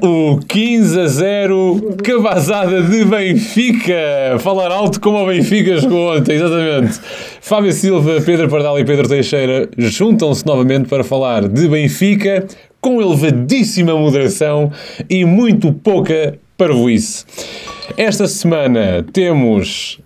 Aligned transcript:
O 0.00 0.38
15 0.48 1.00
a 1.00 1.06
0 1.06 1.96
cabazada 2.02 2.82
de 2.82 3.04
Benfica. 3.04 4.38
Falar 4.38 4.70
alto 4.70 5.00
como 5.00 5.18
o 5.18 5.26
Benfica 5.26 5.76
jogou 5.76 6.16
ontem, 6.16 6.36
exatamente. 6.36 7.00
Fábio 7.40 7.72
Silva, 7.72 8.20
Pedro 8.20 8.48
Pardal 8.48 8.78
e 8.78 8.84
Pedro 8.84 9.08
Teixeira 9.08 9.68
juntam-se 9.76 10.46
novamente 10.46 10.88
para 10.88 11.04
falar 11.04 11.48
de 11.48 11.68
Benfica 11.68 12.46
com 12.80 13.00
elevadíssima 13.00 13.94
moderação 13.94 14.72
e 15.08 15.24
muito 15.24 15.72
pouca 15.72 16.38
parvoíce. 16.56 17.24
Esta 17.96 18.26
semana 18.26 19.04
temos 19.12 20.01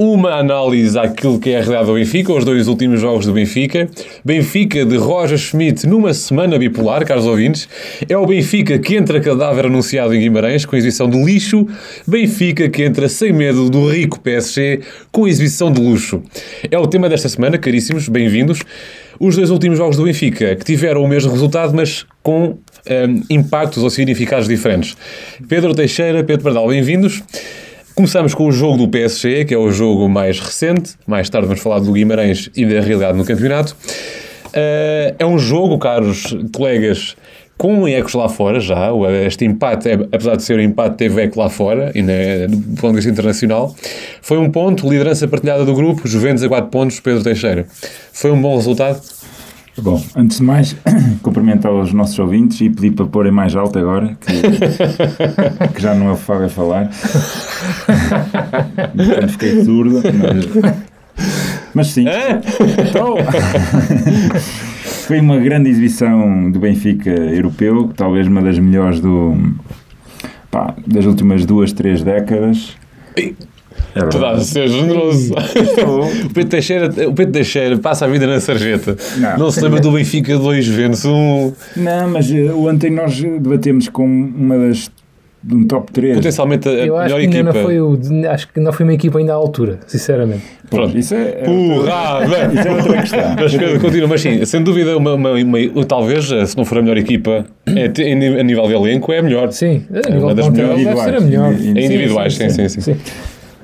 uma 0.00 0.30
análise 0.30 0.98
àquilo 0.98 1.38
que 1.38 1.50
é 1.50 1.58
a 1.58 1.60
realidade 1.60 1.86
do 1.86 1.92
Benfica, 1.92 2.32
os 2.32 2.42
dois 2.42 2.68
últimos 2.68 3.02
jogos 3.02 3.26
do 3.26 3.34
Benfica. 3.34 3.86
Benfica 4.24 4.82
de 4.82 4.96
Roger 4.96 5.36
Schmidt 5.36 5.86
numa 5.86 6.14
semana 6.14 6.58
bipolar, 6.58 7.04
caros 7.04 7.26
ouvintes. 7.26 7.68
É 8.08 8.16
o 8.16 8.24
Benfica 8.24 8.78
que 8.78 8.96
entra 8.96 9.20
cadáver 9.20 9.66
anunciado 9.66 10.14
em 10.14 10.20
Guimarães 10.20 10.64
com 10.64 10.74
exibição 10.74 11.06
de 11.06 11.22
lixo. 11.22 11.68
Benfica 12.06 12.66
que 12.70 12.82
entra 12.82 13.10
sem 13.10 13.30
medo 13.30 13.68
do 13.68 13.90
rico 13.90 14.18
PSG 14.20 14.80
com 15.12 15.28
exibição 15.28 15.70
de 15.70 15.82
luxo. 15.82 16.22
É 16.70 16.78
o 16.78 16.86
tema 16.86 17.06
desta 17.06 17.28
semana, 17.28 17.58
caríssimos, 17.58 18.08
bem-vindos. 18.08 18.60
Os 19.18 19.36
dois 19.36 19.50
últimos 19.50 19.76
jogos 19.76 19.98
do 19.98 20.04
Benfica 20.04 20.56
que 20.56 20.64
tiveram 20.64 21.04
o 21.04 21.08
mesmo 21.08 21.30
resultado, 21.30 21.74
mas 21.76 22.06
com 22.22 22.56
um, 22.88 23.22
impactos 23.28 23.82
ou 23.82 23.90
significados 23.90 24.48
diferentes. 24.48 24.96
Pedro 25.46 25.74
Teixeira, 25.74 26.24
Pedro 26.24 26.44
Pardal, 26.44 26.68
bem-vindos. 26.68 27.22
Começamos 28.00 28.32
com 28.32 28.46
o 28.46 28.50
jogo 28.50 28.78
do 28.78 28.88
PSG, 28.88 29.44
que 29.44 29.52
é 29.52 29.58
o 29.58 29.70
jogo 29.70 30.08
mais 30.08 30.40
recente. 30.40 30.94
Mais 31.06 31.28
tarde 31.28 31.46
vamos 31.46 31.62
falar 31.62 31.80
do 31.80 31.92
Guimarães 31.92 32.48
e 32.56 32.64
da 32.64 32.80
realidade 32.80 33.18
no 33.18 33.26
campeonato. 33.26 33.76
Uh, 34.46 35.14
é 35.18 35.26
um 35.26 35.38
jogo, 35.38 35.78
caros 35.78 36.34
colegas, 36.50 37.14
com 37.58 37.86
ecos 37.86 38.14
lá 38.14 38.26
fora 38.26 38.58
já. 38.58 38.88
Este 39.26 39.44
empate, 39.44 39.90
é, 39.90 39.92
apesar 39.92 40.36
de 40.36 40.42
ser 40.44 40.58
um 40.58 40.62
empate, 40.62 40.96
teve 40.96 41.20
eco 41.20 41.38
lá 41.38 41.50
fora, 41.50 41.92
e 41.94 42.00
na, 42.00 42.12
do 42.48 42.80
ponto 42.80 42.92
de 42.92 42.96
vista 42.96 43.10
internacional. 43.10 43.76
Foi 44.22 44.38
um 44.38 44.50
ponto, 44.50 44.88
liderança 44.88 45.28
partilhada 45.28 45.66
do 45.66 45.74
grupo, 45.74 46.08
Juventus 46.08 46.42
a 46.42 46.48
4 46.48 46.70
pontos, 46.70 47.00
Pedro 47.00 47.22
Teixeira. 47.22 47.66
Foi 48.14 48.30
um 48.30 48.40
bom 48.40 48.56
resultado? 48.56 48.98
Bom, 49.78 50.02
antes 50.16 50.38
de 50.38 50.42
mais, 50.42 50.76
cumprimentar 51.22 51.72
os 51.72 51.92
nossos 51.92 52.18
ouvintes 52.18 52.60
e 52.60 52.68
pedir 52.68 52.92
para 52.92 53.06
porem 53.06 53.32
mais 53.32 53.54
alto 53.54 53.78
agora, 53.78 54.16
que, 54.20 54.32
que 55.74 55.80
já 55.82 55.94
não 55.94 56.08
é 56.08 56.12
o 56.12 56.16
Fábio 56.16 56.46
a 56.46 56.48
falar. 56.48 56.90
Portanto, 58.96 59.28
fiquei 59.28 59.64
surdo, 59.64 60.02
mas, 60.02 60.46
mas 61.74 61.86
sim. 61.88 62.04
Então, 62.88 63.14
foi 65.06 65.20
uma 65.20 65.38
grande 65.38 65.70
exibição 65.70 66.50
do 66.50 66.58
Benfica 66.58 67.10
europeu, 67.10 67.90
talvez 67.96 68.26
uma 68.26 68.42
das 68.42 68.58
melhores 68.58 69.00
do, 69.00 69.36
pá, 70.50 70.74
das 70.86 71.06
últimas 71.06 71.46
duas, 71.46 71.72
três 71.72 72.02
décadas. 72.02 72.76
É 73.94 74.26
a 74.26 74.38
ser 74.40 74.68
generoso. 74.68 75.34
o, 75.34 76.30
Pedro 76.32 76.50
Teixeira, 76.50 76.86
o 77.08 77.12
Pedro 77.12 77.32
Teixeira 77.32 77.78
passa 77.78 78.04
a 78.04 78.08
vida 78.08 78.26
na 78.26 78.40
sarjeta. 78.40 78.96
Não, 79.16 79.38
não 79.38 79.50
se 79.50 79.60
lembra 79.60 79.80
do 79.80 79.90
Benfica 79.92 80.38
2 80.38 80.68
Vênus? 80.68 81.04
Um... 81.04 81.52
Não, 81.76 82.08
mas 82.08 82.30
uh, 82.30 82.66
ontem 82.66 82.90
nós 82.90 83.20
debatemos 83.20 83.88
com 83.88 84.04
uma 84.04 84.58
das 84.58 84.90
de 85.42 85.54
um 85.54 85.66
top 85.66 85.90
3. 85.92 86.16
Potencialmente 86.16 86.68
a 86.68 86.72
Eu 86.72 86.78
melhor 86.78 87.00
acho 87.04 87.16
que 87.16 87.22
equipa. 87.24 87.42
Não 87.44 87.52
foi 87.62 87.80
o, 87.80 87.98
acho 88.28 88.48
que 88.52 88.60
não 88.60 88.72
foi 88.72 88.84
uma 88.84 88.92
equipa 88.92 89.18
ainda 89.18 89.32
à 89.32 89.36
altura, 89.36 89.80
sinceramente. 89.86 90.42
Pronto, 90.68 90.96
isso 90.96 91.14
é, 91.14 91.22
é 91.40 91.44
Porrada! 91.44 92.52
isso 92.54 92.68
é 92.68 92.70
outra 92.70 93.00
questão. 93.00 93.36
Mas 93.38 93.80
continua, 93.80 94.08
mas 94.08 94.20
sim, 94.20 94.44
sem 94.44 94.62
dúvida, 94.62 94.96
uma, 94.96 95.14
uma, 95.14 95.30
uma- 95.32 95.84
talvez, 95.86 96.26
se 96.26 96.56
não 96.56 96.64
for 96.64 96.78
a 96.78 96.82
melhor 96.82 96.98
equipa, 96.98 97.46
é, 97.66 97.86
a 98.40 98.42
nível 98.42 98.66
de 98.66 98.74
elenco, 98.74 99.12
é 99.12 99.18
a 99.18 99.22
melhor. 99.22 99.50
Sim, 99.50 99.84
a 99.92 99.98
É 99.98 100.12
nível 100.12 100.28
uma 100.28 100.34
de 100.34 100.42
das 100.42 100.50
melhores 100.50 100.84
deve 100.84 101.00
ser 101.00 101.14
a 101.16 101.20
melhor. 101.20 101.52
individuais. 101.52 101.76
Em 101.76 101.84
individuais, 101.86 102.34
sim, 102.34 102.50
sim, 102.50 102.68
sim. 102.68 102.80
Sim. 102.80 102.96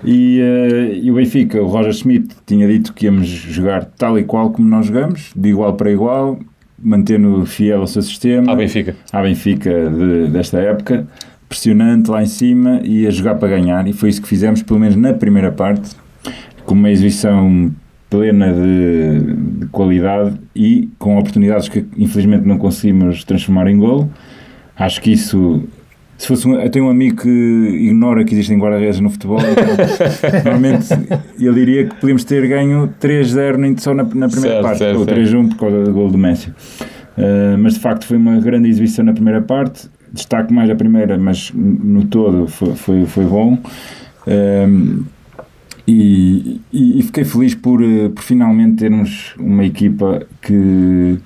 E, 0.05 0.41
eh, 0.41 0.99
e 1.03 1.11
o 1.11 1.15
Benfica, 1.15 1.61
o 1.63 1.67
Roger 1.67 1.93
Schmidt 1.93 2.35
tinha 2.47 2.67
dito 2.69 2.93
que 2.93 3.07
íamos 3.07 3.27
jogar 3.27 3.85
tal 3.97 4.19
e 4.19 4.25
qual 4.25 4.51
como 4.51 4.69
nós 4.69 4.87
jogamos, 4.87 5.31
de 5.35 5.49
igual 5.49 5.75
para 5.75 5.91
igual, 5.91 6.39
mantendo 6.79 7.45
fiel 7.47 7.81
ao 7.81 7.87
seu 7.87 8.03
sistema. 8.03 8.53
À 8.53 8.55
Benfica. 8.57 8.95
à 9.13 9.23
Benfica 9.23 9.71
de- 9.91 10.29
desta 10.31 10.59
época, 10.59 11.07
pressionante 11.49 12.11
lá 12.11 12.23
em 12.23 12.27
cima 12.27 12.81
e 12.85 13.07
a 13.07 13.11
jogar 13.11 13.37
para 13.37 13.49
ganhar. 13.49 13.87
E 13.89 13.93
foi 13.93 14.11
isso 14.11 14.21
que 14.21 14.29
fizemos, 14.29 14.63
pelo 14.63 14.79
menos 14.79 14.97
na 14.97 15.15
primeira 15.15 15.51
parte, 15.51 15.91
com 16.65 16.75
uma 16.75 16.91
exibição 16.91 17.71
plena 18.11 18.53
de, 18.53 19.61
de 19.61 19.67
qualidade 19.67 20.37
e 20.55 20.89
com 20.99 21.17
oportunidades 21.19 21.69
que 21.69 21.85
infelizmente 21.97 22.47
não 22.47 22.59
conseguimos 22.59 23.25
transformar 23.25 23.67
em 23.69 23.79
gol. 23.79 24.09
Acho 24.77 25.01
que 25.01 25.11
isso. 25.13 25.65
Se 26.19 26.27
fosse 26.29 26.49
um, 26.49 26.59
eu 26.59 26.71
tenho 26.71 26.87
um 26.87 26.89
amigo 26.91 27.23
que 27.23 27.29
ignora 27.29 28.25
que 28.25 28.33
existem 28.35 28.59
guarda-redes 28.59 29.01
no 29.01 29.11
futebol, 29.11 29.39
então, 29.41 29.65
normalmente 30.45 30.87
ele 31.39 31.53
diria 31.55 31.87
que 31.87 31.95
podíamos 31.97 32.25
ter 32.25 32.47
ganho 32.49 32.93
3-0 33.01 33.57
nem 33.57 33.77
só 33.77 33.93
na, 33.93 34.03
na 34.03 34.29
primeira 34.29 34.55
Certo, 34.57 34.63
parte, 34.63 34.79
certo, 34.79 34.99
ou 35.01 35.05
certo. 35.05 35.21
3-1 35.21 35.49
por 35.51 35.57
causa 35.59 35.85
do 35.85 35.93
gol 35.93 36.11
do 36.11 36.17
Messi. 36.19 36.49
Uh, 36.51 37.59
mas 37.59 37.75
de 37.75 37.81
facto 37.81 38.07
foi 38.07 38.17
uma 38.17 38.39
grande 38.41 38.69
exibição 38.69 39.05
na 39.05 39.13
primeira 39.13 39.43
parte. 39.43 39.89
Destaco 40.13 40.53
mais 40.55 40.71
a 40.71 40.75
primeira, 40.75 41.19
mas 41.19 41.53
no 41.55 42.05
todo 42.07 42.47
foi, 42.47 42.75
foi, 42.75 43.05
foi 43.07 43.25
bom. 43.25 43.59
Um, 44.27 45.05
e, 45.87 46.61
e- 46.73 46.99
e 46.99 47.03
fiquei 47.03 47.25
feliz 47.25 47.55
por, 47.55 47.81
por 48.15 48.23
finalmente 48.23 48.77
termos 48.77 49.35
uma 49.39 49.65
equipa 49.65 50.23
que. 50.43 51.19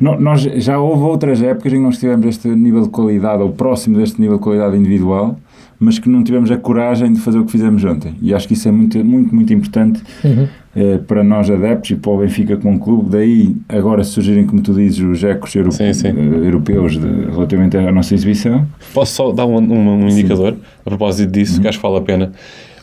No- 0.00 0.20
Nós, 0.20 0.40
já 0.42 0.78
houve 0.78 1.02
outras 1.04 1.42
épocas 1.42 1.72
em 1.72 1.76
que 1.76 1.82
nós 1.82 1.98
tivemos 1.98 2.26
este 2.26 2.48
nível 2.48 2.82
de 2.82 2.88
qualidade, 2.90 3.42
ou 3.42 3.50
próximo 3.50 3.96
deste 3.98 4.20
nível 4.20 4.36
de 4.36 4.42
qualidade 4.42 4.76
individual, 4.76 5.38
mas 5.78 5.98
que 5.98 6.08
não 6.08 6.22
tivemos 6.22 6.50
a 6.50 6.56
coragem 6.56 7.12
de 7.12 7.18
fazer 7.20 7.38
o 7.38 7.44
que 7.44 7.50
fizemos 7.52 7.82
ontem. 7.84 8.14
E 8.22 8.32
acho 8.32 8.46
que 8.46 8.54
isso 8.54 8.68
é 8.68 8.70
muito, 8.72 9.04
muito, 9.04 9.34
muito 9.34 9.52
importante 9.52 10.00
Uhum. 10.24 10.46
eh, 10.76 10.98
para 11.08 11.24
nós 11.24 11.50
adeptos 11.50 11.90
e 11.90 11.96
para 11.96 12.10
o 12.12 12.18
Benfica 12.18 12.56
como 12.56 12.78
clube. 12.78 13.10
Daí, 13.10 13.56
agora 13.68 14.04
surgirem, 14.04 14.46
como 14.46 14.62
tu 14.62 14.72
dizes, 14.74 15.00
os 15.00 15.24
ecos 15.24 15.52
europe- 15.56 15.74
Sim, 15.74 15.92
sim. 15.92 16.08
eh, 16.08 16.46
europeus 16.46 16.92
de- 16.92 17.30
relativamente 17.30 17.76
à 17.76 17.90
nossa 17.90 18.14
exibição. 18.14 18.64
Posso 18.94 19.12
só 19.14 19.32
dar 19.32 19.44
um, 19.46 19.56
um- 19.58 20.04
um 20.04 20.08
indicador 20.08 20.54
a 20.86 20.88
propósito 20.88 21.32
disso, 21.32 21.60
que 21.60 21.66
acho 21.66 21.78
que 21.78 21.82
vale 21.82 21.98
a 21.98 22.00
pena. 22.02 22.32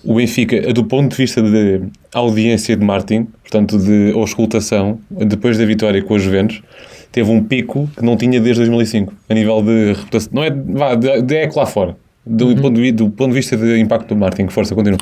O 0.04 0.16
Benfica, 0.16 0.74
do 0.74 0.84
ponto 0.84 1.12
de 1.12 1.18
vista 1.18 1.42
de 1.42 1.82
audiência 2.14 2.76
de 2.76 2.86
Martin, 2.86 3.28
portanto 3.42 3.78
de 3.78 4.12
auscultação, 4.14 5.00
depois 5.10 5.58
da 5.58 5.66
vitória 5.66 6.02
com 6.02 6.14
os 6.14 6.22
Juventus, 6.22 6.62
teve 7.12 7.30
um 7.30 7.44
pico 7.44 7.90
que 7.98 8.04
não 8.04 8.16
tinha 8.16 8.40
desde 8.40 8.62
2005, 8.62 9.14
a 9.30 9.34
nível 9.34 9.62
de 9.62 9.94
reputação, 9.94 10.32
não 10.34 10.44
é, 10.44 10.52
vá, 10.52 10.96
de, 10.96 11.22
de 11.22 11.36
eco 11.36 11.60
lá 11.60 11.66
fora, 11.66 11.96
do, 12.26 12.56
ponto 12.56 12.82
de, 12.82 12.92
do 12.92 13.10
ponto 13.10 13.30
de 13.30 13.36
vista 13.36 13.58
de 13.58 13.80
impacto 13.80 14.10
do 14.10 14.16
Martin, 14.16 14.46
que 14.46 14.54
força, 14.54 14.74
continua. 14.74 15.00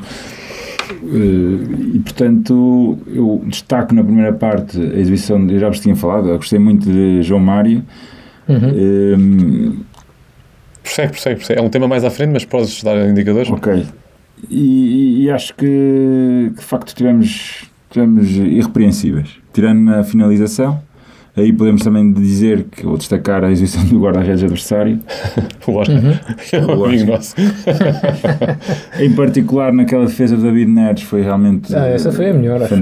Eh, 0.90 1.96
e 1.96 2.00
portanto, 2.00 2.98
eu 3.08 3.44
destaco 3.46 3.94
na 3.94 4.04
primeira 4.04 4.34
parte 4.34 4.80
a 4.80 5.00
exibição, 5.00 5.46
de, 5.46 5.56
eu 5.56 5.60
já 5.60 5.70
vos 5.70 5.80
tinha 5.80 5.96
falado, 5.96 6.30
eu 6.30 6.38
gostei 6.38 6.60
muito 6.60 6.90
de 6.90 7.22
João 7.22 7.42
Mário. 7.42 7.84
Uhum. 8.48 9.74
Eh, 9.76 9.88
Persegue, 10.88 11.12
persegue, 11.12 11.36
persegue. 11.36 11.60
É 11.60 11.64
um 11.64 11.70
tema 11.70 11.88
mais 11.88 12.06
à 12.06 12.10
frente, 12.10 12.32
mas 12.32 12.46
podes 12.46 12.82
dar 12.82 12.96
indicadores? 13.10 13.50
ok. 13.52 13.86
E, 14.50 15.24
e 15.24 15.32
acho 15.32 15.54
que, 15.56 16.52
que 16.56 16.60
de 16.60 16.66
facto 16.66 16.94
tivemos, 16.96 17.66
tivemos 17.90 18.30
irrepreensíveis. 18.30 19.30
Tirando 19.54 19.90
a 19.94 20.04
finalização, 20.04 20.80
aí 21.36 21.52
podemos 21.52 21.82
também 21.82 22.12
dizer 22.14 22.66
que 22.72 22.86
vou 22.86 22.98
destacar 22.98 23.44
a 23.44 23.52
exibição 23.52 23.84
do 23.86 24.00
guarda-redes 24.00 24.44
adversário. 24.44 25.00
O 25.68 25.74
Oscar. 25.74 25.98
É 26.54 26.66
O 26.66 26.86
amigo 26.86 27.12
nosso. 27.12 27.36
Em 29.00 29.12
particular 29.14 29.74
naquela 29.74 30.06
defesa 30.06 30.38
do 30.38 30.44
David 30.44 30.72
Neres 30.72 31.02
foi 31.02 31.22
realmente 31.22 31.76
Ah, 31.76 31.88
essa 31.88 32.12
foi 32.12 32.30
a 32.30 32.34
melhor, 32.34 32.62
acho 32.62 32.76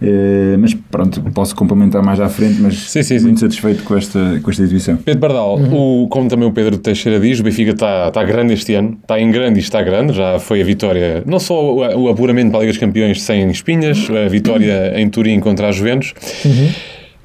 Eh, 0.00 0.56
mas 0.58 0.74
pronto, 0.74 1.20
posso 1.34 1.56
complementar 1.56 2.02
mais 2.02 2.20
à 2.20 2.28
frente, 2.28 2.60
mas 2.60 2.74
Sim, 2.88 3.02
sim, 3.02 3.18
muito 3.20 3.40
sim. 3.40 3.46
satisfeito 3.46 3.82
com 3.82 3.96
esta, 3.96 4.40
com 4.42 4.50
esta 4.50 4.62
exibição. 4.62 4.96
Pedro 4.96 5.20
Bardal, 5.20 5.58
o, 5.60 6.06
como 6.08 6.28
também 6.28 6.48
o 6.48 6.52
Pedro 6.52 6.78
Teixeira 6.78 7.18
diz, 7.18 7.40
o 7.40 7.42
Benfica 7.42 7.72
está 7.72 8.08
está 8.08 8.22
grande 8.22 8.52
este 8.54 8.74
ano, 8.74 8.96
está 9.02 9.20
em 9.20 9.30
grande 9.30 9.58
e 9.58 9.62
está 9.62 9.82
grande, 9.82 10.12
já 10.12 10.38
foi 10.38 10.60
a 10.60 10.64
vitória, 10.64 11.22
não 11.26 11.40
só 11.40 11.74
o, 11.74 12.02
o 12.02 12.08
apuramento 12.08 12.50
para 12.50 12.58
a 12.58 12.60
Liga 12.60 12.72
dos 12.72 12.78
Campeões 12.78 13.22
sem 13.22 13.50
espinhas, 13.50 14.08
a 14.10 14.28
vitória 14.28 14.92
em 14.96 15.08
Turim 15.10 15.40
contra 15.40 15.68
a 15.68 15.72
Juventus, 15.72 16.14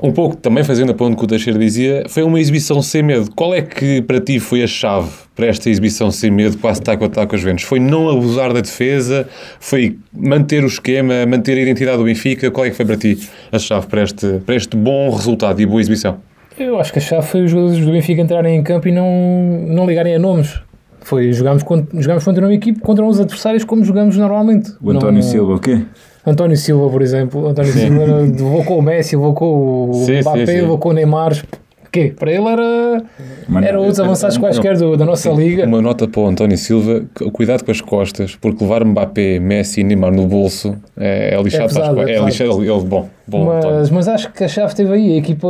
um 0.04 0.12
pouco 0.12 0.36
também 0.36 0.66
fazendo 0.66 0.92
a 0.92 0.94
ponto 0.94 1.16
que 1.18 1.24
o 1.24 1.28
Teixeira 1.28 1.58
dizia, 1.58 2.04
foi 2.10 2.24
uma 2.24 2.38
exibição 2.38 2.82
sem 2.82 3.02
medo. 3.02 3.32
Qual 3.34 3.54
é 3.56 3.62
que 3.62 4.02
para 4.02 4.20
ti 4.20 4.38
foi 4.38 4.62
a 4.62 4.68
chave 4.68 5.10
para 5.34 5.46
esta 5.48 5.70
exibição 5.70 6.12
sem 6.12 6.30
medo, 6.30 6.58
quase 6.58 6.82
taco 6.82 7.06
a 7.06 7.10
taco 7.10 7.30
com 7.30 7.36
as 7.36 7.42
Juventus? 7.42 7.64
Foi 7.64 7.80
não 7.80 8.10
abusar 8.10 8.52
da 8.54 8.60
defesa? 8.60 9.28
Foi 9.62 9.98
manter 10.12 10.62
o 10.64 10.68
esquema, 10.68 11.26
manter 11.26 11.58
a 11.58 11.62
identidade 11.62 11.98
do 11.98 12.04
Benfica? 12.04 12.52
Qual 12.52 12.66
é 12.66 12.70
que 12.70 12.76
foi 12.76 12.86
para 12.86 12.98
ti 12.98 13.18
a 13.50 13.58
chave 13.58 13.88
para 13.88 14.04
este, 14.04 14.40
para 14.46 14.56
este 14.56 14.76
bom 14.76 15.10
resultado 15.10 15.62
e 15.62 15.66
boa 15.66 15.80
exibição? 15.80 16.18
Eu 16.60 16.78
acho 16.80 16.92
que 16.92 17.00
a 17.00 17.02
chave 17.02 17.26
foi 17.26 17.46
os 17.46 17.52
jogadores 17.52 17.84
do 17.84 17.92
Benfica 17.92 18.22
entrarem 18.22 18.58
em 18.58 18.62
campo 18.62 18.88
e 18.90 18.92
não, 18.92 19.66
não 19.70 19.88
ligarem 19.88 20.16
a 20.16 20.20
nomes. 20.20 20.60
Foi, 21.02 21.32
jogámos 21.34 21.64
contra, 21.64 22.00
jogámos 22.02 22.24
contra 22.24 22.46
uma 22.46 22.54
equipe, 22.54 22.80
contra 22.82 23.04
uns 23.04 23.20
adversários 23.20 23.64
como 23.64 23.84
jogamos 23.84 24.18
normalmente. 24.18 24.72
O 24.82 24.92
António 24.92 25.22
Não- 25.22 25.22
Silva, 25.22 25.56
o 25.56 25.60
quê? 25.60 25.82
António 26.26 26.56
Silva, 26.58 26.90
por 26.90 27.02
exemplo. 27.02 27.48
António 27.48 27.72
Silva 27.74 28.06
levou 28.06 28.64
com 28.64 28.78
o 28.78 28.82
Messi, 28.82 29.16
levou 29.16 29.34
com 29.34 29.90
o 29.90 29.94
Sim, 29.94 30.06
sim, 30.16 30.22
Mbappé, 30.22 30.46
sim. 30.46 30.62
levou 30.62 30.78
com 30.78 30.90
o 30.90 30.94
Neymar. 30.94 31.44
Porquê? 31.82 32.12
Para 32.18 32.32
ele 32.32 32.48
era, 32.48 33.04
Mano, 33.48 33.68
era 33.68 33.80
outros 33.80 34.00
avançados 34.00 34.36
eu- 34.38 34.42
quaisquer 34.42 34.76
do- 34.78 34.98
da 34.98 35.06
nossa 35.06 35.30
liga. 35.30 35.66
Uma 35.68 35.80
nota 35.80 36.08
para 36.08 36.22
o 36.22 36.26
António 36.28 36.58
Silva, 36.58 37.04
cuidado 37.32 37.64
com 37.64 37.70
as 37.70 37.82
costas, 37.82 38.36
porque 38.36 38.64
levar 38.64 38.84
Mbappé, 38.84 39.38
Messi 39.40 39.82
e 39.82 39.84
Neymar 39.84 40.12
no 40.12 40.26
bolso 40.26 40.76
é, 40.98 41.36
é 41.36 41.42
lixado. 41.44 41.66
É 41.66 41.68
pesado, 41.68 41.84
para 41.84 41.90
as 41.90 41.96
co- 41.96 42.00
é 42.00 42.04
é 42.04 42.08
pesado. 42.26 42.26
lixado. 42.60 42.64
Ele, 42.80 42.88
bom, 42.88 43.10
bom 43.28 43.52
António. 43.52 43.78
Mas, 43.78 43.90
mas 43.92 44.08
acho 44.08 44.32
que 44.34 44.44
a 44.44 44.48
chave 44.48 44.70
esteve 44.70 44.92
aí. 44.94 45.14
A 45.14 45.18
equipa 45.18 45.48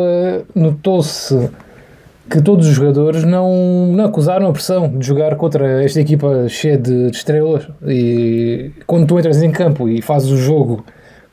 notou-se 0.53 1.49
que 2.29 2.41
todos 2.41 2.67
os 2.67 2.73
jogadores 2.73 3.23
não, 3.23 3.87
não 3.87 4.05
acusaram 4.05 4.47
a 4.47 4.51
pressão 4.53 4.87
de 4.87 5.05
jogar 5.05 5.35
contra 5.35 5.83
esta 5.83 5.99
equipa 5.99 6.47
cheia 6.47 6.77
de, 6.77 7.09
de 7.11 7.17
estrelas. 7.17 7.67
E 7.85 8.71
quando 8.87 9.05
tu 9.07 9.19
entras 9.19 9.41
em 9.43 9.51
campo 9.51 9.87
e 9.89 10.01
fazes 10.01 10.29
o 10.31 10.37
jogo 10.37 10.83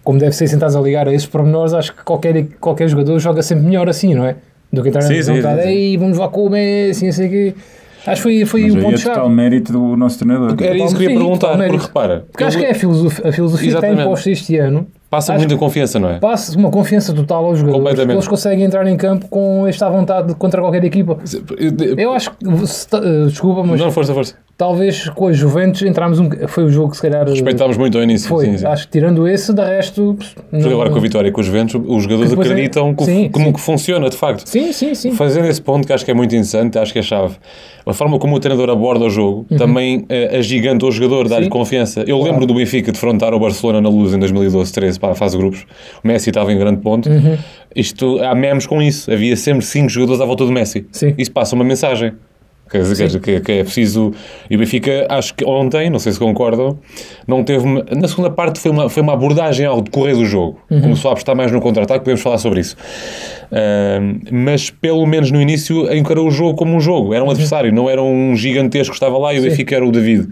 como 0.03 0.19
deve 0.19 0.33
ser, 0.33 0.49
sentados 0.49 0.75
a 0.75 0.81
ligar 0.81 1.07
a 1.07 1.13
esses 1.13 1.27
pormenores, 1.27 1.73
acho 1.75 1.95
que 1.95 2.03
qualquer, 2.03 2.47
qualquer 2.59 2.89
jogador 2.89 3.19
joga 3.19 3.43
sempre 3.43 3.67
melhor 3.67 3.89
assim, 3.89 4.15
não 4.15 4.25
é? 4.25 4.37
Do 4.73 4.83
que 4.83 4.89
entrar 4.89 5.03
Sim, 5.03 5.17
na 5.17 5.23
sim, 5.23 5.35
vontade, 5.35 5.63
sim, 5.63 5.99
vamos 5.99 6.19
lá 6.19 6.29
com 6.29 6.47
o 6.47 6.51
Messi, 6.51 7.05
não 7.05 7.13
sei 7.13 7.27
o 7.27 7.31
quê. 7.31 7.55
Acho 8.07 8.23
que 8.23 8.45
foi, 8.47 8.47
foi 8.47 8.63
Mas 8.63 8.73
o 8.73 8.77
aí 8.77 8.81
é 8.81 8.85
ponto-chave. 8.87 9.15
total 9.15 9.29
mérito 9.29 9.73
do 9.73 9.97
nosso 9.97 10.19
treinador. 10.19 10.57
Era 10.59 10.77
isso 10.77 10.97
que 10.97 11.05
eu 11.05 11.11
ia 11.11 11.17
perguntar, 11.19 11.57
porque 11.57 11.77
repara, 11.77 12.25
Porque 12.31 12.45
acho 12.45 12.59
que 12.59 12.65
é 12.65 12.71
a 12.71 12.75
filosofia, 12.75 13.29
a 13.29 13.33
filosofia 13.33 13.69
que 13.69 13.75
está 13.75 13.87
Exatamente. 13.89 14.07
imposta 14.07 14.31
este 14.31 14.57
ano. 14.57 14.87
Passa 15.11 15.33
acho 15.33 15.41
muita 15.41 15.57
confiança, 15.57 15.99
não 15.99 16.09
é? 16.09 16.19
Passa 16.19 16.57
uma 16.57 16.71
confiança 16.71 17.13
total 17.13 17.45
aos 17.45 17.59
jogadores. 17.59 17.83
Completamente. 17.85 18.17
Eles 18.17 18.29
conseguem 18.29 18.65
entrar 18.65 18.87
em 18.87 18.97
campo 18.97 19.29
com 19.29 19.67
esta 19.67 19.91
vontade 19.91 20.35
contra 20.37 20.61
qualquer 20.63 20.85
equipa. 20.85 21.19
Eu 21.99 22.13
acho 22.13 22.31
que, 22.31 22.47
eh, 22.47 23.27
desculpa, 23.27 23.65
mas 23.65 23.81
Não, 23.81 23.91
força, 23.91 24.15
força. 24.15 24.35
Talvez 24.61 25.09
com 25.09 25.29
a 25.29 25.33
Juventus 25.33 25.81
entramos 25.81 26.19
um. 26.21 26.29
Foi 26.47 26.65
o 26.65 26.69
jogo 26.71 26.91
que 26.91 26.97
se 26.97 27.03
calhar. 27.03 27.27
Respeitámos 27.27 27.79
muito 27.79 27.97
ao 27.97 28.05
início. 28.05 28.29
Foi, 28.29 28.45
sim, 28.45 28.59
sim. 28.59 28.67
acho 28.67 28.85
que 28.85 28.93
tirando 28.93 29.27
esse, 29.27 29.55
de 29.55 29.63
resto. 29.63 30.19
não- 30.53 30.71
agora 30.71 30.91
com 30.91 30.99
a 30.99 31.01
vitória 31.01 31.29
e 31.31 31.33
com 31.33 31.41
os 31.41 31.47
Juventus, 31.47 31.81
os 31.83 32.03
jogadores 32.03 32.31
é- 32.31 32.35
acreditam 32.35 32.95
que, 32.95 33.05
Sim, 33.07 33.31
como 33.31 33.55
que 33.55 33.61
funciona, 33.61 34.11
de 34.11 34.17
facto. 34.19 34.47
Sim, 34.47 34.71
sim, 34.75 34.95
sim. 34.95 35.13
Fazendo 35.13 35.47
esse 35.47 35.63
ponto 35.63 35.87
que 35.87 35.93
acho 35.95 36.05
que 36.05 36.11
é 36.11 36.15
muito 36.15 36.33
interessante, 36.35 36.79
acho 36.79 36.93
que 36.93 36.99
é 36.99 37.03
chave. 37.03 37.37
A 37.87 37.95
forma 37.95 38.19
como 38.19 38.37
o 38.37 38.39
treinador 38.39 38.69
aborda 38.69 39.07
o 39.07 39.09
jogo 39.11 39.47
também 39.57 40.05
eh, 40.11 40.37
agiganta 40.39 40.85
o 40.85 40.93
jogador, 40.93 41.27
dá-lhe 41.27 41.45
Uhum. 41.47 41.51
Confiança. 41.51 42.05
Eu 42.07 42.21
lembro 42.23 42.45
do 42.45 42.53
Benfica 42.55 42.93
defrontar 42.93 43.33
o 43.33 43.41
Barcelona 43.41 43.81
na 43.81 43.89
luz 43.89 44.13
em 44.13 44.19
2012-13 44.19 44.99
para 45.01 45.13
a 45.13 45.15
fase 45.15 45.37
de 45.37 45.43
grupos. 45.43 45.65
O 46.05 46.07
Messi 46.07 46.29
estava 46.29 46.53
em 46.53 46.59
grande 46.59 46.83
ponto. 46.83 47.09
Uhum. 47.09 47.39
Isto, 47.75 48.19
há 48.23 48.35
memes 48.35 48.67
com 48.67 48.83
isso. 48.83 49.11
Havia 49.11 49.35
sempre 49.37 49.65
cinco 49.65 49.89
jogadores 49.89 50.21
à 50.21 50.27
volta 50.27 50.45
do 50.45 50.53
Messi. 50.53 50.87
Sim. 50.93 51.15
Isso 51.17 51.33
passa 51.33 51.55
uma 51.55 51.65
mensagem. 51.65 52.13
Quer 52.71 52.83
dizer, 52.83 53.21
que, 53.21 53.41
que 53.41 53.53
é 53.53 53.65
preciso. 53.65 54.13
E 54.49 54.55
o 54.55 54.59
Benfica, 54.59 55.07
acho 55.11 55.35
que 55.35 55.45
ontem, 55.45 55.91
não 55.91 55.99
sei 55.99 56.13
se 56.13 56.19
concordam, 56.21 56.79
não 57.27 57.43
teve. 57.43 57.65
uma- 57.65 57.85
Na 57.97 58.07
segunda 58.07 58.31
parte 58.31 58.61
foi 58.61 58.71
uma, 58.71 58.89
foi 58.89 59.03
uma 59.03 59.13
abordagem 59.13 59.67
ao 59.67 59.81
decorrer 59.81 60.15
do 60.15 60.25
jogo. 60.25 60.61
Começou 60.69 61.09
a 61.09 61.13
apostar 61.13 61.35
mais 61.35 61.51
no 61.51 61.61
contra-ataque, 61.61 62.01
podemos 62.05 62.21
falar 62.23 62.39
sobre 62.39 62.61
isso. 62.61 62.77
Ahm, 63.53 64.21
mas 64.31 64.71
pelo 64.71 65.05
menos 65.07 65.31
no 65.33 65.41
início 65.41 65.93
encarou 65.93 66.29
o 66.29 66.31
jogo 66.31 66.55
como 66.57 66.77
um 66.77 66.81
jogo. 66.81 67.13
Era 67.13 67.25
um 67.25 67.31
adversário, 67.31 67.73
não 67.73 67.91
era 67.91 68.01
um 68.03 68.37
gigantesco 68.37 68.93
que 68.93 68.97
estava 68.97 69.19
lá 69.19 69.35
e 69.35 69.41
o 69.41 69.43
Benfica 69.43 69.75
era 69.75 69.85
o 69.87 69.91
David. 69.91 70.29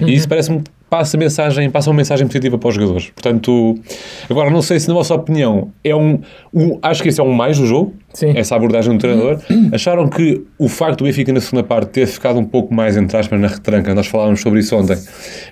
E 0.00 0.14
isso 0.14 0.28
parece-me. 0.28 0.62
Passa, 0.90 1.16
mensagem, 1.18 1.68
passa 1.70 1.90
uma 1.90 1.96
mensagem 1.96 2.24
positiva 2.26 2.56
para 2.56 2.68
os 2.68 2.74
jogadores. 2.76 3.10
Portanto, 3.10 3.74
agora 4.30 4.48
não 4.48 4.62
sei 4.62 4.78
se, 4.78 4.86
na 4.86 4.94
vossa 4.94 5.12
opinião, 5.14 5.72
é 5.82 5.94
um, 5.94 6.20
um- 6.52 6.78
Acho 6.80 7.02
que 7.02 7.08
esse 7.08 7.20
é 7.20 7.24
um 7.24 7.32
mais 7.32 7.58
do 7.58 7.66
jogo, 7.66 7.94
Sim. 8.12 8.32
essa 8.36 8.54
abordagem 8.54 8.92
do 8.92 8.98
treinador. 9.00 9.40
Acharam 9.72 10.08
que 10.08 10.42
o 10.56 10.68
facto 10.68 10.98
do 10.98 11.04
Benfica 11.04 11.32
na 11.32 11.40
segunda 11.40 11.64
parte 11.64 11.88
ter 11.88 12.06
ficado 12.06 12.38
um 12.38 12.44
pouco 12.44 12.72
mais, 12.72 12.96
entre 12.96 13.16
aspas, 13.16 13.40
na 13.40 13.48
retranca, 13.48 13.92
nós 13.92 14.06
falávamos 14.06 14.40
sobre 14.40 14.60
isso 14.60 14.76
ontem, 14.76 14.96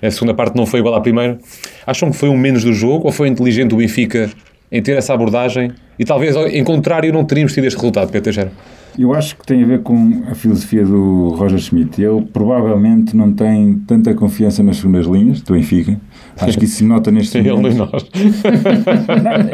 a 0.01 0.11
segunda 0.11 0.33
parte 0.33 0.55
não 0.55 0.65
foi 0.65 0.79
igual 0.79 0.95
à 0.95 1.01
primeira, 1.01 1.37
acham 1.85 2.09
que 2.09 2.15
foi 2.15 2.29
um 2.29 2.37
menos 2.37 2.63
do 2.63 2.71
jogo 2.71 3.05
ou 3.05 3.11
foi 3.11 3.27
inteligente 3.27 3.73
o 3.73 3.77
Benfica 3.77 4.29
em 4.71 4.81
ter 4.81 4.95
essa 4.97 5.13
abordagem 5.13 5.71
e 5.99 6.05
talvez, 6.05 6.35
em 6.37 6.63
contrário, 6.63 7.11
não 7.11 7.25
teríamos 7.25 7.53
tido 7.53 7.65
este 7.65 7.75
resultado, 7.75 8.07
Pedro 8.07 8.23
Teixeira? 8.23 8.51
Eu 8.97 9.13
acho 9.13 9.35
que 9.35 9.45
tem 9.45 9.63
a 9.63 9.65
ver 9.65 9.81
com 9.81 10.23
a 10.29 10.35
filosofia 10.35 10.85
do 10.85 11.29
Roger 11.29 11.59
Schmidt. 11.59 12.01
Ele 12.01 12.21
provavelmente 12.31 13.15
não 13.15 13.33
tem 13.33 13.79
tanta 13.87 14.13
confiança 14.13 14.61
nas 14.61 14.77
segundas 14.77 15.05
linhas 15.07 15.41
do 15.41 15.53
Benfica. 15.53 15.99
Acho 16.39 16.57
que 16.57 16.65
isso 16.65 16.77
se 16.77 16.83
nota 16.83 17.11
neste 17.11 17.37
Ele 17.37 17.49
nem 17.49 17.55
momento. 17.73 17.89
nós. 17.93 18.05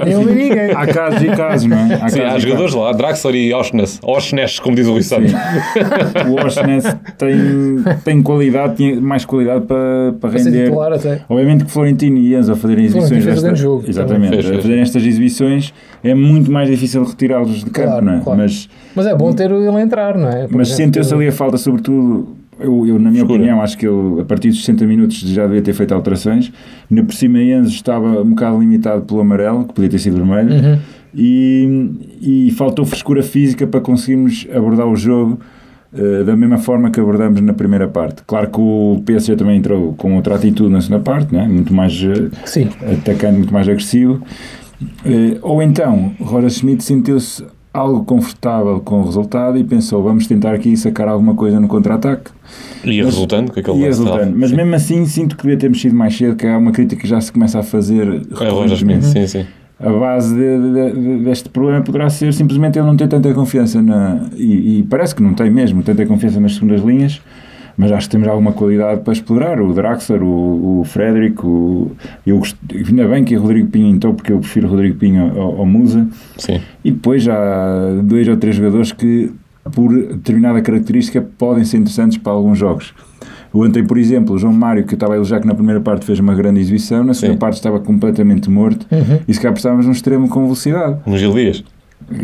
Eu 0.08 0.26
nem 0.26 0.36
ninguém. 0.36 0.72
Há 0.76 0.88
casos 0.88 1.22
e 1.22 1.28
casos, 1.28 1.68
não 1.68 1.78
é? 1.78 1.96
Há 1.96 2.10
Sim, 2.10 2.20
casos 2.22 2.36
há 2.36 2.40
jogadores 2.40 2.74
lá, 2.74 2.92
Draxler 2.94 3.36
e 3.36 3.54
Oshnes, 3.54 4.00
Oshnes, 4.04 4.60
como 4.60 4.76
diz 4.76 4.88
o 4.88 4.94
Luís 4.94 5.06
Santos. 5.08 5.32
casos. 5.34 6.14
O 6.32 6.36
Oshness 6.46 6.86
tem, 7.18 7.38
tem 8.04 8.22
qualidade, 8.22 8.76
tinha 8.76 9.00
mais 9.02 9.26
qualidade 9.26 9.66
para, 9.66 10.14
para 10.20 10.30
Para 10.30 10.40
ser 10.40 10.50
render. 10.50 10.66
titular 10.66 10.94
até. 10.94 11.22
Obviamente 11.30 11.66
que 11.66 11.72
Florentino 11.72 12.18
e 12.18 12.36
Enzo 12.36 12.52
a 12.54 12.56
fazerem 12.56 12.86
exibições 12.86 13.24
fez 13.24 13.38
um 13.40 13.42
grande 13.42 13.60
jogo 13.62 13.84
exatamente, 13.88 14.16
também. 14.16 14.30
Fez, 14.42 14.46
a 14.46 14.50
fez. 14.50 14.62
fazerem 14.62 14.82
estas 14.82 15.04
exibições 15.06 15.74
é 16.04 16.14
muito 16.14 16.52
mais 16.52 16.70
difícil 16.70 17.04
retirá-los 17.04 17.64
de 17.64 17.70
campo, 17.70 17.88
Claro, 17.90 18.06
não 18.06 18.14
é? 18.14 18.20
claro. 18.22 18.40
Mas, 18.40 18.70
Mas 18.96 19.06
é 19.08 19.16
bom 19.16 19.32
ter 19.34 19.52
ele 19.52 19.68
a 19.68 19.82
entrar, 19.82 20.18
não 20.18 20.30
é? 20.30 20.48
Por 20.48 20.58
mas 20.58 20.70
sentiu-se 20.70 21.14
ali 21.14 21.28
a 21.28 21.32
falta, 21.32 21.58
sobretudo, 21.58 22.36
eu, 22.60 22.86
eu, 22.88 23.00
na 23.00 23.10
minha 23.10 23.22
Escura. 23.24 23.38
opinião, 23.40 23.62
acho 23.62 23.78
que 23.78 23.88
ele 23.88 24.22
a 24.22 24.26
partir 24.26 24.50
dos 24.50 24.60
60 24.60 24.86
minutos 24.86 25.18
já 25.20 25.46
devia 25.46 25.62
ter 25.62 25.74
feito 25.74 25.94
alterações. 25.94 26.52
Ainda 26.90 27.04
por 27.04 27.14
cima, 27.14 27.40
Enzo 27.42 27.74
estava 27.74 28.22
um 28.22 28.30
bocado 28.32 28.60
limitado 28.60 29.02
pelo 29.04 29.22
amarelo, 29.22 29.66
que 29.66 29.74
podia 29.74 29.90
ter 29.90 30.00
sido 30.00 30.16
vermelho, 30.18 30.50
Uhum. 30.54 30.78
e, 31.16 32.48
e 32.48 32.52
faltou 32.52 32.86
frescura 32.86 33.22
física 33.24 33.66
para 33.68 33.80
conseguirmos 33.82 34.48
abordar 34.54 34.88
o 34.88 34.96
jogo. 34.96 35.40
eh, 35.92 36.24
da 36.24 36.36
mesma 36.36 36.60
forma 36.60 36.92
que 36.92 37.00
abordamos 37.00 37.42
na 37.42 37.52
primeira 37.54 37.88
parte. 37.88 38.22
Claro 38.28 38.48
que 38.52 38.60
o 38.62 39.02
PSG 39.04 39.36
também 39.36 39.58
entrou 39.58 39.94
com 39.94 40.16
outra 40.18 40.36
atitude 40.36 40.70
na 40.72 40.82
segunda 40.82 41.02
parte, 41.02 41.34
não 41.34 41.42
é? 41.42 41.48
muito 41.48 41.74
mais 41.74 42.00
Sim, 42.46 42.70
atacante 43.02 43.38
muito 43.40 43.52
mais 43.52 43.68
agressivo. 43.68 44.22
Eh, 45.04 45.38
ou 45.42 45.64
então, 45.64 46.14
Roger 46.22 46.50
Schmidt 46.52 46.84
sentiu-se 46.84 47.44
algo 47.74 48.04
confortável 48.04 48.80
com 48.80 49.02
o 49.02 49.06
resultado 49.06 49.58
e 49.58 49.64
pensou, 49.64 50.02
vamos 50.04 50.26
tentar 50.28 50.54
aqui 50.54 50.76
sacar 50.76 51.08
alguma 51.08 51.36
coisa 51.36 51.60
no 51.60 51.68
contra-ataque. 51.68 52.32
E 52.84 52.98
Mas- 52.98 53.14
resultando, 53.14 53.52
que 53.52 53.60
aquele 53.60 53.78
lance 53.78 53.88
resultando. 54.02 54.34
Mas 54.36 54.50
sim. 54.50 54.56
mesmo 54.56 54.76
assim, 54.76 55.06
sinto 55.06 55.38
que 55.38 55.44
devia 55.44 55.58
ter 55.58 55.70
mexido 55.70 55.96
mais 55.96 56.18
cedo, 56.18 56.36
que 56.36 56.46
é 56.48 56.56
uma 56.58 56.72
crítica 56.72 57.02
que 57.02 57.08
já 57.08 57.22
se 57.22 57.32
começa 57.32 57.60
a 57.60 57.64
fazer 57.64 58.22
É 58.42 58.50
Roger 58.50 58.76
Schmidt, 58.78 59.06
sim, 59.06 59.28
sim. 59.28 59.46
a 59.80 59.90
base 59.92 60.34
de- 60.34 60.74
de- 60.74 60.92
de- 61.00 61.24
deste 61.24 61.48
problema 61.50 61.82
poderá 61.84 62.10
ser 62.10 62.34
simplesmente 62.34 62.80
ele 62.80 62.88
não 62.88 62.98
ter 62.98 63.08
tanta 63.08 63.32
confiança 63.34 63.82
na. 63.82 64.26
E, 64.36 64.80
e 64.80 64.84
parece 64.90 65.14
que 65.14 65.22
não 65.22 65.34
tem 65.34 65.52
mesmo 65.52 65.84
tanta 65.84 66.06
confiança 66.06 66.40
nas 66.40 66.56
segundas 66.56 66.82
linhas, 66.82 67.22
mas 67.80 67.92
acho 67.94 68.08
que 68.08 68.12
temos 68.12 68.28
alguma 68.28 68.52
qualidade 68.52 69.00
para 69.02 69.14
explorar. 69.14 69.62
O 69.62 69.74
Draxler, 69.74 70.22
o, 70.22 70.82
o 70.82 70.84
Frederick, 70.84 71.40
o, 71.46 71.92
eu 72.28 72.38
gost- 72.38 72.58
ainda 72.76 73.08
bem 73.08 73.24
que 73.24 73.38
o 73.38 73.42
Rodrigo 73.42 73.70
Pinho 73.70 73.88
entrou, 73.88 74.14
porque 74.14 74.34
eu 74.34 74.40
prefiro 74.40 74.68
Rodrigo 74.68 74.98
Pinho 74.98 75.32
ao, 75.40 75.60
ao 75.60 75.66
Musa. 75.66 76.06
sim. 76.38 76.60
E 76.84 76.92
depois 76.92 77.26
há 77.28 78.02
dois 78.04 78.28
ou 78.28 78.36
três 78.36 78.56
jogadores 78.58 78.92
que, 78.92 79.32
por 79.72 79.90
determinada 79.94 80.62
característica, 80.62 81.22
podem 81.38 81.64
ser 81.64 81.78
interessantes 81.78 82.18
para 82.18 82.34
alguns 82.34 82.58
jogos. 82.58 82.94
Ontem, 83.54 83.84
por 83.84 83.98
exemplo, 83.98 84.36
o 84.36 84.38
João 84.38 84.54
Mário, 84.54 84.84
que 84.84 84.94
eu 84.94 84.98
estava 84.98 85.14
a 85.14 85.16
elogiar 85.16 85.40
que 85.40 85.48
na 85.48 85.56
primeira 85.56 85.80
parte 85.82 86.06
fez 86.06 86.20
uma 86.20 86.36
grande 86.36 86.60
exibição, 86.60 87.04
na 87.04 87.14
segunda 87.14 87.34
Sim. 87.36 87.40
parte 87.40 87.54
estava 87.56 87.80
completamente 87.80 88.50
morto 88.50 88.86
e 89.28 89.34
se 89.34 89.40
calhar 89.40 89.54
precisávamos 89.54 89.88
um 89.88 89.92
extremo 89.92 90.28
com 90.30 90.44
velocidade. 90.44 90.98
No 91.06 91.18
Gil 91.18 91.34
Dias. 91.34 91.64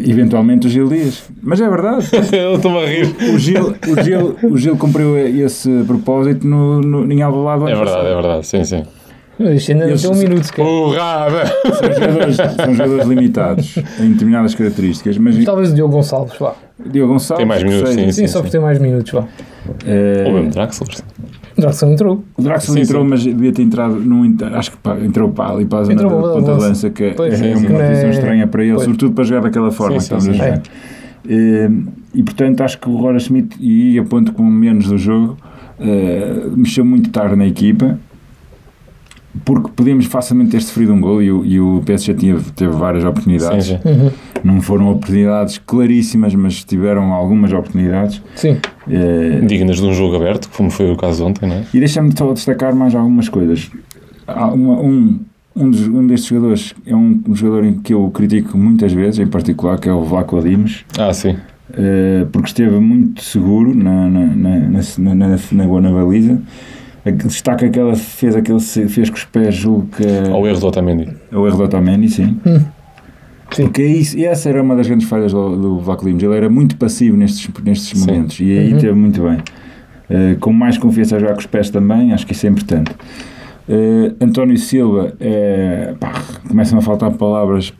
Eventualmente 0.08 0.68
o 0.68 0.70
Gil 0.70 0.88
Dias. 0.90 1.24
Mas 1.44 1.62
é 1.62 1.70
verdade. 1.70 2.08
Eu 2.36 2.56
estou-me 2.56 2.80
a 2.80 2.86
rir. 2.88 3.16
O 3.34 3.38
Gil, 3.38 3.76
o 3.88 4.04
Gil, 4.04 4.36
o 4.44 4.58
Gil 4.58 4.78
cumpriu 4.78 5.18
esse 5.18 5.70
propósito 5.86 6.48
no, 6.48 6.82
no, 6.82 7.12
em 7.12 7.22
Alvalade. 7.22 7.72
É 7.72 7.76
verdade, 7.76 8.08
é 8.08 8.14
verdade, 8.16 8.48
sim, 8.48 8.64
sim. 8.64 8.84
Isto 9.38 9.74
ainda 9.74 9.86
Eles- 9.88 10.02
tem 10.02 10.12
um 10.12 10.16
minuto. 10.16 10.44
sequer. 10.46 10.64
Porrada! 10.64 11.46
São 11.46 11.94
jogadores, 11.94 12.36
são 12.38 12.74
jogadores 12.74 13.06
limitados 13.06 13.76
em 14.00 14.12
determinadas 14.14 14.56
características. 14.56 15.18
Mas 15.18 15.44
Talvez 15.44 15.72
o 15.72 15.76
Diogo 15.76 15.94
Gonçalves, 15.94 16.38
vá. 16.40 16.56
Diogo 16.90 17.14
Gonçalves, 17.14 17.40
Tem 17.40 17.46
mais 17.46 17.62
minutos, 17.64 17.94
seja, 17.94 18.12
Sim, 18.14 18.28
só 18.28 18.42
por 18.42 18.50
ter 18.50 18.60
mais 18.62 18.80
minutos, 18.80 19.12
vá. 19.12 19.26
eh, 19.86 20.24
Ou 20.26 20.34
mesmo 20.34 20.52
Draxler. 20.52 20.90
O 21.58 21.62
Draxler 21.62 21.94
entrou. 21.94 22.24
O 22.38 22.42
Draxler 22.42 22.78
Sim, 22.78 22.84
entrou, 22.84 23.04
sim. 23.04 23.10
mas 23.10 23.24
devia 23.24 23.52
ter 23.54 23.62
entrado. 23.62 23.96
Num, 23.96 24.36
acho 24.54 24.72
que 24.72 24.78
pá, 24.78 24.98
entrou 25.00 25.30
para 25.32 25.54
ali 25.54 25.66
para 25.66 25.80
a 25.80 25.84
zona 25.86 25.94
Entrou 26.02 26.22
da 26.22 26.34
ponta 26.34 26.42
de 26.44 26.52
lança. 26.52 26.68
lança, 26.68 26.90
que 26.90 27.04
é, 27.06 27.14
Pois, 27.14 27.34
é 27.34 27.38
sim, 27.38 27.66
uma 27.66 27.80
posição 27.80 28.08
É- 28.08 28.12
estranha 28.12 28.48
para 28.48 28.64
ele, 28.64 28.74
pois. 28.74 28.84
sobretudo 28.84 29.14
para 29.14 29.24
jogar 29.24 29.42
daquela 29.42 29.72
forma 29.72 30.00
Sim, 30.00 30.16
que 30.16 30.22
sim, 30.24 30.30
estamos 30.32 30.42
a 30.42 30.44
sim. 30.44 30.50
jogar. 30.52 30.62
Eh, 31.28 31.70
E 32.14 32.24
portanto 32.24 32.62
acho 32.62 32.80
que 32.80 32.88
o 32.90 32.96
Roger 32.96 33.20
Schmidt, 33.20 33.58
e 33.60 33.98
aponto 34.00 34.32
com 34.34 34.44
menos 34.44 34.88
do 34.88 34.98
jogo, 34.98 35.38
eh, 35.80 36.44
mexeu 36.56 36.86
muito 36.86 37.10
tarde 37.10 37.36
na 37.36 37.46
equipa. 37.46 37.98
Porque 39.44 39.70
podíamos 39.76 40.06
facilmente 40.06 40.52
ter 40.52 40.62
sofrido 40.62 40.94
um 40.94 41.02
gol 41.02 41.22
e 41.22 41.30
o, 41.30 41.46
e 41.46 41.60
o 41.60 41.82
PSG 41.86 42.14
tinha, 42.14 42.38
teve 42.56 42.72
várias 42.74 43.04
Sim, 43.04 43.10
oportunidades. 43.10 43.66
sim. 43.66 43.80
Uhum. 43.84 44.12
Não 44.46 44.62
foram 44.62 44.92
oportunidades 44.92 45.58
claríssimas, 45.66 46.36
mas 46.36 46.64
tiveram 46.64 47.12
algumas 47.12 47.52
oportunidades. 47.52 48.22
Sim. 48.36 48.58
Eh, 48.90 49.42
Dignas 49.46 49.78
de 49.78 49.84
um 49.86 49.94
jogo 49.94 50.16
aberto, 50.18 50.50
como 50.56 50.70
foi 50.70 50.92
o 50.92 50.96
caso 50.96 51.26
ontem, 51.26 51.50
não 51.50 51.56
é? 51.56 51.64
E 51.74 51.80
deixa-me 51.80 52.14
só 52.16 52.32
destacar 52.32 52.76
mais 52.76 52.94
algumas 52.94 53.28
coisas. 53.28 53.72
Há 54.28 54.48
uma- 54.54 54.80
um, 54.80 55.20
um, 55.56 55.70
dos- 55.72 55.88
um 55.88 56.06
destes 56.06 56.30
jogadores 56.30 56.76
é 56.86 56.96
um, 56.96 57.22
um 57.28 57.36
jogador 57.36 57.66
em 57.66 57.74
que 57.80 57.92
eu 57.94 58.08
critico 58.12 58.56
muitas 58.56 58.94
vezes, 58.94 59.20
em 59.20 59.26
particular, 59.28 59.80
que 59.80 59.90
é 59.90 59.92
o 59.94 60.04
Vlaco 60.04 60.40
Dimos, 60.42 60.86
Ah, 61.00 61.12
sim. 61.12 61.36
eh, 61.74 62.28
porque 62.32 62.48
esteve 62.50 62.80
muito 62.80 63.24
seguro 63.24 63.74
na, 63.74 64.08
na, 64.08 64.26
na, 64.28 64.60
na, 64.60 64.80
na, 65.00 65.16
na, 65.16 65.38
na, 65.52 65.82
na 65.82 65.92
baliza. 65.92 66.40
Destaca 67.04 67.66
aquela 67.68 67.92
defesa 67.94 68.42
que 68.42 68.52
ele 68.52 68.60
se- 68.60 68.88
fez 68.88 69.10
com 69.10 69.16
os 69.16 69.24
pés, 69.26 69.56
julgo 69.56 69.88
que 69.96 70.04
é 70.06 70.30
Ao 70.32 70.46
erro 70.48 70.60
do 70.60 70.68
Otamendi. 70.68 71.08
é 71.32 71.36
o 71.38 71.48
erro 71.48 71.58
do 71.58 71.64
Otamendi, 71.64 72.10
sim. 72.10 72.40
Sim. 73.56 73.64
Porque 73.64 73.82
é 73.82 73.88
isso, 73.88 74.18
e 74.18 74.26
essa 74.26 74.50
era 74.50 74.62
uma 74.62 74.76
das 74.76 74.88
grandes 74.88 75.08
falhas 75.08 75.32
do, 75.32 75.80
do 75.80 76.06
Limos. 76.06 76.22
Ele 76.24 76.36
era 76.36 76.50
muito 76.50 76.76
passivo 76.78 77.16
nestes, 77.16 77.50
nestes 77.64 78.00
Sim. 78.00 78.06
momentos 78.12 78.40
e 78.40 78.58
aí 78.58 78.74
Uhum. 78.74 78.80
teve 78.80 78.94
muito 78.94 79.22
bem. 79.24 79.38
Eh, 80.10 80.36
com 80.40 80.52
mais 80.54 80.78
confiança 80.78 81.16
a 81.16 81.20
jogar 81.20 81.34
com 81.34 81.40
os 81.40 81.46
pés 81.46 81.70
também, 81.70 82.14
acho 82.14 82.28
que 82.28 82.34
isso 82.34 82.46
é 82.46 82.50
importante. 82.50 82.92
Eh, 83.68 84.12
António 84.22 84.58
Silva, 84.58 85.14
é, 85.20 85.96
pá, 86.00 86.12
começam 86.48 86.78
a 86.78 86.82
faltar 86.82 87.12
palavras. 87.12 87.74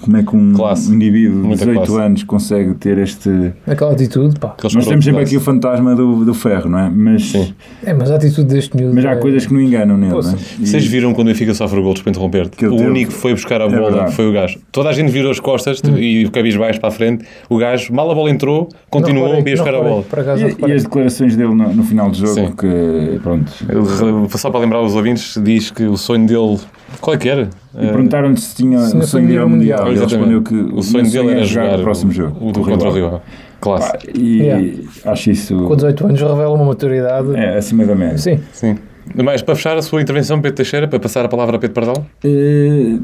Como 0.00 0.16
é 0.16 0.22
que 0.22 0.34
um 0.36 0.52
Classe. 0.54 0.92
indivíduo 0.92 1.42
de 1.42 1.46
Muita 1.48 1.66
18 1.66 1.86
classe. 1.86 2.02
anos 2.02 2.22
consegue 2.24 2.74
ter 2.74 2.98
este. 2.98 3.52
Aquela 3.66 3.92
atitude, 3.92 4.38
pá. 4.38 4.48
Aqueles 4.48 4.74
Nós 4.74 4.86
temos 4.86 5.04
sempre 5.04 5.22
aqui 5.22 5.36
o 5.36 5.40
fantasma 5.40 5.94
do, 5.94 6.24
do 6.24 6.32
ferro, 6.34 6.68
não 6.70 6.78
é? 6.78 6.88
Mas, 6.90 7.30
Sim. 7.30 7.54
É, 7.84 7.92
mas 7.92 8.10
a 8.10 8.16
atitude 8.16 8.48
deste 8.48 8.76
miúdo. 8.76 8.94
mas 8.94 9.04
há 9.04 9.10
é- 9.12 9.16
coisas 9.16 9.46
que 9.46 9.52
não 9.52 9.60
enganam 9.60 9.96
nele, 9.96 10.12
Poxa. 10.12 10.28
não 10.30 10.34
é? 10.38 10.40
E- 10.60 10.66
Vocês 10.66 10.86
viram 10.86 11.12
quando 11.12 11.28
o 11.28 11.30
Benfica 11.30 11.52
sofre 11.54 11.78
o 11.78 11.82
gol, 11.82 11.92
desculpa 11.92 12.10
interromper-te? 12.10 12.66
O 12.66 12.70
teve. 12.76 12.84
único 12.88 13.12
que 13.12 13.16
foi 13.18 13.32
buscar 13.34 13.60
a 13.60 13.64
É 13.64 13.68
bola 13.68 13.90
verdade. 13.90 14.14
foi 14.14 14.28
o 14.28 14.32
gajo. 14.32 14.58
Toda 14.72 14.88
a 14.88 14.92
gente 14.92 15.10
virou 15.10 15.30
as 15.30 15.38
costas 15.40 15.80
e 15.98 16.24
o 16.24 16.30
cabisbaixo 16.30 16.80
para 16.80 16.88
a 16.88 16.92
frente. 16.92 17.24
O 17.48 17.56
gajo, 17.58 17.92
mal 17.94 18.10
a 18.10 18.14
bola 18.14 18.30
entrou, 18.30 18.68
continuou 18.88 19.26
Não 19.28 19.34
e 19.34 19.36
reparei, 19.38 19.52
ia 19.54 19.56
buscar 19.62 19.72
não 19.72 19.80
a 19.80 19.88
bola. 19.90 20.02
Por 20.02 20.18
acaso, 20.18 20.42
não 20.42 20.68
E, 20.68 20.70
e 20.70 20.74
as 20.74 20.82
declarações 20.84 21.36
dele 21.36 21.54
no, 21.54 21.74
no 21.74 21.82
final 21.84 22.10
do 22.10 22.16
jogo, 22.16 22.34
Sim. 22.34 22.52
que 22.58 23.20
pronto. 23.22 23.52
Ele, 23.68 24.28
Só 24.38 24.50
para 24.50 24.60
lembrar 24.60 24.80
os 24.82 24.94
ouvintes, 24.94 25.38
diz 25.42 25.70
que 25.70 25.84
o 25.84 25.96
sonho 25.96 26.26
dele. 26.26 26.58
Qual 27.00 27.14
é 27.14 27.18
que 27.18 27.28
era? 27.28 27.48
E 27.74 27.86
perguntaram-lhe 27.86 28.36
se 28.38 28.54
tinha 28.56 28.78
Se 28.80 28.96
o 28.96 29.02
sonho 29.02 29.26
de 29.26 29.32
ir 29.34 29.38
ao 29.38 29.48
Mundial. 29.48 29.88
Ele 29.88 30.00
respondeu 30.00 30.42
que 30.42 30.54
o 30.54 30.82
sonho 30.82 31.04
meu 31.04 31.12
dele 31.12 31.30
era 31.32 31.40
é 31.40 31.44
jogar 31.44 31.78
o 31.78 31.82
próximo 31.82 32.12
jogo. 32.12 32.36
o, 32.40 32.52
com 32.52 32.62
contra 32.64 32.88
o 32.88 32.92
rival. 32.92 33.22
Classe. 33.60 33.92
Pá, 33.92 33.98
E 34.14 34.38
Yeah. 34.42 34.66
acho 35.04 35.30
isso 35.30 35.54
Com 35.64 35.76
18 35.76 36.06
anos 36.06 36.20
revela 36.20 36.50
uma 36.54 36.64
maturidade. 36.64 37.34
é, 37.36 37.56
acima 37.58 37.84
da 37.84 37.94
média. 37.94 38.18
Sim. 38.18 38.40
Sim. 38.52 38.76
Mas 39.14 39.42
para 39.42 39.54
fechar 39.56 39.76
a 39.76 39.82
sua 39.82 40.00
intervenção, 40.00 40.40
Pedro 40.40 40.56
Teixeira, 40.56 40.86
para 40.86 41.00
passar 41.00 41.24
a 41.24 41.28
palavra 41.28 41.56
a 41.56 41.58
Pedro 41.58 41.74
Pardal. 41.74 42.06
Eh, 42.24 42.96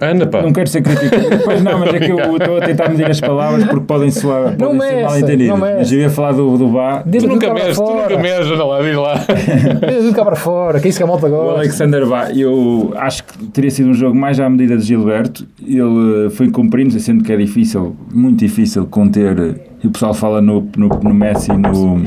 Anda, 0.00 0.26
pá. 0.26 0.42
não 0.42 0.52
quero 0.52 0.68
ser 0.68 0.82
crítico. 0.82 1.16
Pois 1.44 1.62
não, 1.62 1.78
mas 1.78 1.94
é 1.94 1.98
que 1.98 2.10
eu 2.12 2.36
estou 2.36 2.56
a 2.58 2.60
tentar 2.60 2.88
medir 2.88 3.10
as 3.10 3.20
palavras 3.20 3.64
porque 3.64 3.84
podem 3.86 4.10
soar 4.10 4.50
Não 4.58 4.76
podem 4.76 4.80
ser 4.80 4.94
meça, 4.96 5.08
mal 5.08 5.18
entendidas. 5.18 5.48
não. 5.48 5.56
Mas 5.58 5.92
eu 5.92 5.98
ia 6.00 6.10
falar 6.10 6.32
do, 6.32 6.56
do 6.58 6.68
Bá. 6.68 7.02
Diz 7.06 7.22
Tu 7.22 7.28
nunca 7.28 7.52
meses, 7.52 7.70
tu 7.70 7.74
fora. 7.76 8.16
nunca 8.16 8.38
anda 8.54 8.64
lá, 8.64 8.82
diz 8.82 8.96
lá. 8.96 9.14
Diz 9.88 9.96
tudo 10.04 10.14
cá 10.14 10.24
para 10.24 10.36
fora, 10.36 10.80
que 10.80 10.86
é 10.86 10.90
isso 10.90 10.98
que 10.98 11.04
a 11.04 11.06
malta 11.06 11.26
O 11.26 11.30
gosta. 11.30 11.58
Alexander 11.60 12.06
Bá, 12.06 12.30
eu 12.32 12.92
acho 12.96 13.24
que 13.24 13.46
teria 13.48 13.70
sido 13.70 13.88
um 13.90 13.94
jogo 13.94 14.16
mais 14.16 14.38
à 14.40 14.48
medida 14.48 14.76
de 14.76 14.84
Gilberto. 14.84 15.46
Ele 15.66 16.26
eh, 16.26 16.30
foi 16.30 16.50
cumprindo, 16.50 16.98
sendo 17.00 17.24
que 17.24 17.32
é 17.32 17.36
difícil, 17.36 17.96
muito 18.12 18.38
difícil 18.38 18.86
conter. 18.86 19.38
eh, 19.38 19.54
E 19.82 19.86
o 19.86 19.90
pessoal 19.90 20.14
fala 20.14 20.40
no, 20.40 20.68
no, 20.76 20.88
no 20.88 21.14
Messi 21.14 21.50
e 21.52 21.56
no, 21.56 22.02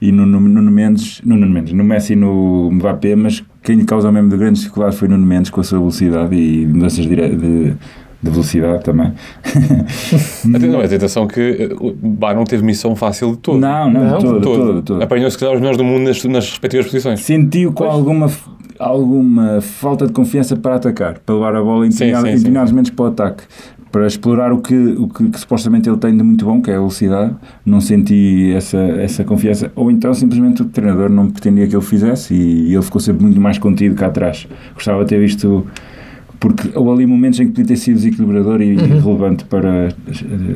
e 0.00 0.12
no, 0.12 0.26
no, 0.26 0.40
Nuno 0.40 0.70
Mendes, 0.70 1.20
no 1.24 1.36
Nuno 1.36 1.52
Mendes, 1.52 1.72
no 1.72 1.82
Messi 1.84 2.12
e 2.12 2.16
no 2.16 2.70
Mbappé, 2.72 3.16
mas 3.16 3.42
quem 3.66 3.76
lhe 3.76 3.84
causa 3.84 4.10
mesmo 4.12 4.30
de 4.30 4.36
grandes 4.36 4.62
dificuldades 4.62 4.96
foi 4.98 5.08
Nuno 5.08 5.26
Mendes 5.26 5.50
com 5.50 5.60
a 5.60 5.64
sua 5.64 5.78
velocidade 5.80 6.34
e 6.36 6.64
mudanças 6.66 7.04
dire- 7.04 7.34
de, 7.36 7.74
de 8.22 8.30
velocidade 8.30 8.84
também. 8.84 9.12
Atenção, 10.54 10.80
atenção 10.80 11.26
que 11.26 11.40
eh, 11.40 11.74
o 11.78 11.92
Bá 11.92 12.32
não 12.34 12.44
teve 12.44 12.64
missão 12.64 12.94
fácil 12.94 13.32
de 13.32 13.38
todo. 13.38 13.58
não, 13.58 13.90
não, 13.90 14.04
Não, 14.04 14.18
todo, 14.18 14.40
todo. 14.40 14.66
todo, 14.66 14.82
todo. 14.82 15.02
Apanhou 15.02 15.30
se 15.30 15.36
calhar 15.38 15.54
os 15.54 15.60
melhores 15.60 15.76
do 15.78 15.84
mundo 15.84 16.04
nas, 16.04 16.22
nas 16.24 16.48
respectivas 16.48 16.86
posições. 16.86 17.20
Sentiu 17.20 17.72
com 17.72 17.84
alguma, 17.84 18.30
alguma 18.78 19.60
falta 19.60 20.06
de 20.06 20.12
confiança 20.12 20.56
para 20.56 20.76
atacar, 20.76 21.18
para 21.18 21.34
levar 21.34 21.56
a 21.56 21.62
bola 21.62 21.86
em 21.86 21.90
Sim, 21.90 21.98
determinado- 22.06 22.26
sim, 22.26 22.28
em 22.28 22.32
sim. 22.32 22.38
determinados 22.38 22.72
momentos 22.72 22.90
para 22.92 23.04
o 23.04 23.08
ataque, 23.08 23.42
para 23.96 24.06
explorar 24.06 24.52
o 24.52 24.58
que, 24.58 24.74
o 24.74 25.08
que, 25.08 25.30
que 25.30 25.40
supostamente 25.40 25.88
ele 25.88 25.96
tem 25.96 26.14
de 26.14 26.22
muito 26.22 26.44
bom, 26.44 26.60
que 26.60 26.70
é 26.70 26.74
a 26.74 26.76
velocidade. 26.76 27.34
Não 27.64 27.80
senti 27.80 28.52
essa, 28.54 28.76
essa 28.76 29.24
confiança, 29.24 29.72
ou 29.74 29.90
então 29.90 30.12
simplesmente 30.12 30.60
o 30.60 30.66
treinador 30.66 31.08
não 31.08 31.30
pretendia 31.30 31.66
que 31.66 31.74
ele 31.74 31.82
fizesse 31.82 32.34
e, 32.34 32.74
ele 32.74 32.82
ficou 32.82 33.00
sempre 33.00 33.22
muito 33.24 33.40
mais 33.40 33.56
contido 33.56 33.94
cá 33.94 34.08
atrás. 34.08 34.46
Gostava 34.74 35.02
de 35.02 35.08
ter 35.08 35.18
visto. 35.18 35.66
Porque 36.38 36.68
houve 36.74 36.90
ali 36.90 37.06
momentos 37.06 37.40
em 37.40 37.46
que 37.46 37.52
podia 37.52 37.68
ter 37.68 37.76
sido 37.76 37.94
desequilibrador 37.96 38.60
e 38.60 38.76
Uhum. 38.76 39.00
relevante 39.00 39.46
para 39.46 39.88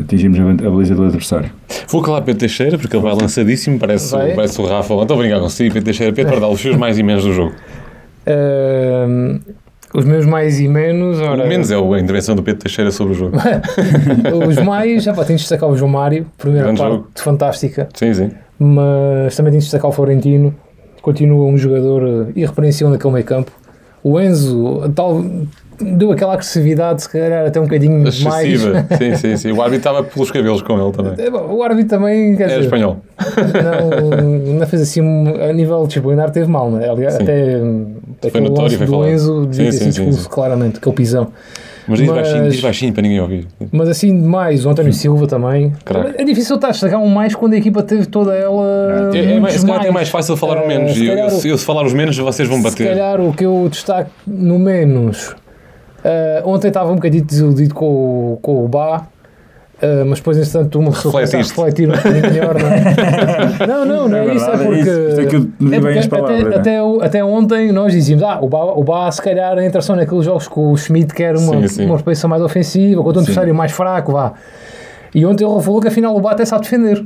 atingirmos 0.02 0.38
a, 0.38 0.66
a 0.66 0.70
baliza 0.70 0.94
do 0.94 1.04
adversário. 1.04 1.48
Vou 1.88 2.02
calar 2.02 2.20
Pedro 2.20 2.40
Teixeira, 2.40 2.76
porque 2.76 2.94
ele 2.94 3.02
vai 3.02 3.14
lançadíssimo, 3.14 3.78
parece, 3.78 4.12
Vai. 4.12 4.34
parece 4.34 4.60
o 4.60 4.66
Rafa. 4.66 4.92
Estou 5.00 5.16
a 5.16 5.18
brincar 5.18 5.40
consigo, 5.40 5.72
Pedro 5.72 5.86
Teixeira. 5.86 6.12
Pedro 6.12 6.32
Pardal, 6.32 6.52
os 6.52 6.60
seus 6.60 6.76
mais 6.76 6.98
e 6.98 7.02
menos 7.02 7.24
do 7.24 7.32
jogo. 7.32 7.54
Ahm, 8.26 9.38
os 9.94 10.04
meus 10.04 10.24
mais 10.26 10.60
e 10.60 10.68
menos. 10.68 11.20
Ora, 11.20 11.44
O 11.44 11.48
menos 11.48 11.70
é 11.70 11.74
a 11.76 11.98
intervenção 12.00 12.34
do 12.36 12.42
Pedro 12.42 12.62
Teixeira 12.62 12.90
sobre 12.90 13.12
o 13.12 13.16
jogo. 13.16 13.36
Os 14.48 14.56
mais, 14.58 15.02
já 15.02 15.12
pá, 15.12 15.24
tenho 15.24 15.36
de 15.36 15.42
destacar 15.42 15.68
o 15.68 15.76
João 15.76 15.90
Mário, 15.90 16.26
primeira 16.38 16.66
Grande 16.66 16.80
parte 16.80 16.92
jogo. 16.94 17.08
fantástica, 17.16 17.88
Sim, 17.94 18.14
sim. 18.14 18.30
mas 18.58 19.34
também 19.36 19.50
tenho 19.52 19.60
de 19.60 19.66
destacar 19.66 19.88
o 19.90 19.92
Florentino, 19.92 20.54
continua 21.02 21.44
um 21.46 21.56
jogador 21.58 22.28
irrepreensível 22.36 22.90
naquele 22.90 23.12
meio 23.14 23.24
campo. 23.24 23.50
O 24.02 24.18
Enzo, 24.20 24.90
tal, 24.94 25.22
deu 25.82 26.12
aquela 26.12 26.34
agressividade, 26.34 27.02
se 27.02 27.08
calhar 27.08 27.46
até 27.46 27.58
um 27.60 27.64
bocadinho 27.64 27.98
mais. 28.02 28.14
Excessiva. 28.20 28.86
sim, 28.98 29.14
sim, 29.16 29.36
sim. 29.36 29.52
O 29.52 29.60
árbitro 29.62 29.76
estava 29.90 30.02
pelos 30.02 30.30
cabelos 30.30 30.62
com 30.62 30.80
ele 30.80 30.92
também. 30.92 31.14
É, 31.18 31.30
O 31.30 31.62
árbitro 31.62 31.88
também, 31.98 32.36
quer 32.36 32.44
Era 32.44 32.52
dizer, 32.54 32.64
espanhol. 32.64 32.98
não, 33.62 34.54
não 34.58 34.66
fez 34.66 34.82
assim, 34.82 35.00
um- 35.00 35.34
a 35.42 35.52
nível 35.52 35.86
disciplinar 35.86 36.30
teve 36.30 36.46
mal, 36.50 36.70
né? 36.70 36.88
Aliás, 36.88 37.14
Sim. 37.14 37.22
até 37.22 38.28
aquele 38.28 38.48
notório, 38.48 38.76
foi 38.78 38.86
do. 38.86 39.08
Enzo 39.08 39.46
devia 39.46 39.72
Sim, 39.72 39.78
ter 39.78 39.84
sim, 39.84 39.92
sido 39.92 40.04
sim, 40.04 40.08
expulso, 40.10 40.28
claramente, 40.28 40.78
aquele 40.78 40.94
pisão. 40.94 41.28
Mas 41.88 41.98
diz 41.98 42.08
Mas- 42.08 42.16
baixinho, 42.18 42.48
diz 42.50 42.60
baixinho 42.60 42.92
para 42.92 43.02
ninguém 43.02 43.20
ouvir. 43.20 43.48
Mas 43.72 43.88
assim, 43.88 44.20
demais, 44.20 44.64
o 44.64 44.70
António 44.70 44.92
Silva 44.92 45.26
também. 45.26 45.72
Craque. 45.84 46.20
É 46.20 46.24
difícil 46.24 46.54
estar 46.54 46.68
a 46.68 46.70
destacar 46.70 47.00
um 47.00 47.08
mais 47.08 47.34
quando 47.34 47.54
a 47.54 47.56
equipa 47.56 47.82
teve 47.82 48.06
toda 48.06 48.32
ela. 48.34 49.10
É, 49.12 49.18
é, 49.36 49.40
mais, 49.40 49.54
se 49.54 49.66
calhar 49.66 49.86
é 49.86 49.90
mais 49.90 50.08
fácil 50.08 50.36
falar 50.36 50.58
o 50.58 50.64
Eh, 50.64 50.68
menos. 50.68 50.92
se 50.92 51.02
E 51.02 51.08
eu, 51.08 51.18
eu, 51.18 51.26
o- 51.26 51.30
se 51.30 51.48
eu 51.48 51.58
se 51.58 51.64
falar 51.64 51.84
os 51.84 51.92
menos, 51.92 52.16
vocês 52.16 52.46
vão 52.48 52.58
Se 52.58 52.64
bater. 52.64 52.86
calhar 52.88 53.20
o 53.20 53.32
que 53.32 53.44
eu 53.44 53.66
destaco 53.68 54.10
no 54.24 54.56
menos. 54.58 55.34
Eh, 56.04 56.42
ontem 56.44 56.68
estava 56.68 56.90
um 56.90 56.96
bocadinho 56.96 57.24
desiludido 57.24 57.74
com, 57.74 57.86
o- 58.34 58.38
com 58.42 58.64
o 58.64 58.68
Bá. 58.68 59.06
eh, 59.82 60.04
mas 60.04 60.18
depois, 60.18 60.36
entretanto, 60.38 60.78
uma 60.78 60.90
pessoa 60.90 61.12
começa 61.12 61.36
a 61.36 61.40
refletir 61.40 61.88
um 61.88 61.92
bocadinho 61.92 62.22
melhor. 62.30 62.54
Não, 62.54 62.68
é? 62.68 63.66
não, 63.66 63.84
não, 63.84 64.08
não 64.08 64.16
é, 64.18 64.34
isso. 64.34 64.50
É 64.50 64.56
porque. 64.58 64.78
isso. 64.80 65.20
É 65.20 65.26
que 65.26 65.36
eu 65.36 65.40
medi 65.58 65.76
é 65.76 65.80
bem 65.80 65.94
porque 65.94 66.08
palavras. 66.08 66.40
até, 66.40 66.48
né? 66.50 66.56
até, 66.56 66.82
o- 66.82 67.00
até 67.02 67.24
ontem 67.24 67.72
nós 67.72 67.92
dizíamos: 67.92 68.24
ah, 68.24 68.38
o 68.40 68.48
Bá, 68.48 68.64
o 68.64 68.82
Bá 68.84 69.10
se 69.10 69.22
calhar 69.22 69.58
entra 69.58 69.80
só 69.80 69.94
naqueles 69.96 70.24
jogos 70.24 70.48
que 70.48 70.58
o 70.58 70.76
Schmidt 70.76 71.14
quer 71.14 71.36
uma, 71.36 71.60
Sim, 71.62 71.68
sim. 71.68 71.86
uma 71.86 71.96
repetição 71.96 72.28
mais 72.28 72.42
ofensiva, 72.42 73.02
contra 73.02 73.18
um 73.18 73.22
adversário 73.22 73.54
mais 73.54 73.72
fraco, 73.72 74.12
vá. 74.12 74.32
E 75.14 75.24
ontem 75.26 75.44
ele 75.44 75.60
falou 75.62 75.80
que 75.80 75.88
afinal 75.88 76.14
o 76.16 76.20
Bá 76.20 76.32
até 76.32 76.44
sabe 76.44 76.62
defender. 76.62 77.04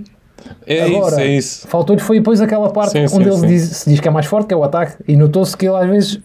É 0.67 0.83
Agora, 0.83 1.07
isso, 1.13 1.21
é 1.21 1.27
isso. 1.27 1.69
Faltou-lhe 1.69 2.01
foi 2.03 2.19
depois 2.19 2.41
aquela 2.41 2.69
parte 2.71 2.93
Sim, 2.93 3.07
sim, 3.07 3.17
onde 3.17 3.29
ele 3.29 3.37
sim. 3.39 3.47
diz- 3.47 3.63
se 3.63 3.91
diz 3.91 4.01
que 4.01 4.09
é 4.09 4.11
mais 4.11 4.27
forte, 4.27 4.47
que 4.49 4.55
é 4.55 4.57
o 4.57 4.63
ataque, 4.63 4.95
e 5.07 5.17
notou-se 5.17 5.57
que 5.57 5.67
ele 5.67 5.77
às 5.77 5.89
vezes 5.89 6.21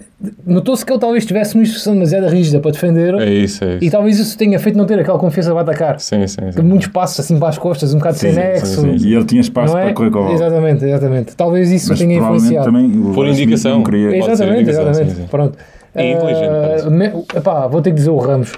notou-se 0.46 0.86
que 0.86 0.92
ele 0.92 1.00
talvez 1.00 1.26
tivesse 1.26 1.56
uma 1.56 1.64
instrução 1.64 1.94
demasiado 1.94 2.28
rígida 2.28 2.60
para 2.60 2.72
defender 2.72 3.14
É 3.16 3.30
isso, 3.30 3.64
é 3.64 3.76
e 3.76 3.78
isso. 3.86 3.92
talvez 3.92 4.20
isso 4.20 4.38
tenha 4.38 4.60
feito 4.60 4.78
não 4.78 4.86
ter 4.86 5.00
aquela 5.00 5.18
confiança 5.20 5.52
para 5.52 5.62
atacar. 5.62 6.00
Sim, 6.00 6.26
sim, 6.28 6.42
Que 6.48 6.54
sim. 6.54 6.62
Muitos 6.62 6.88
passos 6.88 7.20
assim 7.22 7.38
para 7.40 7.50
as 7.50 7.58
costas, 7.58 7.94
um 7.94 7.98
bocado 7.98 8.18
sem 8.18 8.32
Sim, 8.32 8.40
nexo. 8.40 8.82
sim, 8.82 8.96
E 9.08 9.14
ele 9.14 9.24
tinha 9.26 9.42
espaço 9.42 9.78
é? 9.78 9.86
para 9.86 9.94
correr 9.94 10.12
com 10.12 10.20
a 10.20 10.22
bola. 10.24 10.34
Exatamente, 10.34 10.86
exatamente. 10.86 11.36
Talvez 11.36 11.72
isso 11.72 11.90
Mas 11.90 12.00
tenha 12.00 12.16
provavelmente 12.18 12.54
influenciado. 12.56 12.66
também 12.66 13.14
Por 13.14 13.28
indicação. 13.28 13.72
não 13.78 13.84
queria- 13.84 14.18
Exatamente, 14.18 14.62
indicação, 14.62 14.90
exatamente. 14.90 15.16
sim, 15.16 15.22
sim. 15.22 15.28
Pronto. 15.30 15.58
E 15.96 16.12
inteligente, 16.14 16.46
Ah, 16.50 16.62
parece. 16.68 16.90
me- 16.90 17.24
epá, 17.36 17.68
vou 17.68 17.82
ter 17.82 17.90
que 17.92 17.96
dizer 17.96 18.10
o 18.10 18.18
Ramos. 18.18 18.52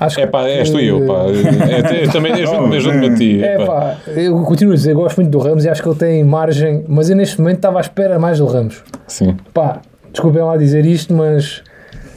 Acho 0.00 0.20
É 0.20 0.26
pá, 0.26 0.48
és 0.48 0.70
tu 0.70 0.80
e 0.80 0.88
eu, 0.88 1.06
pá. 1.06 1.26
É, 1.70 2.04
é, 2.04 2.08
também 2.08 2.32
ajudo-me 2.32 2.76
ajudo 2.76 3.06
a 3.06 3.14
ti. 3.14 3.42
É 3.44 3.64
pá. 3.64 3.96
eu 4.16 4.40
continuo 4.42 4.72
a 4.72 4.76
dizer, 4.76 4.92
eu 4.92 4.96
gosto 4.96 5.18
muito 5.18 5.30
do 5.30 5.38
Ramos 5.38 5.64
e 5.64 5.68
acho 5.68 5.82
que 5.82 5.88
ele 5.88 5.98
tem 5.98 6.24
margem, 6.24 6.84
mas 6.88 7.10
eu 7.10 7.16
neste 7.16 7.38
momento 7.38 7.56
estava 7.56 7.78
à 7.78 7.82
espera 7.82 8.18
mais 8.18 8.38
do 8.38 8.46
Ramos. 8.46 8.82
Sim. 9.06 9.36
Pá, 9.52 9.80
desculpem 10.10 10.42
lá 10.42 10.56
dizer 10.56 10.86
isto, 10.86 11.12
mas 11.12 11.62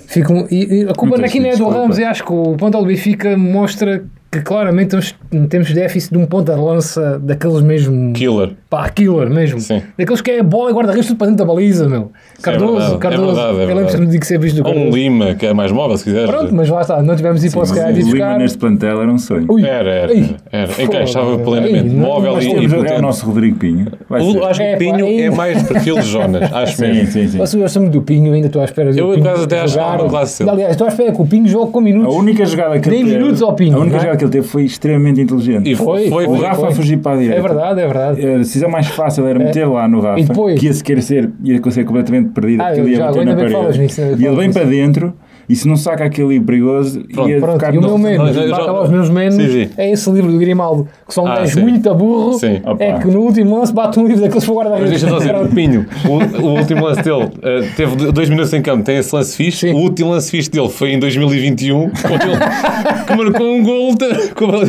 fico, 0.08 0.48
e, 0.50 0.84
e 0.84 0.90
a 0.90 0.94
culpa 0.94 1.18
aqui 1.18 1.40
não 1.40 1.50
é 1.50 1.56
do. 1.58 1.68
Ramos, 1.68 2.00
eu 2.00 2.08
acho 2.08 2.24
que 2.24 2.32
o 2.32 2.56
ponto 2.56 2.80
do 2.80 2.86
Benfica 2.86 3.38
mostra 3.38 4.04
que 4.40 4.42
claramente 4.42 4.90
temos, 4.90 5.16
temos 5.50 5.74
déficit 5.74 6.12
de 6.12 6.18
um 6.18 6.26
ponta 6.26 6.54
de 6.56 6.60
lança 6.62 7.20
daqueles 7.20 7.62
mesmo, 7.62 8.14
Killer. 8.14 8.52
pá, 8.70 8.90
killer 8.90 9.30
mesmo. 9.30 9.60
Sim. 9.60 9.82
Daqueles 9.98 10.22
que 10.22 10.32
é 10.32 10.40
a 10.40 10.44
bola 10.44 10.72
e 10.72 10.74
guarda-redes 10.74 11.08
tudo 11.08 11.18
para 11.18 11.28
dentro 11.28 11.46
da 11.46 11.54
baliza, 11.54 11.88
meu. 11.88 12.12
Cardoso, 12.42 12.74
verdade, 12.74 12.96
é 12.96 12.98
Cardoso. 13.00 13.26
verdade, 13.36 13.58
é 13.60 13.64
eu 13.64 13.68
verdade. 13.76 14.06
de 14.08 14.20
que 14.20 14.38
visto 14.38 14.62
do 14.64 14.68
Ou 14.68 14.76
um. 14.76 14.90
Lima, 14.90 15.36
que 15.36 15.46
é 15.46 15.54
mais 15.54 15.72
móvel, 15.72 15.98
se 15.98 16.04
quiseres. 16.06 16.30
Pronto, 16.30 16.54
mas 16.56 16.70
lá 16.70 16.82
está, 16.82 17.02
não 17.02 17.16
tivemos 17.16 17.44
hipótese, 17.44 17.74
se 17.74 17.80
calhar, 17.80 17.92
O 17.92 17.94
de 17.94 18.00
Lima 18.02 18.12
buscar. 18.12 18.40
neste 18.40 18.58
plantel 18.58 19.02
era 19.02 19.12
um 19.12 19.18
sonho. 19.18 19.46
Ui, 19.50 19.64
Era, 19.66 19.90
era, 19.90 20.14
ei, 20.14 20.36
era. 20.52 20.68
foda. 20.68 20.84
Encaixava 20.84 21.38
plenamente. 21.40 21.88
Ei, 21.90 21.96
móvel 21.96 22.40
e, 22.42 22.66
e 22.66 22.88
é 22.94 22.98
o 22.98 23.02
nosso 23.02 23.26
Rodrigo 23.26 23.58
Pinho. 23.58 23.88
Vai 24.10 24.22
O-. 24.22 24.44
Acho 24.46 24.60
que 24.60 24.66
É, 24.66 24.76
o 24.76 24.78
Pinho 24.80 25.06
é 25.06 25.10
ei. 25.12 25.30
mais 25.30 25.64
perfil 25.64 25.96
de 25.96 26.02
Jonas, 26.08 26.44
acho 26.54 26.76
Sim, 26.78 26.82
mesmo. 26.88 27.12
sim, 27.12 27.28
sim. 27.28 27.38
Eu 27.40 27.62
gosto 27.62 27.80
muito 27.80 27.94
do 27.94 28.02
Pinho, 28.02 28.34
ainda 28.34 28.48
estou 28.48 28.62
à 28.62 28.66
espera 28.66 28.92
de 28.92 29.00
Eu, 29.00 29.12
acaso, 29.12 29.44
até 29.44 29.62
acho 29.62 29.78
que. 29.78 30.50
Aliás, 30.50 30.72
estou 30.72 30.86
à 30.86 30.90
espera 30.90 31.12
que 31.12 31.22
o 31.22 31.26
Pinho 31.26 31.48
jogue 31.48 31.72
com 31.72 31.80
A 31.80 31.82
minutos. 31.82 32.16
única 32.16 32.46
jogada 32.46 32.80
que 32.80 32.90
teve, 32.90 33.04
minutos 33.04 33.42
ao 33.42 33.54
Pinho, 33.54 33.78
a 33.78 33.82
única 33.82 33.98
é? 33.98 34.00
jogada 34.00 34.18
que 34.24 34.38
ele 34.38 34.42
teve 34.42 34.48
foi 34.48 34.64
extremamente 34.64 35.22
inteligente. 35.22 35.70
E 35.70 35.76
foi, 35.76 36.10
foi, 36.10 36.26
o 36.26 36.36
foi. 36.36 36.46
Rafa 36.46 36.62
foi. 36.62 36.70
a 36.70 36.72
fugir 36.72 36.98
para 36.98 37.14
a 37.14 37.18
direita. 37.18 37.40
É 37.40 37.42
verdade, 37.42 37.80
é 37.82 37.86
verdade. 37.88 38.26
A 38.28 38.38
decisão 38.38 38.70
mais 38.70 38.88
fácil 38.88 39.26
era 39.28 39.38
meter 39.40 39.66
lá 39.68 39.88
no 39.88 40.00
Rafa, 40.00 40.20
E 40.20 40.24
depois? 40.24 40.60
que 40.60 40.66
ia 40.68 40.74
se 40.74 40.84
querer 40.84 41.02
ser, 41.02 41.30
ia 41.44 41.62
ser 41.72 41.84
completamente 41.84 42.30
perdido, 42.30 42.62
Ah, 42.62 42.66
porque 42.68 42.82
ele 42.82 42.92
ia 42.92 43.00
bater 43.06 43.26
na 43.26 43.36
parede. 43.36 43.80
nisso, 43.80 44.02
e 44.02 44.26
ele 44.26 44.36
vem 44.36 44.52
para 44.52 44.64
dentro, 44.66 45.14
e 45.50 45.56
se 45.56 45.68
não 45.68 45.76
saca 45.76 46.06
aquele 46.06 46.28
livro 46.30 46.46
perigoso, 46.48 47.02
Pronto, 47.14 47.30
ia 47.30 47.40
Pronto, 47.40 47.54
ficar 47.54 47.74
e 47.74 47.78
o 47.78 47.82
meu 47.82 47.98
menos, 47.98 48.36
já- 48.36 48.56
acabar 48.56 48.82
os 48.84 48.90
meus 48.90 49.10
menos, 49.10 49.36
Sim, 49.36 49.48
sim. 49.66 49.70
é 49.78 49.92
esse 49.92 50.10
livro 50.12 50.32
do 50.32 50.38
Grimaldo, 50.38 50.88
que 51.08 51.14
são 51.14 51.26
um 51.26 51.28
Ah, 51.28 51.44
muito 51.58 51.94
burro, 51.96 52.34
Sim. 52.40 52.62
Opa. 52.66 52.84
é 52.84 53.00
que 53.00 53.08
no 53.08 53.20
último 53.22 53.58
lance 53.58 53.74
bate 53.74 54.00
um 54.00 54.06
livro 54.08 54.22
daqueles 54.22 54.46
para 54.46 54.54
o 54.54 54.56
Mas 54.58 54.66
guarda-redes. 54.68 55.02
deixa 55.02 55.10
só 55.10 55.18
dizer, 55.18 55.36
o 55.42 55.48
Pinho, 55.50 55.86
o, 56.06 56.42
o 56.46 56.58
último 56.60 56.86
lance 56.86 57.02
dele 57.04 57.30
eh, 57.42 57.68
teve 57.76 57.96
dois 58.12 58.30
minutos 58.30 58.54
em 58.54 58.62
campo, 58.62 58.84
tem 58.84 58.98
esse 58.98 59.14
lance 59.16 59.36
fixe. 59.36 59.68
Sim. 59.68 59.74
O 59.74 59.78
último 59.78 60.12
lance 60.12 60.32
fixe 60.32 60.50
dele 60.50 60.70
foi 60.70 60.92
em 60.94 61.00
2021, 61.00 61.90
quando 62.02 62.22
ele 62.24 63.04
que 63.06 63.16
marcou 63.16 63.56
um 63.56 63.64
gol 63.64 63.94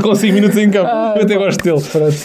com 0.03 0.15
5 0.15 0.33
minutos 0.35 0.57
em 0.59 0.71
campo. 0.71 0.89
Ah, 0.91 1.15
eu 1.17 1.23
até 1.23 1.37
gosto 1.37 1.63
dele. 1.63 1.81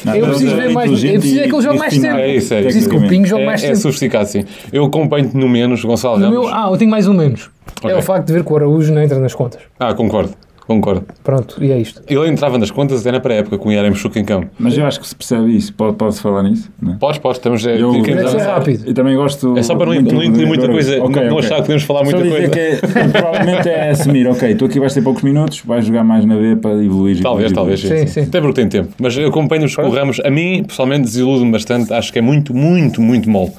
Não, 0.06 0.16
eu 0.16 0.28
mas 0.28 0.38
preciso 0.38 0.54
é 0.54 0.68
ver 0.68 0.74
mais, 0.74 0.92
eu 1.04 1.12
preciso 1.14 1.40
é 1.40 1.48
que 1.48 1.56
ele 1.56 1.62
jogue 1.62 1.80
mais 1.80 1.98
tempo. 1.98 2.18
É 2.18 2.36
isso, 2.36 2.54
é 2.54 2.62
preciso 2.62 2.90
isso. 2.90 2.90
que 3.00 3.06
o 3.06 3.08
Pinho 3.08 3.26
jogue 3.26 3.46
mais 3.46 3.62
É, 3.64 3.66
é 3.66 3.70
tempo. 3.70 3.82
sofisticado, 3.82 4.28
sim. 4.28 4.44
Eu 4.72 4.86
acompanho-te 4.86 5.36
no 5.38 5.48
menos, 5.48 5.84
Gonçalo 5.84 6.18
Ramos. 6.20 6.50
ah, 6.52 6.68
eu 6.72 6.78
tenho 6.78 6.92
mais 6.92 7.08
um 7.08 7.14
menos. 7.14 7.50
Ok. 7.82 7.92
É 7.92 7.96
o 7.98 8.02
facto 8.02 8.28
de 8.28 8.34
ver 8.34 8.44
que 8.44 8.52
o 8.52 8.56
Araújo 8.56 8.94
não 8.94 9.02
entra 9.02 9.20
nas 9.20 9.34
contas. 9.34 9.62
Ah, 9.80 9.94
concordo, 9.94 10.34
concordo. 10.68 11.06
Pronto, 11.24 11.56
e 11.64 11.72
é 11.72 11.78
isto. 11.80 12.02
Ele 12.08 12.28
entrava 12.28 12.58
nas 12.58 12.70
contas 12.70 13.00
até 13.02 13.12
na 13.12 13.20
pré-época 13.20 13.58
com 13.58 13.70
o 13.70 13.72
Yaremchuk 13.72 14.20
em 14.20 14.26
campo. 14.26 14.48
Mas 14.60 14.78
eu 14.78 14.86
acho 14.86 15.00
que 15.00 15.08
se 15.08 15.16
percebe 15.16 15.56
isso. 15.56 15.74
Pode- 15.74 15.96
Pode-se 15.96 16.22
falar 16.22 16.44
nisso? 16.44 16.70
Não 16.82 16.94
é? 16.94 16.96
Podes, 16.98 17.20
podes, 17.20 17.38
estamos 17.40 17.66
a 17.66 17.72
Eu- 17.72 17.94
ser 18.04 18.20
avançar. 18.20 18.54
rápido. 18.56 18.84
Eu 18.88 18.94
também 18.94 19.16
gosto. 19.16 19.58
É 19.58 19.64
só 19.64 19.76
para 19.76 19.86
não, 19.88 19.94
muito 19.94 20.14
não 20.14 20.22
incluir 20.24 20.46
muita 20.46 20.68
de- 20.68 20.74
coisa, 20.74 21.02
Ok, 21.04 21.24
não 21.24 21.36
ok. 21.38 21.40
achar 21.46 21.56
que 21.56 21.62
podemos 21.62 21.84
falar 21.84 22.06
Só 22.06 22.12
muita 22.18 22.30
coisa. 22.30 22.50
que 22.50 22.60
é, 22.60 22.78
provavelmente 23.12 23.70
é 23.70 23.90
assumir, 23.92 24.28
ok, 24.28 24.56
tu 24.56 24.66
aqui 24.66 24.80
vais 24.80 24.94
ter 24.94 25.02
poucos 25.02 25.24
minutos, 25.24 25.62
vais 25.66 25.86
jogar 25.86 26.04
mais 26.04 26.26
na 26.26 26.36
B 26.36 26.56
para 26.58 26.72
evoluir. 26.84 27.22
Talvez, 27.22 27.52
talvez. 27.52 27.80
Sim, 27.80 28.06
Sim. 28.08 28.22
Até 28.24 28.42
porque 28.42 28.56
tem 28.62 28.68
tempo. 28.68 28.90
Mas 29.00 29.18
eu 29.18 29.28
acompanho-os 29.30 29.74
com 29.76 29.84
o 29.84 29.90
Ramos. 29.90 30.20
A 30.26 30.30
mim, 30.30 30.64
pessoalmente, 30.68 31.04
desilude-me 31.04 31.52
bastante. 31.52 31.94
Acho 31.94 32.12
que 32.12 32.20
é 32.20 32.22
muito, 32.22 32.54
muito, 32.54 33.02
muito 33.02 33.30
mole. 33.30 33.52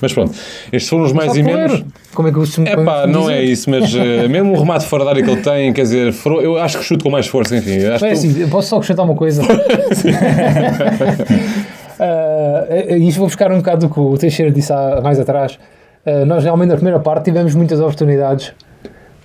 Mas 0.00 0.12
pronto, 0.12 0.32
estes 0.72 0.88
foram 0.88 1.04
os 1.04 1.12
mais 1.12 1.36
e 1.36 1.42
menos. 1.42 1.84
Como 2.14 2.26
é 2.26 2.30
que 2.32 2.36
eu 2.38 2.40
costumo 2.40 2.66
É 2.66 2.74
pá, 2.76 3.06
não 3.06 3.30
é 3.30 3.42
isso, 3.44 3.68
mas 3.70 3.94
eh, 3.94 4.26
mesmo 4.30 4.52
o 4.54 4.58
remate 4.58 4.86
fora 4.86 5.04
da 5.04 5.10
área 5.10 5.22
que 5.22 5.30
ele 5.30 5.40
tem, 5.42 5.72
quer 5.72 5.82
dizer, 5.82 6.12
fro- 6.12 6.40
eu 6.40 6.58
acho 6.58 6.78
que 6.78 6.84
chuto 6.84 7.04
com 7.04 7.10
mais 7.10 7.26
força, 7.26 7.56
enfim. 7.56 7.74
eu 7.76 7.94
Acho 7.94 8.04
É 8.04 8.08
que 8.08 8.14
assim, 8.14 8.40
eu 8.40 8.48
posso 8.48 8.68
só 8.68 8.76
acrescentar 8.76 9.04
uma 9.04 9.14
coisa. 9.14 9.42
Ah, 12.00 12.64
é- 12.68 12.94
é- 12.94 12.98
isto 12.98 13.18
vou 13.18 13.26
buscar 13.26 13.50
um 13.50 13.56
bocado 13.56 13.88
do 13.88 13.92
que 13.92 13.98
o 13.98 14.16
Teixeira 14.16 14.52
disse 14.52 14.72
há- 14.72 15.00
mais 15.02 15.18
atrás. 15.18 15.58
Ah, 16.06 16.24
nós 16.24 16.44
realmente 16.44 16.68
na 16.68 16.76
primeira 16.76 17.00
parte 17.00 17.24
tivemos 17.24 17.54
muitas 17.56 17.80
oportunidades 17.80 18.52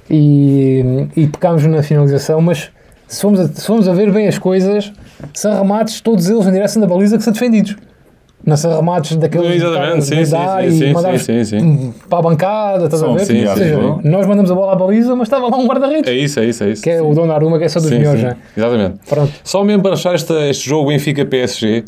e, 0.10 1.08
e 1.16 1.28
pecámos 1.28 1.64
na 1.66 1.84
finalização, 1.84 2.42
mas 2.42 2.70
se 3.08 3.22
formos, 3.22 3.40
a, 3.40 3.48
se 3.48 3.66
formos 3.68 3.88
a 3.88 3.94
ver 3.94 4.12
bem 4.12 4.28
as 4.28 4.40
coisas, 4.40 4.92
são 5.36 5.56
remates 5.56 6.02
todos 6.02 6.28
eles 6.30 6.46
na 6.46 6.52
direção 6.52 6.82
da 6.82 6.88
baliza 6.88 7.16
que 7.18 7.24
são 7.24 7.32
defendidos. 7.32 7.76
Não 8.46 8.58
são 8.58 8.76
remates 8.76 9.16
daqueles 9.16 9.56
Exatamente, 9.56 10.04
sim, 10.06 10.16
sim, 10.16 10.26
sim, 10.26 10.68
e 10.68 10.72
sim, 10.72 10.92
mandar 10.94 11.18
sim, 11.18 11.44
sim, 11.46 11.94
para 12.10 12.20
a 12.20 12.22
bancada, 12.22 12.86
estás 12.86 13.02
a 13.02 13.08
ver? 13.14 13.20
sim, 13.26 13.46
Ou 13.48 13.56
seja, 13.56 13.76
sim. 13.80 14.00
nós 14.10 14.28
mandamos 14.28 14.52
a 14.52 14.56
bola 14.56 14.74
à 14.74 14.76
baliza, 14.76 15.16
mas 15.16 15.28
estava 15.28 15.48
lá 15.48 15.58
um 15.58 15.66
guarda-redes, 15.66 16.12
É 16.12 16.14
isso, 16.14 16.40
é 16.42 16.46
isso, 16.46 16.64
é 16.66 16.70
isso. 16.72 16.84
que 16.84 16.90
é 16.90 17.02
o 17.02 17.14
Donnarumma, 17.14 17.58
que 17.58 17.64
é 17.64 17.70
só 17.70 17.80
dos 17.80 17.90
melhores, 17.90 18.20
sim. 18.20 18.26
não 18.26 18.32
é? 18.34 18.38
Exatamente. 18.58 18.96
Pronto. 19.08 19.32
Só 19.46 19.64
mesmo 19.64 19.82
para 19.82 19.94
achar 19.94 20.14
esta, 20.14 20.34
este 20.50 20.68
jogo 20.68 20.90
Benfica-PSG, 20.90 21.86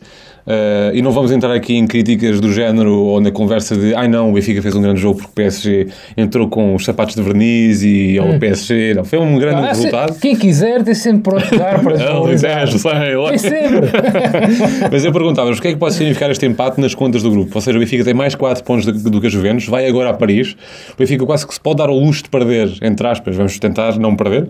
eh, 0.47 0.91
e 0.95 1.01
não 1.01 1.11
vamos 1.11 1.31
entrar 1.31 1.53
aqui 1.53 1.75
em 1.75 1.87
críticas 1.87 2.39
do 2.39 2.51
género 2.53 2.93
ou 2.93 3.19
na 3.21 3.31
conversa 3.31 3.75
de 3.75 3.93
ai 3.95 4.07
não, 4.07 4.29
o 4.29 4.33
Benfica 4.33 4.61
fez 4.61 4.75
um 4.75 4.81
grande 4.81 4.99
jogo 5.01 5.15
porque 5.17 5.31
o 5.31 5.33
PSG 5.35 5.87
entrou 6.15 6.47
com 6.47 6.75
os 6.75 6.85
sapatos 6.85 7.15
de 7.15 7.21
verniz 7.21 7.81
e 7.83 8.17
ao 8.17 8.37
PSG. 8.39 8.93
Não, 8.95 9.03
foi 9.03 9.19
um 9.19 9.37
grande 9.37 9.61
Ah, 9.61 9.73
se- 9.73 9.81
resultado. 9.81 10.19
Quem 10.19 10.35
quiser 10.35 10.83
tem 10.83 10.93
sempre 10.93 11.21
para 11.23 11.35
outro 11.35 11.55
lugar 11.55 11.79
para 11.81 11.97
Não, 12.13 12.29
exato, 12.31 12.77
sei 12.79 13.15
lá. 13.15 13.29
Tem 13.29 13.37
sempre. 13.37 13.89
Mas 14.91 15.03
eu 15.05 15.11
perguntava-vos 15.11 15.57
o 15.59 15.61
que 15.61 15.69
é 15.69 15.73
que 15.73 15.77
pode 15.79 15.93
significar 15.95 16.29
este 16.31 16.45
empate 16.45 16.79
nas 16.79 16.93
contas 16.93 17.23
do 17.23 17.31
grupo? 17.31 17.51
Ou 17.55 17.61
seja, 17.61 17.77
o 17.77 17.79
Benfica 17.79 18.03
tem 18.03 18.13
mais 18.13 18.35
4 18.35 18.63
pontos 18.63 18.85
do, 18.85 19.09
do 19.09 19.21
que 19.21 19.27
a 19.27 19.29
Juventus, 19.29 19.65
vai 19.67 19.87
agora 19.87 20.09
a 20.09 20.13
Paris. 20.13 20.55
O 20.93 20.97
Benfica 20.97 21.25
quase 21.25 21.47
que 21.47 21.53
se 21.53 21.59
pode 21.59 21.77
dar 21.77 21.89
ao 21.89 21.97
luxo 21.97 22.23
de 22.23 22.29
perder, 22.29 22.69
entre 22.81 23.07
aspas, 23.07 23.35
vamos 23.35 23.57
tentar 23.59 23.97
não 23.99 24.15
perder, 24.15 24.47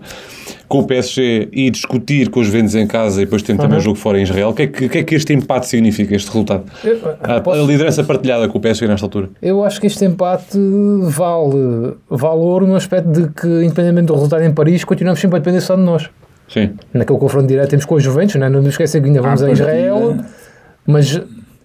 com 0.68 0.80
o 0.80 0.86
PSG 0.86 1.48
e 1.52 1.70
discutir 1.70 2.28
com 2.28 2.40
os 2.40 2.46
Juventus 2.46 2.74
em 2.74 2.86
casa 2.86 3.22
e 3.22 3.24
depois 3.24 3.42
ter 3.42 3.56
também 3.56 3.78
o 3.78 3.80
jogo 3.80 3.96
fora 3.96 4.18
em 4.18 4.22
Israel. 4.22 4.48
O 4.48 4.54
que, 4.54 4.62
é 4.62 4.66
que, 4.66 4.88
que 4.88 4.98
é 4.98 5.02
que 5.04 5.14
este 5.14 5.32
empate 5.32 5.66
significa, 5.68 6.14
este 6.14 6.26
resultado? 6.28 6.64
Eu, 6.84 6.98
A, 7.22 7.40
posso- 7.40 7.60
a 7.60 7.64
liderança 7.64 8.02
partilhada 8.02 8.48
com 8.48 8.58
o 8.58 8.60
PSG 8.60 8.86
nesta 8.88 9.06
altura. 9.06 9.30
eu 9.40 9.62
acho 9.64 9.80
que 9.80 9.86
este 9.86 10.04
empate 10.04 10.58
vale 11.02 11.94
valor 12.08 12.66
no 12.66 12.74
aspecto 12.74 13.10
de 13.10 13.28
que, 13.28 13.46
independentemente 13.64 14.06
do 14.06 14.14
resultado 14.14 14.42
em 14.42 14.52
Paris, 14.52 14.84
continuamos 14.84 15.20
sempre 15.20 15.36
a 15.36 15.38
depender 15.40 15.60
só 15.60 15.76
de 15.76 15.82
nós. 15.82 16.08
Sim. 16.48 16.70
Naquele 16.92 17.18
confronto 17.18 17.46
direto 17.46 17.70
temos 17.70 17.84
com 17.84 17.96
a 17.96 17.98
Juventus, 18.00 18.36
não, 18.36 18.46
é? 18.46 18.50
não 18.50 18.60
nos 18.60 18.70
esquecer 18.70 19.00
que 19.00 19.08
ainda 19.08 19.20
vamos 19.22 19.42
À 19.42 19.46
a 19.46 19.50
Israel, 19.52 20.00
partida, 20.00 20.26
mas 20.86 21.20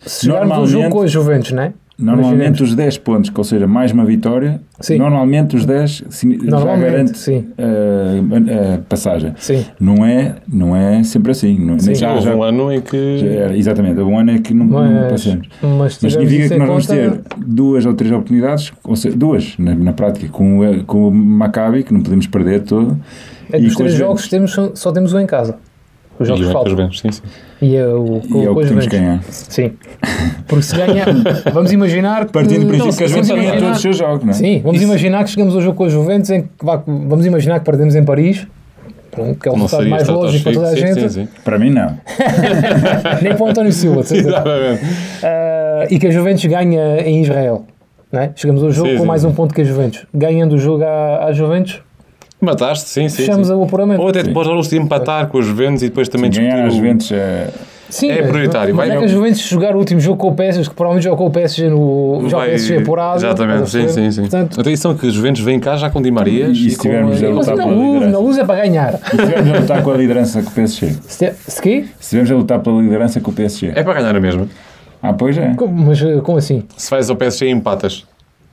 se 0.06 0.26
jogarmos 0.26 0.58
um 0.58 0.66
jogo 0.68 0.90
com 0.90 1.02
a 1.02 1.08
Juventus, 1.08 1.52
não 1.52 1.64
é? 1.64 1.74
Normalmente 2.02 2.64
os 2.64 2.74
10 2.76 2.98
pontos, 3.00 3.32
ou 3.36 3.44
seja, 3.44 3.68
mais 3.68 3.92
uma 3.92 4.04
vitória, 4.04 4.60
Sim. 4.80 4.98
normalmente 4.98 5.56
os 5.56 5.66
10 5.66 6.04
signi- 6.10 6.40
já 6.50 6.76
garante 6.76 7.18
sim. 7.18 7.46
a, 7.58 8.76
a 8.76 8.78
passagem. 8.80 9.34
Sim. 9.38 9.66
Não 9.80 10.06
é, 10.06 10.36
não 10.52 10.76
é 10.76 11.04
sempre 11.04 11.32
assim. 11.32 11.58
Não, 11.60 11.78
Sim. 11.80 11.94
já, 11.96 12.14
Houve 12.14 12.24
já, 12.26 12.36
um 12.36 12.44
ano 12.44 12.72
em 12.72 12.82
que. 12.82 13.18
já 13.18 13.56
exatamente, 13.56 14.00
houve 14.00 14.12
um 14.12 14.18
ano 14.20 14.32
é 14.32 14.40
que 14.40 14.54
não, 14.54 14.66
não 14.66 14.80
Mas, 14.94 15.12
passamos. 15.12 15.48
mas, 15.62 16.00
Mas 16.02 16.14
significa 16.14 16.48
que 16.50 16.54
em 16.56 16.58
nós 16.58 16.68
vamos 16.68 16.88
ter 16.88 17.22
duas 17.38 17.86
ou 17.86 17.94
três 17.94 18.12
oportunidades, 18.12 18.72
ou 18.84 18.96
seja, 18.96 19.16
duas 19.16 19.56
na, 19.58 19.76
na 19.76 19.94
prática, 19.94 20.28
com, 20.30 20.60
o- 20.60 20.84
com 20.86 21.08
o 21.08 21.12
Maccabi, 21.12 21.84
que 21.84 21.94
não 21.94 22.02
podemos 22.02 22.28
perder 22.28 22.62
todo. 22.62 23.00
É 23.52 23.58
que 23.58 23.66
e 23.66 23.68
os 23.68 23.76
três 23.76 23.94
os 23.94 24.00
jogos 24.00 24.28
temos, 24.30 24.58
só 24.74 24.92
temos 24.92 25.14
um 25.14 25.20
em 25.20 25.26
casa. 25.28 25.58
Os 26.22 26.28
jogos 26.28 26.44
E 26.44 26.48
que 26.48 26.54
faltam. 26.54 26.72
Juventus, 26.72 27.00
sim, 27.00 27.12
sim. 27.12 27.22
E 27.62 27.76
é 27.76 27.86
o, 27.86 28.22
E 28.34 28.46
é 28.46 28.50
o 28.50 28.56
que 28.56 28.62
os 28.62 28.68
temos 28.68 28.68
Juventus. 28.68 28.88
que 28.88 28.98
ganhar. 28.98 29.24
Sim. 29.30 29.72
Porque 30.48 30.64
se 30.64 30.76
ganhar, 30.76 31.08
vamos 31.54 31.72
imaginar 31.72 32.26
que. 32.26 32.32
Partindo 32.32 32.66
do 32.66 32.72
Não, 32.74 32.80
princípio 32.80 32.98
que 32.98 33.04
a 33.04 33.08
gente 33.08 33.28
ganha 33.34 33.60
todos 33.60 33.76
os 33.76 33.82
seus 33.82 33.98
jogos, 33.98 34.24
não 34.24 34.32
é? 34.32 34.34
Sim, 34.34 34.62
vamos 34.64 34.78
Isso- 34.82 34.90
imaginar 34.90 35.24
que 35.24 35.30
chegamos 35.32 35.56
ao 35.56 35.62
jogo 35.62 35.78
com 35.78 35.84
a 35.86 35.90
Juventus, 35.90 36.30
em 36.30 36.42
que 36.44 36.50
vá- 36.64 36.84
vamos 36.86 37.26
imaginar 37.26 37.60
que 37.60 37.66
perdemos 37.66 37.96
em 37.96 38.04
Paris, 38.04 38.48
pronto, 39.12 39.40
que 39.40 39.48
é 39.48 39.52
o 39.52 39.56
resultado 39.56 39.88
mais 39.90 40.08
lógico 40.08 40.44
para 40.46 40.54
toda 40.54 40.68
a 40.70 40.74
estratosférico, 40.74 41.10
gente, 41.12 41.28
Sim, 41.30 41.36
sim, 41.36 41.42
Para 41.44 41.60
mim, 41.60 41.70
não. 41.70 41.98
nem 43.22 43.36
para 43.36 43.44
o 43.46 43.50
António 43.50 43.72
Silva, 43.72 44.02
de 44.02 44.08
sim. 44.08 44.18
Exatamente. 44.18 44.82
Ah, 45.24 45.86
e 45.90 46.00
que 46.00 46.08
a 46.08 46.12
Juventus 46.12 46.46
ganha 46.46 47.02
em 47.02 47.22
Israel. 47.22 47.66
É? 48.14 48.30
Chegamos 48.36 48.62
ao 48.62 48.72
jogo 48.72 48.90
Sim, 48.90 48.96
com 48.96 49.02
sim, 49.04 49.08
mais 49.08 49.22
sim. 49.22 49.28
um 49.28 49.34
ponto 49.34 49.54
que 49.56 49.62
a 49.62 49.64
Juventus. 49.64 50.06
Ganhando 50.14 50.56
o 50.56 50.58
jogo 50.58 50.84
à, 50.84 51.28
à 51.28 51.32
Juventus, 51.32 51.82
Mataste, 52.42 52.90
sim, 52.90 53.08
sim. 53.08 53.18
fechamos 53.18 53.48
sim. 53.48 53.54
o 53.54 53.64
apuramento. 53.64 54.02
Ou 54.02 54.10
até 54.10 54.24
depois 54.24 54.48
ao 54.48 54.56
de 54.62 54.78
empatar 54.78 55.28
com 55.28 55.38
os 55.38 55.46
Juventus 55.46 55.84
e 55.84 55.90
depois 55.90 56.10
também 56.10 56.30
Ganhar 56.32 56.66
as 56.66 56.74
discutir 56.74 56.74
o- 56.74 56.76
Juventus 56.78 57.12
é... 57.12 57.50
Sim, 57.90 58.10
É 58.10 58.22
prioritário, 58.24 58.74
Mas 58.74 58.88
vai- 58.88 58.96
é 58.96 59.00
que 59.00 59.06
a 59.06 59.08
Juventus 59.10 59.42
jogar 59.42 59.76
o 59.76 59.78
último 59.80 60.00
jogo 60.00 60.16
com 60.18 60.30
o 60.30 60.34
PSG, 60.34 60.70
que 60.70 60.74
provavelmente 60.76 61.04
joga 61.04 61.18
com 61.18 61.26
o 61.26 61.30
PSG 61.30 61.70
no 61.70 62.22
joga 62.22 62.28
o 62.28 62.40
Vai- 62.40 62.50
PSG 62.52 62.78
apurado. 62.78 63.18
Exatamente, 63.18 63.64
a 63.64 63.66
sim, 63.66 63.88
sim, 63.90 64.12
sim. 64.12 64.22
Portanto, 64.22 64.62
Atenção 64.62 64.96
que 64.96 65.08
os 65.08 65.14
Juventus 65.14 65.42
vêm 65.42 65.60
cá 65.60 65.76
já 65.76 65.90
com 65.90 66.02
Di 66.02 66.10
Marias 66.10 66.58
E 66.58 66.68
e, 66.68 66.70
se 66.72 66.78
com 66.78 66.84
tivermos 66.84 67.22
a 67.22 67.28
mas 67.28 67.36
lutar 67.36 67.58
na 67.58 67.64
pela 67.64 67.76
luz, 67.76 67.86
liderança. 67.94 68.12
na 68.12 68.18
luz 68.20 68.38
é 68.38 68.46
para 68.46 68.56
ganhar. 68.62 68.92
Se 68.98 69.04
estivermos 69.18 69.52
a 69.54 69.60
lutar 69.60 69.84
com 69.84 69.92
a 69.92 69.98
liderança 69.98 70.42
com 70.42 70.50
o 70.50 70.52
PSG. 70.54 70.96
Se, 71.06 71.34
se 71.48 71.62
quê? 71.62 71.84
Se 72.00 72.02
estivermos 72.16 72.32
a 72.32 72.36
lutar 72.36 72.60
pela 72.62 72.82
liderança 72.82 73.20
com 73.20 73.30
o 73.30 73.34
PSG. 73.34 73.74
É 73.76 73.84
para 73.84 73.94
ganhar 73.96 74.16
a 74.16 74.20
mesma. 74.22 74.48
Ah, 75.04 75.12
pois 75.12 75.38
é. 75.38 75.54
Como- 75.56 75.88
Mas 75.88 76.02
eh, 76.02 76.22
como 76.24 76.38
assim? 76.38 76.64
Se 76.78 76.90
vais 76.90 77.10
ao 77.10 77.18
PSG 77.18 77.48
e 77.48 77.50
empatas. 77.52 78.06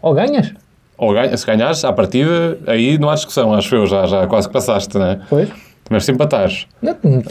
Ou 0.03 0.14
ganhas? 0.14 0.53
Ou 0.99 1.15
ganha, 1.15 1.37
se 1.37 1.47
ganhares, 1.47 1.85
à 1.85 1.93
partida, 1.93 2.59
aí 2.67 2.99
não 2.99 3.09
há 3.09 3.15
discussão, 3.15 3.55
acho 3.55 3.73
eu, 3.75 3.87
já, 3.87 4.05
já 4.07 4.27
quase 4.27 4.49
que 4.49 4.53
passaste, 4.53 4.99
não 4.99 5.07
é? 5.07 5.21
Pois? 5.31 5.49
Mas 5.91 6.05
se 6.05 6.13
empatares, 6.13 6.67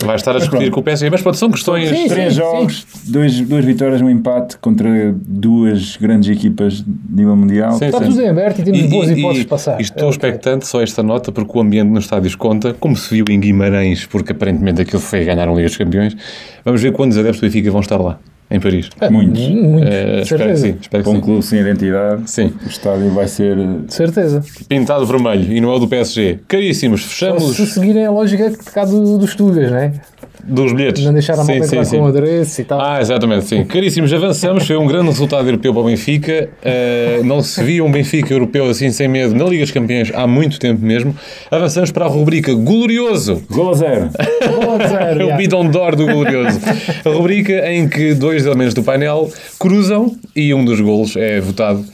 vais 0.03 0.19
estar 0.19 0.36
a 0.36 0.39
discutir 0.39 0.71
com 0.71 0.80
o 0.80 0.84
PSG. 0.84 1.12
Mas 1.12 1.21
pronto, 1.21 1.38
são 1.38 1.51
questões. 1.51 1.89
Sim, 1.89 2.08
Três 2.08 2.34
sim, 2.34 2.39
jogos, 2.39 2.88
dois, 3.08 3.39
duas 3.41 3.63
vitórias, 3.63 4.01
um 4.01 4.10
empate 4.10 4.58
contra 4.58 4.89
duas 5.15 5.95
grandes 5.97 6.27
equipas 6.36 6.77
de 6.82 6.86
nível 7.08 7.36
mundial. 7.36 7.73
Sim, 7.73 7.86
Está 7.86 7.99
sim. 7.99 8.06
tudo 8.06 8.19
em 8.19 8.30
aberto 8.30 8.60
e 8.62 8.63
temos 8.63 8.82
boas 8.89 9.10
hipóteses 9.12 9.43
de 9.43 9.47
passar. 9.47 9.80
e 9.80 9.84
estou 9.84 10.08
É, 10.08 10.10
expectante 10.10 10.65
só 10.65 10.82
esta 10.82 11.03
nota, 11.03 11.32
porque 11.32 11.56
o 11.56 11.62
ambiente 11.62 11.89
nos 11.89 12.06
estádios 12.06 12.34
conta, 12.34 12.73
como 12.80 12.95
se 12.95 13.13
viu 13.13 13.25
em 13.30 13.39
Guimarães, 13.39 14.08
porque 14.08 14.32
aparentemente 14.32 14.82
aquilo 14.82 15.01
foi 15.03 15.23
ganhar 15.23 15.47
um 15.49 15.56
Liga 15.56 15.67
dos 15.67 15.77
Campeões. 15.77 16.17
Vamos 16.65 16.82
ver 16.82 16.91
quantos 16.93 17.15
adeptos 17.15 17.39
do 17.41 17.43
Benfica 17.45 17.69
vão 17.69 17.82
estar 17.82 17.97
lá, 18.01 18.17
em 18.49 18.60
Paris. 18.60 18.89
ok. 18.95 19.10
muitos. 19.10 19.41
Muitos, 19.47 19.89
Eh, 19.89 20.15
de 20.17 20.21
espero 20.21 20.49
que 20.51 20.57
sim, 20.57 20.75
espero 20.81 21.03
que 21.03 21.10
Com 21.10 21.15
um 21.15 21.19
sim. 21.19 21.21
clube 21.25 21.43
sem 21.45 21.60
identidade, 21.60 22.29
Sim. 22.31 22.53
o 22.65 22.69
estádio 22.69 23.10
vai 23.12 23.27
ser. 23.27 23.57
De 23.57 23.93
certeza. 23.93 24.43
Pintado 24.69 25.05
vermelho 25.05 25.51
e 25.51 25.60
não 25.60 25.69
é 25.71 25.75
o 25.75 25.79
do 25.79 25.88
PSG. 25.88 26.39
Caríssimos, 26.47 27.01
Só 27.01 27.10
fechamos 27.10 27.55
se 27.55 27.65
seguirem 27.67 28.05
a 28.05 28.12
lógica 28.12 28.49
de 28.49 28.57
cá 28.57 28.86
do, 28.86 29.17
dos 29.17 29.36
Tugas, 29.36 29.69
não 29.71 29.77
é? 29.77 29.91
dos 30.49 30.71
bilhetes. 30.71 31.03
Não 31.03 31.12
deixar 31.12 31.33
a 31.33 31.43
malta 31.43 31.83
sim, 31.83 31.97
com 31.97 32.03
o 32.03 32.07
adereço 32.07 32.62
e 32.62 32.63
tal. 32.63 32.79
Ah, 32.79 33.01
exatamente, 33.01 33.45
sim. 33.45 33.65
Caríssimos, 33.65 34.13
avançamos. 34.13 34.65
Foi 34.65 34.77
um 34.77 34.88
grande 34.88 35.07
resultado 35.10 35.45
europeu 35.45 35.73
para 35.73 35.81
o 35.81 35.86
Benfica. 35.86 36.47
Uh, 36.63 37.23
não 37.25 37.41
se 37.41 37.62
via 37.62 37.83
um 37.83 37.91
Benfica 37.91 38.33
europeu 38.33 38.69
assim 38.69 38.89
sem 38.91 39.10
medo 39.10 39.36
na 39.36 39.43
Liga 39.43 39.63
dos 39.63 39.71
Campeões 39.71 40.10
há 40.15 40.25
muito 40.25 40.57
tempo 40.57 40.81
mesmo. 40.86 41.13
Avançamos 41.51 41.91
para 41.91 42.05
a 42.05 42.07
rubrica 42.07 42.53
Glorioso. 42.53 43.43
Gol 43.51 43.71
a 43.71 43.73
zero. 43.73 44.10
Boa, 44.62 44.88
zero, 44.88 45.19
É 45.21 45.25
o 45.25 45.29
já. 45.29 45.36
bidon 45.36 45.69
d'or 45.69 45.97
do 45.97 46.05
Glorioso. 46.05 46.60
A 47.03 47.10
rubrica 47.10 47.69
em 47.69 47.89
que 47.89 48.13
dois 48.13 48.37
elementos 48.45 48.73
do 48.73 48.84
painel 48.84 49.32
cruzam 49.60 50.15
e 50.36 50.54
um 50.54 50.63
dos 50.63 50.80
golos 50.80 51.15
é 51.15 51.39
votado 51.39 51.86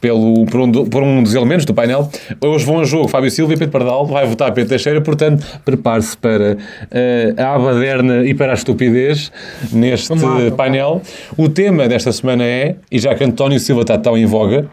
pelo, 0.00 0.46
por, 0.46 0.60
um, 0.60 0.70
por 0.70 1.02
um 1.02 1.22
dos 1.22 1.34
elementos 1.34 1.64
do 1.64 1.74
painel. 1.74 2.10
Hoje 2.40 2.64
vão 2.64 2.80
a 2.80 2.84
jogo 2.84 3.08
Fábio 3.08 3.30
Silva 3.30 3.54
e 3.54 3.56
Pedro 3.56 3.72
Pardal. 3.72 4.06
Vai 4.06 4.26
votar 4.26 4.52
Pedro 4.52 4.70
Teixeira. 4.70 5.00
Portanto, 5.00 5.44
prepare-se 5.64 6.16
para 6.16 6.56
eh, 6.90 7.34
a 7.36 7.54
abaderna 7.54 8.24
e 8.24 8.34
para 8.34 8.52
a 8.52 8.54
estupidez 8.54 9.32
neste 9.72 10.14
painel. 10.56 11.02
O 11.36 11.48
tema 11.48 11.88
desta 11.88 12.12
semana 12.12 12.44
é, 12.44 12.76
e 12.90 12.98
já 12.98 13.14
que 13.14 13.24
António 13.24 13.58
Silva 13.58 13.82
está 13.82 13.98
tão 13.98 14.16
em 14.16 14.26
voga, 14.26 14.68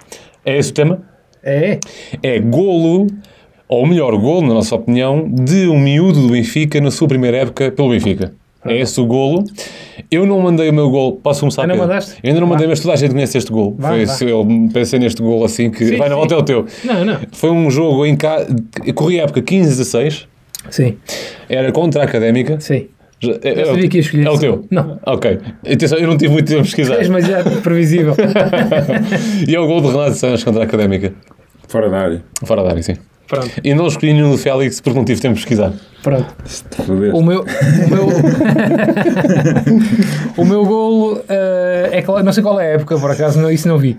é 0.46 0.58
esse 0.58 0.72
o 0.72 0.74
tema? 0.74 1.02
É? 1.44 1.80
É 2.22 2.40
golo 2.40 3.08
ou 3.68 3.86
melhor 3.88 4.16
golo, 4.18 4.48
na 4.48 4.54
nossa 4.54 4.76
opinião, 4.76 5.28
de 5.28 5.68
um 5.68 5.80
miúdo 5.80 6.22
do 6.22 6.30
Benfica 6.30 6.80
na 6.80 6.92
sua 6.92 7.08
primeira 7.08 7.38
época 7.38 7.72
pelo 7.72 7.90
Benfica. 7.90 8.34
É 8.66 8.80
esse 8.80 9.00
o 9.00 9.06
golo. 9.06 9.44
Eu 10.12 10.26
não 10.26 10.40
mandei 10.40 10.70
o 10.70 10.74
meu 10.74 10.90
golo. 10.90 11.14
Posso 11.18 11.42
começar, 11.42 11.62
Ainda 11.64 11.76
mandaste? 11.76 12.16
Eu 12.24 12.30
ainda 12.30 12.40
não 12.42 12.48
mandei, 12.48 12.68
mas 12.68 12.80
toda 12.80 12.94
a 12.94 12.98
gente 12.98 13.12
conhece 13.12 13.38
este 13.38 13.52
golo. 13.52 13.76
Vá, 13.78 13.90
Foi 13.90 14.02
esse- 14.02 14.26
eu 14.30 14.46
pensei 14.74 15.00
neste 15.00 15.22
golo 15.22 15.44
assim 15.46 15.70
que 15.70 15.86
Sim, 15.86 15.98
vai 15.98 16.10
na 16.10 16.16
sim. 16.16 16.20
volta 16.20 16.34
é 16.34 16.38
o 16.38 16.44
teu. 16.44 16.66
Não, 16.84 17.06
não. 17.06 17.20
Foi 17.32 17.50
um 17.52 17.70
jogo 17.70 18.06
em 18.06 18.16
casa. 18.16 18.48
Corria 18.94 19.22
a 19.22 19.24
época 19.26 19.42
15-16. 19.42 20.28
Sim, 20.70 20.98
Era 21.48 21.72
contra 21.72 22.02
a 22.02 22.06
Académica. 22.06 22.60
sim. 22.60 22.88
Já- 23.20 23.32
é, 23.44 23.62
Eu 23.62 23.66
sabia 23.68 23.88
que 23.88 23.98
ia 23.98 24.02
escolher 24.02 24.26
É 24.28 24.30
o 24.30 24.38
teu? 24.38 24.66
Não. 24.70 25.00
Ok. 25.06 25.40
Atenção, 25.72 25.98
eu 25.98 26.08
não 26.08 26.18
tive 26.18 26.34
muito 26.34 26.48
tempo 26.48 26.60
a 26.60 26.64
pesquisar. 26.64 26.96
És 26.96 27.08
demasiado 27.08 27.62
previsível. 27.62 28.14
e 29.48 29.56
é 29.56 29.60
o 29.60 29.66
gol 29.68 29.80
de 29.82 29.88
Renato 29.88 30.16
Sanches 30.16 30.44
contra 30.44 30.62
a 30.62 30.66
Académica. 30.66 31.14
Fora 31.68 31.90
da 31.90 31.98
área. 31.98 32.24
Fora 32.44 32.62
da 32.64 32.70
área, 32.72 32.84
sim. 32.84 32.96
Pronto, 33.28 33.50
E 33.64 33.74
não 33.74 33.88
escolhi 33.88 34.14
nenhum 34.14 34.32
do 34.32 34.38
Félix 34.38 34.80
porque 34.80 34.98
não 34.98 35.04
tive 35.06 35.20
tempo 35.20 35.34
de 35.36 35.42
pesquisar. 35.42 35.74
pronto. 36.04 36.28
O 36.88 36.94
meu, 36.94 37.18
o 37.18 37.24
meu, 37.24 37.46
o 40.38 40.46
meu 40.46 40.66
golo 40.66 41.22
eh, 41.28 41.90
é 42.04 42.24
não 42.24 42.32
sei 42.34 42.44
qual 42.44 42.60
é 42.60 42.68
a 42.68 42.70
época, 42.76 42.98
por 43.00 43.12
acaso, 43.12 43.40
não, 43.40 43.50
isso 43.52 43.68
não 43.68 43.78
vi. 43.78 43.98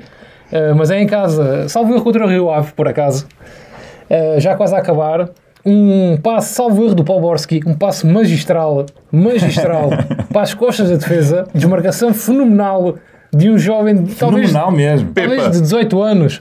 Eh, 0.53 0.73
mas 0.75 0.91
é 0.91 1.01
em 1.01 1.07
casa, 1.07 1.69
salvo 1.69 1.95
erro 1.95 2.03
contra 2.05 2.25
o 2.25 2.29
Rio 2.29 2.51
Ave, 2.51 2.73
por 2.73 2.89
acaso, 2.89 3.27
Eh, 4.09 4.39
já 4.39 4.55
quase 4.55 4.73
a 4.73 4.79
acabar. 4.79 5.31
Um 5.65 6.17
passe, 6.23 6.55
salvo 6.55 6.85
erro 6.85 6.95
do 6.95 7.03
Poborski, 7.03 7.61
um 7.67 7.75
passe 7.75 8.07
magistral, 8.07 8.87
magistral, 9.11 9.91
para 10.33 10.43
as 10.43 10.55
costas 10.55 10.91
da 10.91 10.95
defesa, 10.95 11.45
desmarcação 11.53 12.15
fenomenal 12.15 12.95
de 13.35 13.51
um 13.51 13.59
jovem, 13.59 13.97
talvez, 14.17 14.51
Fenomenal 14.53 14.71
mesmo. 14.71 15.11
talvez 15.13 15.41
Pepa. 15.43 15.51
de 15.51 15.61
18 15.61 16.01
anos. 16.01 16.41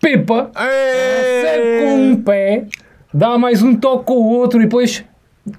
Pepa, 0.00 0.50
Recebe 0.54 1.84
com 1.84 1.94
um 1.96 2.16
pé, 2.22 2.64
dá 3.12 3.36
mais 3.36 3.62
um 3.62 3.74
toque 3.74 4.04
com 4.04 4.14
o 4.14 4.24
outro 4.36 4.60
e 4.60 4.64
depois, 4.64 5.04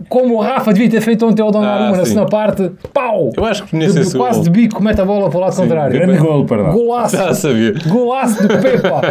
como 0.08 0.36
o 0.36 0.40
Rafa 0.42 0.72
devia 0.74 0.90
ter 0.90 1.02
feito 1.02 1.26
ontem 1.26 1.42
ao 1.42 1.52
Donnarumma 1.52 1.88
Ah, 1.88 1.98
na 1.98 2.06
sim. 2.06 2.12
segunda 2.14 2.26
parte, 2.30 2.72
pau! 2.94 3.32
Eu 3.36 3.46
acho 3.46 3.64
que 3.66 3.72
conheço 3.72 3.96
de 3.96 4.02
esse 4.02 4.18
quase 4.18 4.36
gol. 4.36 4.44
de 4.44 4.50
bico, 4.50 4.82
mete 4.82 5.02
a 5.02 5.06
bola 5.06 5.30
para 5.30 5.38
o 5.38 5.42
lado 5.42 5.56
contrário. 5.56 5.92
Grande 6.00 6.18
golo, 6.20 6.46
perdão. 6.46 6.72
Golaço! 6.72 7.18
Já 7.18 7.34
sabia. 7.34 7.74
Golaço 7.88 8.42
de 8.48 8.58
Pepa! 8.58 9.02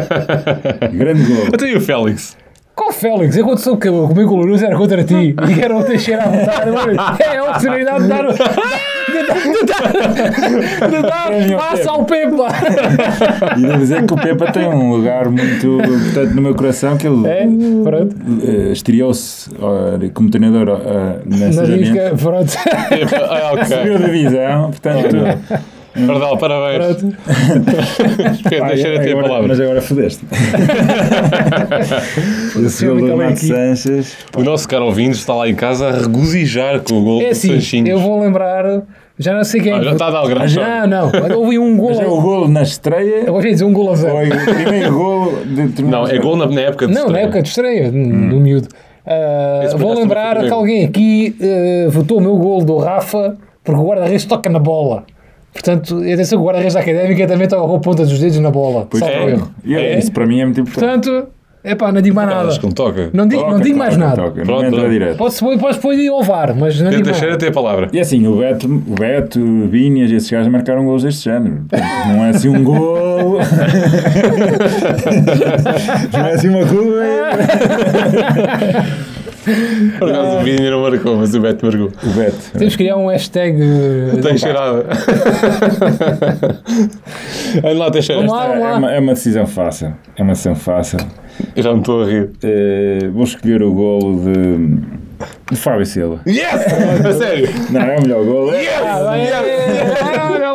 Grande 0.92 1.22
golo. 1.24 1.48
Até 1.52 1.68
e 1.70 1.76
o 1.76 1.80
Félix. 1.80 2.36
Qual 2.74 2.92
Félix? 2.92 3.36
Eu 3.36 3.44
quando 3.44 3.58
soube 3.58 3.80
que 3.82 3.88
o 3.88 4.14
meu 4.14 4.28
coloroso 4.28 4.64
era 4.64 4.76
contra 4.76 5.02
ti 5.02 5.34
e 5.56 5.60
era 5.60 5.76
o 5.76 5.82
Teixeira 5.82 6.22
a 6.22 6.28
votar, 6.28 7.20
é 7.20 7.36
a 7.38 7.44
oportunidade 7.44 8.02
de 8.04 8.08
dar 8.08 8.24
o. 8.24 8.32
de 9.09 9.27
dar, 9.27 10.90
de 10.90 11.03
dar 11.03 11.57
passa 11.59 11.90
ao 11.90 12.05
Pepa! 12.05 12.49
E 13.57 13.61
devo 13.62 13.79
dizer 13.79 14.07
que 14.07 14.14
o 14.14 14.16
Pepa 14.16 14.53
tem 14.53 14.66
um 14.66 14.90
lugar 14.92 15.29
muito 15.29 15.66
importante 15.81 16.35
no 16.35 16.42
meu 16.42 16.55
coração, 16.55 16.97
que 16.97 17.07
ele 17.07 17.27
É, 17.27 17.44
eh, 17.44 18.73
estreou-se 18.73 19.51
eh, 19.51 20.11
como 20.12 20.31
treinador 20.31 20.68
eh, 20.68 21.21
na 21.27 21.49
Na 21.51 21.62
risca, 21.62 22.14
pronto. 22.21 22.53
Ah, 23.29 23.64
Subiu 23.64 23.94
ok. 23.94 24.05
a 24.05 24.07
divisão, 24.07 24.71
portanto... 24.71 25.77
Perdão, 26.06 26.37
parabéns. 26.38 26.96
pronto. 26.96 27.16
Pedro, 28.48 28.64
Ah, 28.64 28.68
deixa-lhe 28.68 28.96
a 28.98 29.00
tua 29.02 29.11
agora- 29.11 29.28
palavra. 29.28 29.48
Mas 29.48 29.61
agora 29.61 29.80
fodeste. 29.82 30.24
Esse 32.64 32.87
gol 32.87 32.96
do 32.96 33.06
Renato. 33.16 33.40
Sanches. 33.40 34.16
O 34.37 34.42
nosso 34.42 34.68
caro 34.68 34.87
ouvinte 34.87 35.16
está 35.18 35.34
lá 35.34 35.48
em 35.48 35.54
casa 35.54 35.88
a 35.88 35.92
regozijar 35.92 36.80
com 36.80 36.94
o 36.94 37.02
gol 37.04 37.20
É 37.20 37.26
do 37.26 37.30
assim, 37.30 37.48
Sanchinhos. 37.54 37.88
eu 37.90 37.98
vou 37.98 38.20
lembrar, 38.20 38.82
já 39.18 39.34
não 39.34 39.44
sei 39.44 39.61
quem. 39.61 39.72
Ah, 39.72 39.82
já 39.82 39.92
está 39.92 40.06
a 40.06 40.11
dar 40.11 40.22
o 40.24 40.28
grande 40.28 40.52
choque. 40.52 40.66
Não, 40.66 40.87
não. 41.11 41.37
Houve 41.38 41.58
um 41.58 41.76
Mas 41.88 42.00
é 42.00 42.06
o 42.06 42.20
golo 42.20 42.48
na 42.48 42.62
estreia. 42.62 43.24
Eu 43.26 43.40
dizer 43.40 43.64
um 43.64 43.72
golo 43.72 43.92
a 43.92 43.94
zero. 43.96 44.14
Foi 44.14 44.28
o 44.28 44.54
primeiro 44.54 44.92
golo 44.94 45.38
de 45.44 45.82
Não, 45.82 46.06
é 46.06 46.18
gol 46.18 46.37
na, 46.37 46.46
na 46.46 46.61
época 46.61 46.87
de 46.87 46.92
Não, 46.94 47.02
na 47.02 47.06
estreia. 47.08 47.24
época 47.24 47.42
de 47.42 47.48
estreia, 47.48 47.90
do 47.90 47.96
miúdo. 48.40 48.68
Ah, 49.06 49.66
por 49.72 49.78
vou 49.80 49.94
lembrar 49.94 50.38
que 50.44 50.50
alguém 50.50 50.84
aqui 50.84 51.34
ah, 51.40 51.88
votou 51.90 52.18
o 52.18 52.20
meu 52.20 52.37
golo 52.37 52.64
do 52.64 52.76
Rafa 52.78 53.37
porque 53.64 53.80
o 53.80 53.84
guarda-redes 53.87 54.24
toca 54.24 54.48
na 54.50 54.58
bola. 54.58 55.04
Portanto, 55.59 55.99
atenção 55.99 56.38
que 56.38 56.44
o 56.44 56.47
guarda-redes 56.47 56.75
da 56.75 56.81
Académica 56.81 57.27
também 57.27 57.49
toca 57.49 57.66
com 57.66 57.75
a 57.77 57.81
ponta 57.81 58.05
dos 58.05 58.16
dedos 58.21 58.38
na 58.38 58.51
bola. 58.51 58.87
Pois 58.88 59.03
é. 59.03 59.31
erro. 59.33 59.51
É, 59.66 59.73
É? 59.94 59.99
Isso 59.99 60.12
para 60.12 60.25
mim 60.25 60.40
é 60.40 60.44
muito 60.44 60.61
importante. 60.61 61.09
Portanto, 61.11 61.29
epá, 61.64 61.90
não 61.90 62.01
digo 62.01 62.14
mais 62.14 62.29
nada. 62.29 62.49
Acho 62.49 62.61
que 62.61 62.66
não 62.66 62.73
toca. 62.73 63.11
Não 63.12 63.27
digo, 63.27 63.42
não 63.42 63.51
Toca, 63.55 63.64
digo 63.64 63.77
mais 63.77 63.94
toca, 63.94 64.07
nada. 64.07 64.23
toca, 64.23 64.38
Não 64.38 64.44
Pronto, 64.44 64.64
entra 64.64 64.79
pronto. 64.79 64.92
direto. 64.92 65.16
Podes 65.16 65.40
pôr 65.40 65.59
pode 65.83 66.01
ir 66.01 66.09
ao 66.11 66.23
VAR, 66.23 66.55
mas 66.57 66.81
não 66.81 66.90
Pedro 66.90 67.12
digo 67.12 67.18
mais 67.21 67.37
tem 67.38 67.49
a 67.49 67.53
palavra. 67.53 67.88
E 67.92 67.99
assim, 67.99 68.25
o 68.25 68.37
Beto, 68.37 68.66
o 68.68 68.94
Beto, 68.94 69.40
o 69.40 69.66
Vinhas, 69.66 70.12
esses 70.12 70.31
gajos 70.31 70.47
marcaram 70.53 70.85
gols 70.85 71.03
deste 71.03 71.25
género. 71.25 71.64
Não 72.07 72.25
é 72.25 72.31
assim 72.31 72.49
um 72.49 72.62
gol. 72.62 73.38
não 76.12 76.21
é 76.27 76.33
assim 76.35 76.49
uma 76.49 76.64
curva. 76.64 77.03
Por 79.98 80.08
acaso 80.11 80.37
o 80.37 80.40
Vini 80.42 80.70
não 80.70 80.82
marcou, 80.82 81.16
mas 81.16 81.34
o 81.34 81.40
Beto 81.40 81.64
marcou. 81.66 81.90
O 82.02 82.11
Beto. 82.14 82.37
Temos 82.58 82.76
que 82.76 82.84
criar 82.84 82.96
um 82.96 83.08
hashtag. 83.08 83.58
eh, 83.61 84.20
Tem 84.20 84.37
cheirada. 84.38 84.84
Ande 87.64 87.74
lá, 87.78 87.90
Teixeira. 87.90 88.22
Vamos 88.22 88.34
lá. 88.37 88.54
É 88.54 88.76
uma, 88.76 88.92
é 88.92 88.98
uma 89.00 89.14
decisão 89.14 89.46
fácil. 89.46 89.94
É 90.16 90.22
uma 90.22 90.32
decisão 90.32 90.54
fácil. 90.54 90.98
Eu 91.54 91.62
já 91.62 91.72
me 91.72 91.78
estou 91.80 92.02
a 92.02 92.06
rir. 92.06 92.30
Eh, 92.42 93.08
vou 93.12 93.24
escolher 93.24 93.62
o 93.62 93.72
golo 93.72 94.24
de, 94.24 94.76
de 95.50 95.56
Fábio 95.56 95.87
Silva. 95.87 96.20
Yes! 96.26 96.66
A 97.06 97.12
sério? 97.12 97.48
Não, 97.70 97.80
é 97.80 97.96
o 97.98 98.02
melhor 98.02 98.24
golo. 98.24 98.50
Ah, 98.50 99.02
vai, 99.04 99.28
ah, 99.32 100.30
Olha 100.32 100.52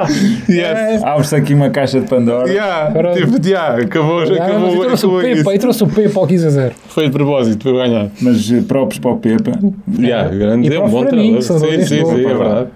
lá. 0.00 0.08
Yes! 0.48 1.02
Abre-se 1.02 1.36
aqui 1.36 1.54
uma 1.54 1.70
caixa 1.70 2.00
de 2.00 2.06
Pandora. 2.06 2.48
Yeah, 2.48 3.14
tipo, 3.14 3.46
yeah, 3.46 3.82
acabou, 3.82 4.20
Ah, 4.20 4.26
mas 4.28 4.38
acabou, 4.38 4.74
eu 4.74 4.80
trouxe 4.86 5.06
o 5.06 5.08
acabou 5.18 5.20
Pepa, 5.20 5.50
eu 5.50 5.52
isso. 5.52 5.60
trouxe 5.60 5.84
o 5.84 5.86
Pepa 5.86 6.20
ao 6.20 6.26
15 6.26 6.46
a 6.46 6.50
0. 6.50 6.74
Foi 6.88 7.04
de 7.04 7.10
propósito, 7.10 7.58
para 7.58 7.70
eu 7.70 7.76
ganhar. 7.76 8.10
Mas 8.20 8.50
eh, 8.50 8.62
próprios 8.66 8.98
para 8.98 9.10
o 9.10 9.18
Pepa. 9.18 9.52
Yeah, 9.98 10.28
grande, 10.34 10.68
E 10.68 10.72
é 10.72 10.76
para 10.76 10.84
um 10.84 10.88
o 10.88 10.90
bom 10.90 11.42
são 11.42 11.58
Sim, 11.58 11.80
sim, 11.82 11.86
sim, 11.86 12.24
é 12.24 12.34
verdade. 12.34 12.68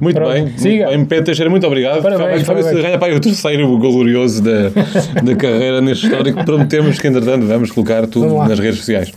Muito 0.00 0.16
Pronto, 0.16 0.32
bem, 0.32 0.52
siga. 0.56 0.86
muito 0.86 0.96
bem. 0.98 1.04
Pedro 1.06 1.24
Teixeira, 1.24 1.50
muito 1.50 1.66
obrigado. 1.66 2.02
Parabéns, 2.02 2.42
Fábio 2.42 2.62
parabéns. 2.62 2.84
ganha 2.84 2.98
para 2.98 3.14
o 3.14 3.20
terceiro 3.20 3.78
glorioso 3.78 4.42
da, 4.42 4.68
da 5.22 5.34
carreira 5.36 5.80
neste 5.80 6.06
histórico. 6.06 6.44
Prometemos 6.44 6.98
que, 6.98 7.06
entretanto, 7.06 7.46
vamos 7.46 7.70
colocar 7.70 8.06
tudo 8.06 8.34
nas 8.36 8.58
redes 8.58 8.78
sociais. 8.80 9.12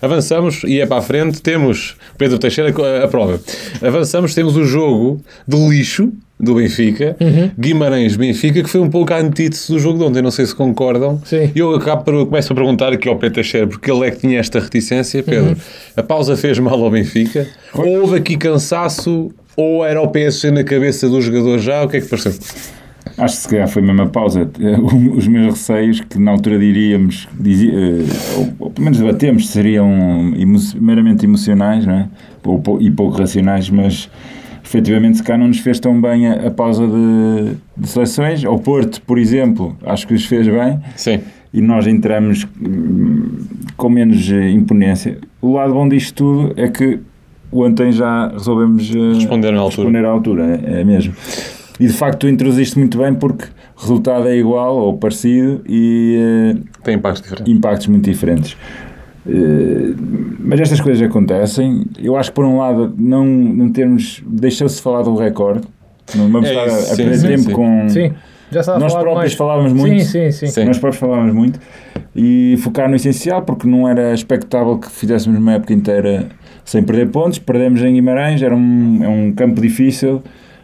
Avançamos 0.00 0.62
e 0.64 0.80
é 0.80 0.86
para 0.86 0.98
a 0.98 1.02
frente. 1.02 1.42
Temos 1.42 1.96
Pedro 2.16 2.38
Teixeira 2.38 2.70
a 2.70 3.04
a 3.04 3.08
prova. 3.08 3.40
Avançamos, 3.82 4.34
temos 4.34 4.56
o 4.56 4.64
jogo 4.64 5.20
do 5.46 5.70
lixo 5.70 6.10
do 6.40 6.54
Benfica, 6.54 7.16
Uhum. 7.20 7.50
Guimarães-Benfica, 7.58 8.62
que 8.62 8.68
foi 8.70 8.80
um 8.80 8.88
pouco 8.90 9.12
a 9.12 9.18
antítese 9.18 9.72
do 9.72 9.78
jogo 9.78 9.98
de 9.98 10.04
ontem. 10.04 10.22
Não 10.22 10.30
sei 10.30 10.46
se 10.46 10.54
concordam. 10.54 11.20
Sim. 11.24 11.50
E 11.54 11.58
eu 11.58 11.74
acabo 11.74 12.04
por, 12.04 12.26
começo 12.26 12.52
a 12.52 12.56
perguntar 12.56 12.92
aqui 12.92 13.08
ao 13.08 13.16
Teixeira, 13.16 13.66
porque 13.66 13.90
ele 13.90 14.06
é 14.06 14.10
que 14.10 14.18
tinha 14.20 14.38
esta 14.38 14.60
reticência. 14.60 15.22
Pedro, 15.22 15.50
Uhum. 15.50 15.56
a 15.96 16.02
pausa 16.02 16.36
fez 16.36 16.58
mal 16.58 16.82
ao 16.82 16.90
Benfica? 16.90 17.46
Houve 17.74 18.16
aqui 18.18 18.36
cansaço? 18.36 19.30
Ou 19.56 19.84
era 19.84 20.00
o 20.00 20.06
PSG 20.08 20.52
na 20.52 20.62
cabeça 20.62 21.08
do 21.08 21.20
jogador 21.20 21.58
já? 21.58 21.82
O 21.84 21.88
que 21.88 21.96
é 21.96 22.00
que 22.00 22.06
pareceu? 22.06 22.32
Acho 23.16 23.34
que 23.36 23.42
se 23.42 23.48
calhar 23.48 23.66
foi 23.68 23.82
mesmo 23.82 24.02
a 24.02 24.06
pausa. 24.06 24.48
Eh, 24.60 24.76
Os 25.16 25.26
meus 25.26 25.54
receios, 25.54 26.00
que 26.00 26.20
na 26.20 26.30
altura 26.30 26.56
diríamos, 26.58 27.26
dizia, 27.40 27.72
eh, 27.72 28.04
ou, 28.36 28.48
ou 28.60 28.70
pelo 28.70 28.84
menos 28.84 28.98
debatemos, 29.00 29.48
seriam 29.48 30.32
emo 30.38 30.56
meramente 30.80 31.24
emocionais 31.24 31.84
não 31.84 31.94
é? 31.94 32.08
e 32.80 32.90
pouco 32.92 33.18
racionais, 33.18 33.68
mas 33.68 34.08
efetivamente 34.68 35.16
se 35.18 35.22
cá 35.22 35.36
não 35.38 35.48
nos 35.48 35.58
fez 35.60 35.80
tão 35.80 35.98
bem 36.00 36.26
a, 36.28 36.46
a 36.46 36.50
pausa 36.50 36.86
de, 36.86 37.56
de 37.76 37.88
seleções. 37.88 38.44
Ao 38.44 38.58
Porto, 38.58 39.00
por 39.02 39.18
exemplo, 39.18 39.76
acho 39.84 40.06
que 40.06 40.14
os 40.14 40.26
fez 40.26 40.46
bem 40.46 40.78
Sim. 40.94 41.20
e 41.52 41.60
nós 41.62 41.86
entramos 41.86 42.46
hum, 42.60 43.28
com 43.76 43.88
menos 43.88 44.30
eh, 44.30 44.50
imponência. 44.50 45.18
O 45.40 45.54
lado 45.54 45.72
bom 45.72 45.88
disto 45.88 46.14
tudo 46.14 46.54
é 46.60 46.68
que 46.68 47.00
ontem 47.50 47.90
já 47.92 48.28
resolvemos 48.28 48.94
eh, 48.94 49.14
Responderam 49.14 49.58
à 49.58 49.60
altura. 49.62 49.82
responder 49.88 50.04
à 50.06 50.10
altura, 50.10 50.60
é, 50.64 50.80
é 50.80 50.84
mesmo. 50.84 51.14
E 51.80 51.86
de 51.86 51.92
facto 51.92 52.20
tu 52.20 52.28
introduziste 52.28 52.78
muito 52.78 52.98
bem 52.98 53.14
porque 53.14 53.46
o 53.76 53.80
resultado 53.80 54.28
é 54.28 54.36
igual 54.36 54.76
ou 54.76 54.98
parecido 54.98 55.62
e 55.66 56.56
Tem 56.84 56.96
impactos 56.96 57.22
eh, 57.22 57.24
diferentes. 57.30 57.54
impactos 57.54 57.86
muito 57.86 58.04
diferentes. 58.10 58.56
Eh, 59.26 59.94
mas 60.40 60.60
estas 60.60 60.80
coisas 60.80 61.02
acontecem. 61.02 61.84
Eu 61.98 62.16
acho 62.16 62.30
que 62.30 62.34
por 62.36 62.44
um 62.44 62.58
lado 62.58 62.94
não, 62.98 63.24
não 63.24 63.70
termos 63.70 64.22
deixou-se 64.26 64.76
de 64.76 64.82
falar 64.82 65.02
do 65.02 65.14
recorde. 65.16 65.62
Não 66.14 66.28
vamos 66.30 66.48
É 66.48 66.52
estar 66.52 66.62
a- 66.62 66.66
isso, 66.66 66.92
a 66.92 66.96
sim, 66.96 67.02
perder 67.02 67.18
sim, 67.18 67.26
tempo 67.28 67.42
sim. 67.42 67.52
com 67.52 67.88
Sim, 67.88 68.12
já 68.50 68.60
estava 68.60 68.78
nós 68.78 68.86
a 68.86 68.94
falar 68.94 69.02
próprios 69.02 69.16
mais. 69.24 69.34
falávamos 69.34 69.72
muito. 69.72 70.04
Sim, 70.04 70.30
sim, 70.30 70.30
sim. 70.30 70.46
Sim. 70.46 70.64
Nós 70.64 70.78
próprios 70.78 71.00
falávamos 71.00 71.34
muito 71.34 71.60
e 72.16 72.56
focar 72.62 72.88
no 72.88 72.96
essencial 72.96 73.42
porque 73.42 73.68
não 73.68 73.86
era 73.88 74.14
expectável 74.14 74.78
que 74.78 74.90
fizéssemos 74.90 75.38
uma 75.38 75.52
época 75.54 75.74
inteira 75.74 76.28
sem 76.64 76.82
perder 76.82 77.08
pontos. 77.10 77.38
Perdemos 77.38 77.82
em 77.82 77.92
Guimarães, 77.92 78.40
era 78.40 78.54
um, 78.56 79.00
é 79.04 79.08
um 79.08 79.32
campo 79.32 79.60
difícil. 79.60 80.22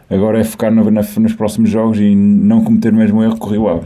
Agora 0.09 0.39
é 0.39 0.43
focar 0.43 0.71
no- 0.71 0.89
na- 0.91 1.01
nos 1.19 1.33
próximos 1.33 1.69
jogos 1.69 1.99
e 1.99 2.15
não 2.15 2.63
cometer 2.63 2.93
o 2.93 2.95
mesmo 2.95 3.23
erro 3.23 3.39
que 3.39 3.45
o 3.45 3.49
Rio 3.49 3.67
Ave. 3.67 3.85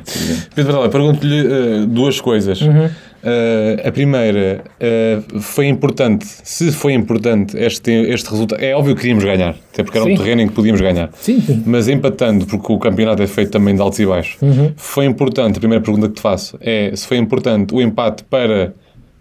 Pedro 0.54 0.74
Varela, 0.74 0.90
pergunto-lhe 0.90 1.40
eh, 1.48 1.86
duas 1.88 2.20
coisas. 2.20 2.62
Uhum. 2.62 2.90
Eh, 3.24 3.84
a 3.86 3.92
primeira, 3.92 4.64
eh, 4.80 5.20
foi 5.42 5.68
importante, 5.68 6.26
se 6.26 6.72
foi 6.72 6.94
importante 6.94 7.58
este, 7.58 7.92
este 7.92 8.30
resultado, 8.30 8.64
é 8.64 8.74
óbvio 8.76 8.96
que 8.96 9.02
queríamos 9.02 9.24
ganhar, 9.24 9.56
até 9.74 9.84
porque 9.84 9.98
era 9.98 10.08
um 10.08 10.12
Sim. 10.12 10.18
terreno 10.18 10.42
em 10.42 10.48
que 10.48 10.54
podíamos 10.54 10.80
ganhar. 10.80 11.10
Sim. 11.20 11.64
Mas 11.66 11.88
empatando, 11.88 12.46
porque 12.46 12.72
o 12.72 12.78
campeonato 12.80 13.22
é 13.22 13.28
feito 13.28 13.52
também 13.52 13.76
de 13.76 13.82
altos 13.82 14.00
e 14.00 14.06
baixos, 14.06 14.38
Uhum. 14.42 14.72
foi 14.78 15.06
importante, 15.06 15.58
a 15.58 15.60
primeira 15.60 15.84
pergunta 15.84 16.08
que 16.08 16.16
te 16.16 16.22
faço 16.22 16.58
é 16.62 16.92
se 16.96 17.06
foi 17.06 17.18
importante 17.18 17.74
o 17.74 17.82
empate 17.82 18.24
para 18.24 18.74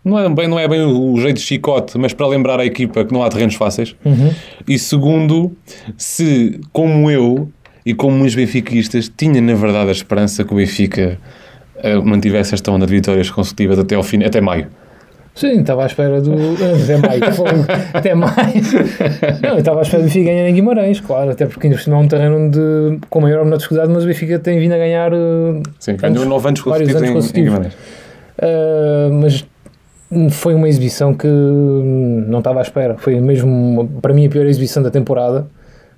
não 0.04 0.18
é 0.18 0.28
bem, 0.28 0.48
não 0.48 0.58
é 0.58 0.66
bem 0.66 0.80
o, 0.80 1.20
jeito 1.20 1.36
de 1.36 1.42
chicote, 1.42 1.98
mas 1.98 2.14
para 2.14 2.26
lembrar 2.28 2.60
a 2.60 2.64
equipa 2.64 3.04
que 3.04 3.12
não 3.12 3.22
há 3.22 3.28
terrenos 3.28 3.56
fáceis. 3.56 3.94
E 4.66 4.78
segundo, 4.78 5.52
se, 5.98 6.60
como 6.72 7.10
eu 7.10 7.50
e 7.84 7.92
como 7.92 8.16
muitos 8.16 8.34
benfiquistas, 8.34 9.10
tinha 9.14 9.40
na 9.42 9.54
verdade 9.54 9.88
a 9.88 9.92
esperança 9.92 10.44
que 10.44 10.52
o 10.52 10.56
Benfica 10.56 11.18
mantivesse 12.04 12.54
esta 12.54 12.70
onda 12.70 12.86
de 12.86 12.94
vitórias 12.94 13.30
consecutivas 13.30 13.78
até 13.78 13.94
ao 13.94 14.02
fim, 14.02 14.22
até 14.24 14.40
maio. 14.40 14.66
Sim, 15.34 15.60
estava 15.60 15.84
à 15.84 15.86
espera 15.86 16.20
do. 16.20 16.32
Até 16.32 16.96
maio, 16.96 17.22
até 17.94 18.14
maio. 18.14 18.34
Não, 19.40 19.50
eu 19.50 19.58
estava 19.58 19.78
à 19.78 19.82
espera 19.82 20.02
do 20.02 20.06
Benfica 20.06 20.24
ganhar 20.30 20.48
em 20.48 20.54
Guimarães, 20.54 20.98
claro, 21.00 21.30
até 21.30 21.46
porque 21.46 21.68
ainda 21.68 21.78
é 21.80 21.94
um 21.94 22.08
terreno 22.08 22.36
onde, 22.46 22.98
com 23.08 23.20
maior 23.20 23.38
ou 23.38 23.44
menor 23.44 23.58
dificuldade, 23.58 23.92
mas 23.92 24.02
o 24.02 24.06
Benfica 24.08 24.38
tem 24.40 24.58
vindo 24.58 24.72
a 24.72 24.78
ganhar. 24.78 25.12
eh, 25.12 25.62
Sim, 25.78 25.96
ganhou 25.96 26.16
anos- 26.22 26.28
9 26.28 26.48
anos 26.48 26.60
consecutivos 26.60 27.02
em, 27.32 27.40
em. 27.40 27.44
Guimarães. 27.44 27.74
Uh, 27.74 29.12
mas 29.12 29.46
foi 30.30 30.54
uma 30.54 30.68
exibição 30.68 31.14
que 31.14 31.26
não 31.28 32.38
estava 32.38 32.58
à 32.58 32.62
espera. 32.62 32.96
Foi 32.98 33.20
mesmo, 33.20 33.88
para 34.02 34.12
mim, 34.12 34.26
a 34.26 34.28
pior 34.28 34.46
exibição 34.46 34.82
da 34.82 34.90
temporada. 34.90 35.46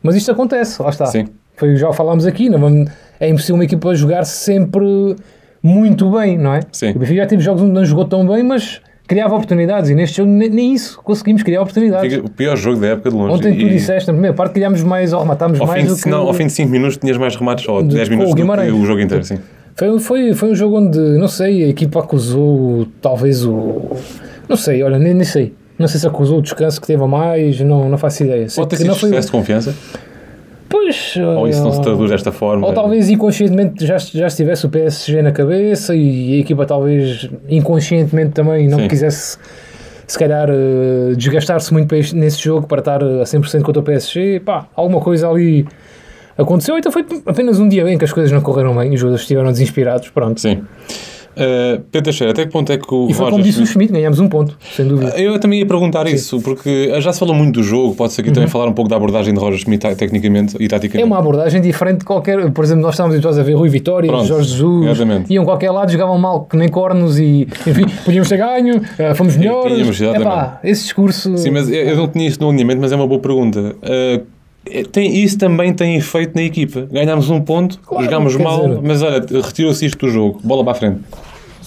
Mas 0.03 0.16
isto 0.16 0.31
acontece, 0.31 0.83
lá 0.83 0.90
está. 0.90 1.07
Sim. 1.07 1.29
Foi, 1.57 1.77
já 1.77 1.88
o 1.88 1.93
falámos 1.93 2.27
aqui, 2.27 2.49
não 2.51 2.87
é 3.19 3.29
impossível 3.29 3.55
uma 3.57 3.64
equipa 3.64 3.95
jogar 3.95 4.25
sempre 4.25 5.16
muito 5.62 6.11
bem, 6.11 6.38
não 6.38 6.55
é? 6.55 6.61
Sim. 6.73 6.90
O 6.90 6.99
Benfica 6.99 7.23
já 7.23 7.27
teve 7.27 7.42
jogos 7.42 7.62
onde 7.62 7.73
não 7.73 7.85
jogou 7.85 8.05
tão 8.05 8.27
bem, 8.27 8.42
mas 8.42 8.81
criava 9.07 9.35
oportunidades. 9.35 9.90
E 9.90 9.94
neste 9.94 10.18
jogo 10.18 10.31
nem, 10.31 10.49
nem 10.49 10.73
isso 10.75 10.99
conseguimos 11.03 11.42
criar 11.42 11.62
oportunidades. 11.62 12.16
O 12.18 12.31
pior 12.31 12.57
jogo 12.57 12.81
da 12.81 12.88
época 12.88 13.11
de 13.11 13.16
longe. 13.16 13.35
Ontem 13.35 13.55
tu 13.55 13.61
E 13.66 13.70
disseste, 13.70 14.07
na 14.07 14.12
primeira 14.14 14.35
parte, 14.37 14.53
criámos 14.53 14.83
mais 14.83 15.12
ou 15.12 15.20
rematámos 15.20 15.61
ao 15.61 15.66
mais 15.66 15.83
fim, 15.83 15.88
do 15.88 15.96
de, 15.96 16.03
que... 16.03 16.09
não, 16.09 16.27
ao 16.27 16.33
fim 16.35 16.46
de 16.46 16.53
5 16.53 16.70
minutos 16.70 16.96
tinhas 16.96 17.16
mais 17.18 17.35
remates, 17.37 17.68
ou 17.68 17.83
De- 17.83 17.94
10 17.94 18.09
com 18.09 18.14
o 18.14 18.18
minutos 18.18 18.40
do 18.40 18.46
que 18.46 18.70
o 18.73 18.85
jogo 18.87 19.01
inteiro, 19.01 19.25
sim. 19.25 19.38
Foi, 19.77 19.99
foi, 20.01 20.35
foi 20.35 20.51
um 20.51 20.55
jogo 20.55 20.79
onde, 20.79 20.99
não 20.99 21.29
sei, 21.29 21.64
a 21.64 21.68
equipa 21.68 22.01
acusou 22.01 22.87
talvez 23.01 23.44
o. 23.46 23.96
Não 24.49 24.57
sei, 24.57 24.83
olha, 24.83 24.99
nem, 24.99 25.14
nem 25.14 25.25
sei. 25.25 25.55
Não 25.79 25.88
sei 25.88 25.99
se 25.99 26.07
acusou 26.07 26.38
o 26.40 26.42
descanso 26.42 26.79
que 26.81 26.87
teve 26.87 27.03
a 27.03 27.07
mais, 27.07 27.59
não, 27.61 27.88
não 27.88 27.96
faço 27.96 28.23
ideia. 28.23 28.49
Sei 28.49 28.61
Pode 28.62 28.70
ter 28.70 28.77
sido 28.77 28.88
não 28.88 28.94
foi. 28.94 29.18
de 29.18 29.31
confiança, 29.31 29.75
Pois. 30.70 31.16
ou 31.16 31.48
isso 31.48 31.64
não 31.64 31.72
se 31.72 31.80
ah, 31.80 31.83
traduz 31.83 32.11
desta 32.11 32.30
forma. 32.30 32.64
Ou 32.64 32.72
talvez 32.72 33.11
inconscientemente 33.11 33.85
já, 33.85 33.98
já 33.98 34.28
estivesse 34.28 34.64
o 34.64 34.68
PSG 34.68 35.20
na 35.20 35.33
cabeça 35.33 35.96
e 35.96 36.35
a 36.35 36.38
equipa 36.38 36.64
talvez 36.64 37.28
inconscientemente 37.48 38.30
também 38.30 38.68
não 38.68 38.78
Sim. 38.78 38.88
quisesse 38.88 39.37
se 40.06 40.18
calhar 40.18 40.48
eh, 40.48 41.14
desgastar-se 41.16 41.72
muito 41.72 41.92
nesse 42.14 42.42
jogo 42.42 42.66
para 42.66 42.78
estar 42.78 43.02
a 43.02 43.24
100% 43.24 43.62
contra 43.62 43.80
o 43.80 43.83
PSG. 43.83 44.40
Pá, 44.40 44.66
alguma 44.74 45.00
coisa 45.00 45.28
ali 45.28 45.66
aconteceu. 46.38 46.78
Então 46.78 46.90
foi 46.90 47.04
apenas 47.26 47.59
um 47.59 47.68
dia 47.68 47.85
bem 47.85 47.98
que 47.98 48.04
as 48.04 48.12
coisas 48.12 48.30
não 48.33 48.40
correram 48.40 48.74
bem, 48.76 48.94
os 48.94 49.00
jogadores 49.00 49.22
estiveram 49.22 49.50
desinspirados. 49.50 50.09
Pronto. 50.11 50.40
Sim. 50.40 50.62
Uh, 51.40 51.81
Pedro 51.90 52.05
Teixeira, 52.05 52.33
até 52.33 52.44
que 52.44 52.53
ponto 52.53 52.70
é 52.70 52.76
que 52.76 52.92
o 52.94 53.09
E 53.09 53.14
foi 53.14 53.24
Roger 53.24 53.31
como 53.31 53.42
disse 53.42 53.62
o 53.62 53.66
Schmidt- 53.66 53.92
ganhámos 53.92 54.18
um 54.18 54.29
ponto, 54.29 54.59
sem 54.76 54.87
dúvida. 54.87 55.18
Eu 55.18 55.38
também 55.40 55.61
ia 55.61 55.66
perguntar 55.66 56.07
isso, 56.07 56.40
porque 56.40 56.92
já 57.00 57.12
se 57.12 57.18
falou 57.18 57.35
muito 57.35 57.61
do 57.61 57.62
jogo, 57.62 57.94
pode 57.94 58.12
ser 58.12 58.20
aqui 58.20 58.31
também 58.31 58.48
falar 58.48 58.66
um 58.68 58.72
pouco 58.72 58.88
da 58.90 58.96
abordagem 58.96 59.33
de 59.33 59.40
Roger 59.40 59.59
Schmidt 59.61 59.94
tecnicamente 59.96 60.57
e 60.57 60.59
Uhum. 60.61 60.64
É 60.66 60.68
taticamente. 60.68 61.07
uma 61.07 61.18
abordagem 61.18 61.61
diferente 61.61 62.00
de 62.00 62.05
qualquer. 62.05 62.50
Por 62.50 62.64
exemplo, 62.64 62.83
nós 62.83 62.92
estávamos 62.94 63.14
habituados 63.14 63.38
a 63.38 63.42
ver 63.42 63.55
Rui 63.55 63.68
Vitória, 63.68 64.09
Pronto, 64.09 64.26
Jorge 64.26 64.50
Jesus, 64.50 64.87
exatamente. 64.87 65.33
iam 65.33 65.42
a 65.42 65.46
qualquer 65.46 65.70
lado, 65.70 65.90
jogavam 65.90 66.18
mal 66.18 66.44
que 66.44 66.57
nem 66.57 66.68
cornos 66.68 67.18
e, 67.18 67.48
enfim, 67.66 67.87
podíamos 68.05 68.29
ter 68.29 68.37
ganho, 68.37 68.81
eh, 68.98 69.14
fomos 69.14 69.37
melhores. 69.37 69.72
tínhamos. 69.72 70.00
Epá, 70.00 70.61
esse 70.62 70.83
discurso. 70.85 71.37
Sim, 71.38 71.50
mas 71.50 71.70
eu 71.70 71.96
não 71.96 72.09
tinha 72.09 72.26
isto 72.29 72.40
no 72.42 72.50
alinhamento, 72.50 72.81
mas 72.81 72.92
é 72.92 72.96
uma 72.96 73.07
boa 73.07 73.20
pergunta. 73.20 73.74
Uh, 73.83 74.40
tem, 74.92 75.16
isso 75.22 75.38
também 75.38 75.72
tem 75.72 75.96
efeito 75.96 76.33
na 76.35 76.42
equipa. 76.42 76.87
Ganhámos 76.92 77.31
um 77.31 77.40
ponto, 77.40 77.79
Claro, 77.81 78.05
jogámos 78.05 78.37
mal, 78.37 78.68
dizer- 78.68 78.81
mas 78.83 79.03
olha, 79.03 79.24
retirou-se 79.42 79.87
isto 79.87 79.98
do 80.07 80.12
jogo. 80.12 80.38
Bola 80.44 80.62
para 80.62 80.72
a 80.72 80.74
frente. 80.76 81.00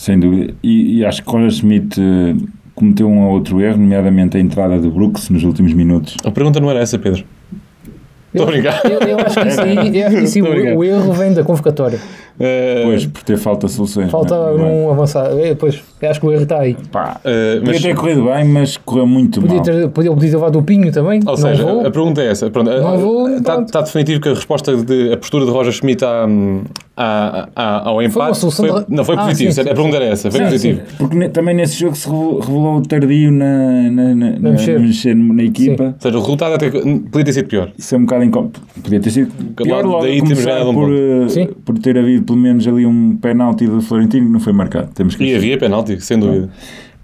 Sem 0.03 0.19
dúvida. 0.19 0.53
E, 0.61 0.97
e 0.97 1.05
acho 1.05 1.23
que 1.23 1.31
Roger 1.31 1.49
Schmidt 1.49 1.97
eh, 1.97 2.35
cometeu 2.75 3.07
um 3.07 3.21
ou 3.21 3.31
outro 3.31 3.61
erro, 3.61 3.77
nomeadamente 3.77 4.35
a 4.35 4.39
entrada 4.41 4.77
do 4.77 4.91
Brooks 4.91 5.29
nos 5.29 5.45
últimos 5.45 5.71
minutos. 5.71 6.17
A 6.25 6.29
pergunta 6.29 6.59
não 6.59 6.69
era 6.69 6.81
essa, 6.81 6.99
Pedro. 6.99 7.23
Estou 8.33 8.45
a 8.45 8.51
brincar. 8.51 8.81
Eu, 8.83 8.99
eu 8.99 9.17
acho 9.19 9.39
que 9.39 9.47
isso 9.47 9.61
aí, 9.61 9.97
eu 9.97 10.07
acho 10.07 10.17
que 10.17 10.23
isso 10.23 10.43
o, 10.43 10.77
o 10.79 10.83
erro 10.83 11.13
vem 11.13 11.33
da 11.33 11.41
convocatória. 11.41 12.01
Uh, 12.39 12.83
Pois, 12.85 13.05
por 13.05 13.21
ter 13.23 13.37
falta 13.37 13.67
de 13.67 13.73
soluções. 13.73 14.09
Falta 14.09 14.35
não 14.35 14.65
é? 14.65 14.91
avançado. 14.91 15.39
É, 15.39 15.53
pois, 15.53 15.81
eu 16.01 16.09
acho 16.09 16.19
que 16.19 16.25
o 16.25 16.31
erro 16.31 16.43
está 16.43 16.59
aí. 16.59 16.75
Pá, 16.91 17.19
uh, 17.19 17.59
podia 17.59 17.61
mas, 17.73 17.81
ter 17.81 17.95
corrido 17.95 18.23
bem, 18.25 18.43
mas 18.45 18.77
correu 18.77 19.05
muito 19.05 19.39
Podia 19.39 19.55
mal. 19.57 19.63
ter, 19.63 19.87
podia, 19.89 20.11
podia 20.11 20.29
ter 20.31 20.35
levado 20.37 20.57
o 20.59 20.63
Pinho 20.63 20.91
também. 20.91 21.19
ou 21.19 21.25
não 21.25 21.37
seja, 21.37 21.63
vou. 21.63 21.81
a 21.85 21.91
pergunta 21.91 22.21
é 22.21 22.27
essa. 22.31 22.49
Pronto, 22.49 22.71
Não 22.71 22.97
vou, 22.97 23.29
está, 23.29 23.61
está 23.61 23.81
definitivo 23.81 24.19
que 24.19 24.29
a 24.29 24.33
resposta, 24.33 24.75
de, 24.75 25.13
a 25.13 25.17
postura 25.17 25.45
de 25.45 25.51
Roger 25.51 25.71
Schmidt 25.73 26.03
à, 26.03 26.27
à, 26.97 27.49
à- 27.55 27.89
ao 27.89 28.01
empate 28.01 28.39
foi- 28.51 28.69
de- 28.71 28.85
não 28.89 29.03
foi 29.03 29.15
Ah, 29.15 29.25
positivo. 29.25 29.51
sim, 29.51 29.63
sim, 29.63 29.69
a 29.69 29.73
pergunta 29.73 29.95
era 29.97 30.05
essa, 30.05 30.29
foi 30.31 30.39
Sim, 30.39 30.45
positivo. 30.47 30.81
Porque 30.97 31.15
ne- 31.15 31.29
também 31.29 31.55
nesse 31.55 31.79
jogo 31.79 31.95
se 31.95 32.07
revelou, 32.09 32.81
tardio 32.81 33.31
na, 33.31 33.91
na, 33.91 34.15
na, 34.15 34.29
na- 34.39 34.51
mexer. 34.51 34.79
mexer 34.79 35.15
na 35.15 35.43
equipa. 35.43 35.83
Ou 35.83 35.93
seja, 35.99 36.17
o 36.17 36.21
resultado 36.21 36.55
até 36.55 36.69
podia 36.69 37.23
ter 37.25 37.33
sido 37.33 37.47
pior. 37.47 37.71
Isso 37.77 37.93
é 37.93 37.97
um 37.97 38.01
bocado 38.05 38.23
incómodo. 38.23 38.59
Podia 38.83 38.99
ter 38.99 39.09
sido 39.11 39.31
pior 39.55 39.85
logo 39.85 40.01
daí 40.03 40.21
temos 40.21 40.43
ganhado 40.43 40.69
um 40.71 40.93
eh, 40.93 41.47
por 41.63 41.77
ter 41.79 41.97
havido 41.97 42.22
pelo 42.23 42.37
menos 42.39 42.67
ali 42.67 42.85
um 42.85 43.15
penalti 43.17 43.67
do 43.67 43.81
Florentino 43.81 44.25
que 44.27 44.31
não 44.31 44.39
foi 44.39 44.53
marcado. 44.53 44.89
Temos 44.93 45.15
que 45.15 45.23
E 45.23 45.35
havia 45.35 45.57
penalti, 45.57 45.99
sem 46.01 46.17
dúvida. 46.19 46.49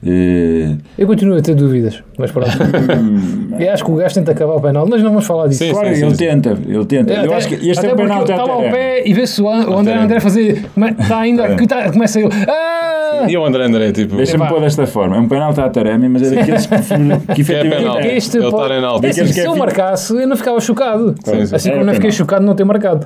Eh, 0.02 0.76
Eu 0.98 1.06
continuo 1.08 1.38
a 1.38 1.42
ter 1.42 1.54
dúvidas, 1.56 2.02
mas 2.18 2.32
pronto. 2.32 2.50
eu 3.60 3.72
acho 3.74 3.84
que 3.84 3.92
o 3.92 3.96
gajo 3.96 4.16
tenta 4.16 4.32
acabar 4.32 4.54
o 4.56 4.62
penal, 4.62 4.88
mas 4.90 5.04
não 5.04 5.10
vamos 5.10 5.26
falar 5.28 5.48
disso. 5.48 5.62
Sim, 5.66 5.72
claro, 5.72 5.94
sim, 5.94 6.02
ele 6.06 6.12
sim. 6.12 6.18
tenta, 6.18 6.58
ele 6.66 6.86
tenta. 6.86 7.14
Eu 7.14 7.24
Até- 7.26 7.36
acho 7.36 7.48
que 7.50 7.56
este 7.70 7.86
é 7.86 7.94
o 7.94 8.00
ele 8.00 8.14
está 8.22 8.36
lá 8.46 8.54
ao 8.54 8.60
até. 8.62 8.72
pé 8.72 9.04
e 9.06 9.14
vê-se 9.14 9.42
o, 9.42 9.50
An- 9.50 9.68
o 9.70 9.78
André 9.78 9.94
Até. 9.96 10.04
André 10.06 10.20
fazer. 10.22 10.66
Está 11.00 11.20
ainda. 11.20 11.54
que 11.56 11.68
tá- 11.68 11.92
começa 11.92 12.18
ele. 12.18 12.30
Ah! 12.48 13.26
E 13.28 13.36
o 13.38 13.44
André 13.46 13.66
André, 13.66 13.92
tipo. 13.92 14.16
Deixa-me 14.16 14.48
pôr 14.48 14.62
desta 14.62 14.88
forma. 14.88 15.18
É 15.18 15.20
um 15.20 15.28
penalti 15.28 15.60
à 15.60 15.68
Taremi, 15.70 16.08
mas 16.08 16.32
é 16.32 16.36
daqueles 16.36 16.66
que, 16.66 16.76
que 17.36 17.42
efetivamente. 17.42 18.08
este 18.08 18.38
Ele 18.38 18.50
pode- 18.52 18.64
está 18.72 18.80
em 18.80 18.86
alta. 18.86 19.06
É 19.06 19.10
assim, 19.10 19.26
se 19.26 19.40
é 19.42 19.48
eu 19.48 19.56
marcasse, 19.58 20.14
eu 20.16 20.26
não 20.26 20.38
ficava 20.38 20.62
chocado. 20.62 21.14
Sim, 21.26 21.46
sim. 21.46 21.56
Assim 21.56 21.72
como 21.72 21.84
não 21.84 21.94
fiquei 21.94 22.10
penal. 22.10 22.18
chocado 22.18 22.40
de 22.42 22.48
não 22.48 22.56
ter 22.56 22.64
marcado. 22.64 23.06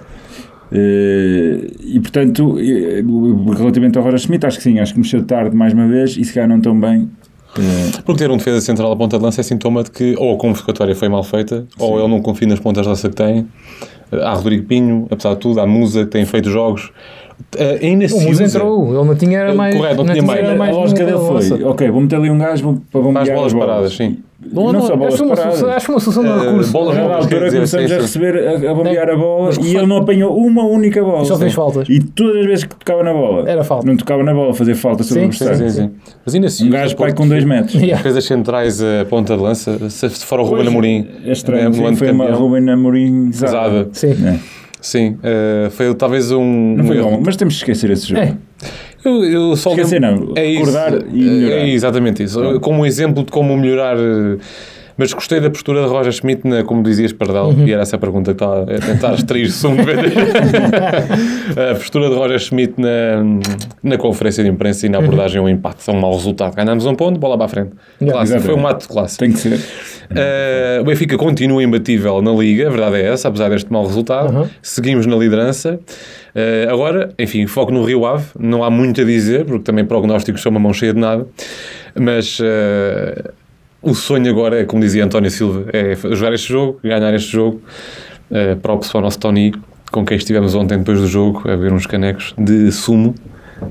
Eh, 0.73 1.67
e 1.85 1.99
portanto, 1.99 2.57
eh, 2.59 3.03
relativamente 3.55 3.97
ao 3.97 4.03
Roger 4.03 4.19
Schmidt, 4.19 4.45
acho 4.45 4.57
que 4.57 4.63
sim, 4.63 4.79
acho 4.79 4.93
que 4.93 4.99
mexeu 4.99 5.23
tarde 5.23 5.55
mais 5.55 5.71
uma 5.73 5.87
vez 5.87 6.17
e 6.17 6.23
se 6.25 6.33
calhar 6.33 6.49
não 6.49 6.59
tão 6.59 6.79
bem. 6.79 7.09
Eh, 7.57 8.01
Porque 8.03 8.23
ter 8.23 8.31
um 8.31 8.37
defesa 8.37 8.59
central 8.59 8.91
à 8.91 8.95
ponta 8.95 9.17
de 9.17 9.23
lança 9.23 9.41
é 9.41 9.43
sintoma 9.43 9.83
de 9.83 9.91
que 9.91 10.15
ou 10.17 10.33
a 10.33 10.37
convocatória 10.37 10.95
foi 10.95 11.07
mal 11.09 11.23
feita, 11.23 11.65
ou 11.77 11.99
ele 11.99 12.07
não 12.07 12.21
confia 12.21 12.47
nas 12.47 12.59
pontas 12.59 12.83
de 12.83 12.89
lança 12.89 13.07
que 13.07 13.15
tem. 13.15 13.47
Há 14.11 14.33
Rodrigo 14.33 14.65
Pinho, 14.65 15.07
apesar 15.09 15.35
de 15.35 15.39
tudo, 15.39 15.59
há 15.59 15.67
Musa 15.67 16.05
que 16.05 16.11
tem 16.11 16.25
feito 16.25 16.49
jogos. 16.49 16.91
Eh, 17.57 17.79
ainda 17.83 18.05
O 18.05 18.09
se 18.09 18.15
Musa 18.25 18.43
usa. 18.43 18.57
entrou, 18.57 18.87
ele 18.95 19.03
não 19.07 19.15
tinha 19.15 19.39
era 19.39 19.49
Ele- 19.49 19.57
mais. 19.57 19.75
correto, 19.75 20.03
não 20.03 20.05
tinha 20.13 20.23
mais. 20.23 20.39
era 20.39 20.63
a 20.63 20.71
lógica 20.71 21.05
dele 21.05 21.17
foi: 21.17 21.63
ok, 21.63 21.89
vou 21.91 22.01
meter 22.01 22.15
ali 22.15 22.29
um 22.31 22.37
gajo 22.37 22.81
para 22.91 23.01
bombear 23.01 23.25
Faz 23.25 23.35
bolas 23.37 23.47
as 23.47 23.53
bolas. 23.53 23.67
paradas, 23.69 23.93
sim. 23.95 24.17
Não, 24.51 24.81
só 24.81 24.97
bolas 24.97 25.13
acho, 25.13 25.23
que 25.23 25.29
uma 25.29 25.35
paradas. 25.35 25.57
solução, 25.59 25.77
acho 25.77 25.91
uma 25.91 25.99
solução 26.01 26.23
de 26.23 26.29
Eh, 26.29 26.49
recurso. 26.49 26.71
bolas 26.73 26.97
A 26.97 27.01
não, 27.01 27.07
dada 27.09 27.27
quer 27.27 27.35
altura 27.35 27.51
começamos 27.53 27.91
a 27.91 27.95
receber, 27.95 28.47
a, 28.47 28.71
a 28.71 28.73
bombear 28.73 29.07
Não, 29.07 29.13
a 29.13 29.17
bola 29.17 29.51
e 29.61 29.75
ele 29.77 29.85
não 29.85 29.97
apanhou 29.97 30.35
uma 30.35 30.63
única 30.65 31.01
bola. 31.03 31.21
E 31.21 31.25
só 31.25 31.37
fez 31.37 31.53
faltas. 31.53 31.87
E 31.87 31.99
todas 32.01 32.37
as 32.41 32.45
vezes 32.45 32.63
que 32.65 32.75
tocava 32.75 33.03
na 33.03 33.13
bola, 33.13 33.49
Era 33.49 33.63
falta. 33.63 33.85
não 33.87 33.95
tocava 33.95 34.21
na 34.23 34.33
bola, 34.33 34.53
fazia 34.53 34.75
falta 34.75 35.03
sobre 35.03 35.23
Sim, 35.23 35.29
o 35.29 35.33
Sim, 35.33 35.43
adversário. 35.45 35.71
sim, 35.71 35.81
sim. 35.83 35.91
Mas 36.25 36.35
ainda 36.35 36.49
se 36.49 36.63
Um 36.65 36.69
gajo 36.69 36.95
pai 36.97 37.13
com 37.13 37.25
2 37.27 37.43
metros. 37.45 37.73
Defesas 37.81 38.25
centrais 38.25 38.81
a 38.81 39.05
ponta 39.09 39.37
de 39.37 39.41
lança, 39.41 39.89
se 39.89 40.09
for 40.25 40.39
o 40.39 40.43
Ruben 40.43 40.67
Amorim, 40.67 41.07
É 41.25 41.31
estranho, 41.31 41.67
ano 41.87 41.95
foi 41.95 42.11
uma. 42.11 42.31
Ruben 42.31 42.69
Amorim 42.69 43.29
Pesada. 43.31 43.87
Sim. 43.93 44.13
É, 44.83 44.85
Sim, 44.85 45.17
eh, 45.23 45.69
foi 45.71 45.93
talvez 45.95 46.29
um. 46.31 46.75
não 46.75 46.85
foi 46.85 47.01
bom, 47.01 47.21
mas 47.25 47.37
temos 47.37 47.53
que 47.55 47.59
esquecer 47.71 47.89
esse 47.91 48.07
jogo. 48.09 48.21
É. 48.21 48.35
Eu, 49.05 49.23
eu 49.23 49.55
só 49.55 49.69
Esquecer 49.71 50.01
lembro- 50.01 50.27
não, 50.27 50.33
é 50.37 50.45
isso, 50.45 50.59
recordar 50.65 50.93
e 51.13 51.23
melhorar. 51.23 51.55
É 51.61 51.69
exatamente 51.69 52.23
isso. 52.23 52.59
Como 52.59 52.81
um 52.81 52.85
exemplo 52.85 53.23
de 53.23 53.31
como 53.31 53.55
melhorar. 53.57 53.97
eh, 53.97 54.37
Mas 54.97 55.11
gostei 55.13 55.39
da 55.39 55.49
postura 55.49 55.81
de 55.81 55.87
Roger 55.87 56.11
Schmidt, 56.11 56.47
na, 56.47 56.63
como 56.63 56.83
dizias, 56.83 57.11
Pardal, 57.13 57.49
Uhum. 57.49 57.67
e 57.67 57.71
era 57.73 57.81
essa 57.81 57.95
a 57.95 57.99
pergunta 57.99 58.33
que 58.33 58.43
estava 58.43 58.61
a 58.63 58.79
tentar 58.79 59.13
extrair 59.15 59.49
som 59.51 59.75
de 59.75 59.83
vez. 59.83 60.13
A 61.71 61.75
postura 61.75 62.09
de 62.09 62.15
Roger 62.15 62.39
Schmidt 62.39 62.73
na, 62.77 63.23
na 63.81 63.97
conferência 63.97 64.43
de 64.43 64.49
imprensa 64.49 64.85
e 64.85 64.89
na 64.89 64.99
abordagem 64.99 65.39
ao 65.39 65.49
empate. 65.49 65.89
É 65.89 65.93
um 65.93 65.99
mau 65.99 66.13
resultado. 66.13 66.55
Ganhamos 66.55 66.85
um 66.85 66.95
ponto, 66.95 67.19
bola 67.19 67.37
para 67.37 67.45
a 67.45 67.49
frente. 67.49 67.71
Yeah. 68.01 68.39
Foi 68.39 68.53
um 68.53 68.65
ato 68.67 68.83
de 68.83 68.87
classe. 68.87 69.17
Tem 69.17 69.31
que 69.31 69.39
ser. 69.39 69.55
Uh, 69.55 70.81
o 70.81 70.83
Benfica 70.85 71.17
continua 71.17 71.63
imbatível 71.63 72.21
na 72.21 72.31
Liga, 72.31 72.67
a 72.67 72.69
verdade 72.69 72.97
é 72.97 73.07
essa, 73.07 73.27
apesar 73.27 73.49
deste 73.49 73.71
mau 73.71 73.85
resultado. 73.85 74.33
Uhum. 74.35 74.47
Seguimos 74.61 75.05
na 75.05 75.15
liderança. 75.15 75.79
Uh, 76.35 76.71
agora, 76.71 77.09
enfim, 77.17 77.45
foco 77.47 77.71
no 77.71 77.83
Rio 77.83 78.05
Ave. 78.05 78.25
Não 78.39 78.63
há 78.63 78.69
muito 78.69 79.01
a 79.01 79.03
dizer, 79.03 79.45
porque 79.45 79.63
também 79.63 79.85
prognósticos 79.85 80.41
são 80.41 80.49
uma 80.51 80.59
mão 80.59 80.73
cheia 80.73 80.93
de 80.93 80.99
nada. 80.99 81.25
Mas 81.99 82.39
uh, 82.39 82.43
o 83.83 83.93
sonho 83.93 84.29
agora 84.31 84.61
é, 84.61 84.65
como 84.65 84.81
dizia 84.81 85.03
António 85.05 85.29
Silva, 85.29 85.65
é 85.73 85.95
jogar 86.15 86.33
este 86.33 86.51
jogo, 86.51 86.79
ganhar 86.83 87.13
este 87.13 87.31
jogo. 87.31 87.61
Uh, 88.31 88.55
próprio 88.61 88.89
para 88.89 88.99
o 88.99 89.01
nosso 89.01 89.19
Tony, 89.19 89.53
com 89.91 90.03
quem 90.03 90.17
estivemos 90.17 90.55
ontem 90.55 90.79
depois 90.79 90.99
do 90.99 91.05
jogo, 91.07 91.43
a 91.47 91.55
ver 91.55 91.71
uns 91.71 91.85
canecos 91.85 92.33
de 92.37 92.71
sumo. 92.71 93.13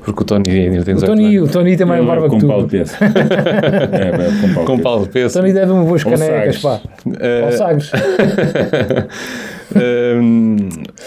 Porque 0.05 0.23
o 0.23 0.25
Tony 0.25 0.49
ainda 0.49 0.83
tem 0.83 0.93
O 0.93 0.97
18 0.97 1.05
Tony, 1.05 1.35
anos. 1.37 1.49
o 1.49 1.51
Tony 1.53 1.77
tem 1.77 1.85
mais 1.85 1.99
Eu 2.01 2.07
barba 2.07 2.23
que 2.23 2.29
com 2.29 2.39
tu. 2.39 2.47
pau 2.47 2.59
de 2.59 2.65
O 2.65 2.67
peso. 2.69 2.95
é, 3.03 4.17
bebe 4.17 4.41
com 4.41 4.53
pau 4.53 4.63
de 4.63 4.65
Com 4.65 4.75
peso. 4.77 4.81
pau 4.83 4.99
de 5.03 5.09
peso. 5.09 5.39
Tony 5.39 5.53
deve-me 5.53 5.85
boas 5.85 6.03
canecas, 6.03 6.59
Sagres. 6.59 6.61
pá. 6.61 6.79
Uh, 7.05 7.45
Ou 7.45 7.51
Sagres. 7.51 7.91
Hum, 9.75 10.57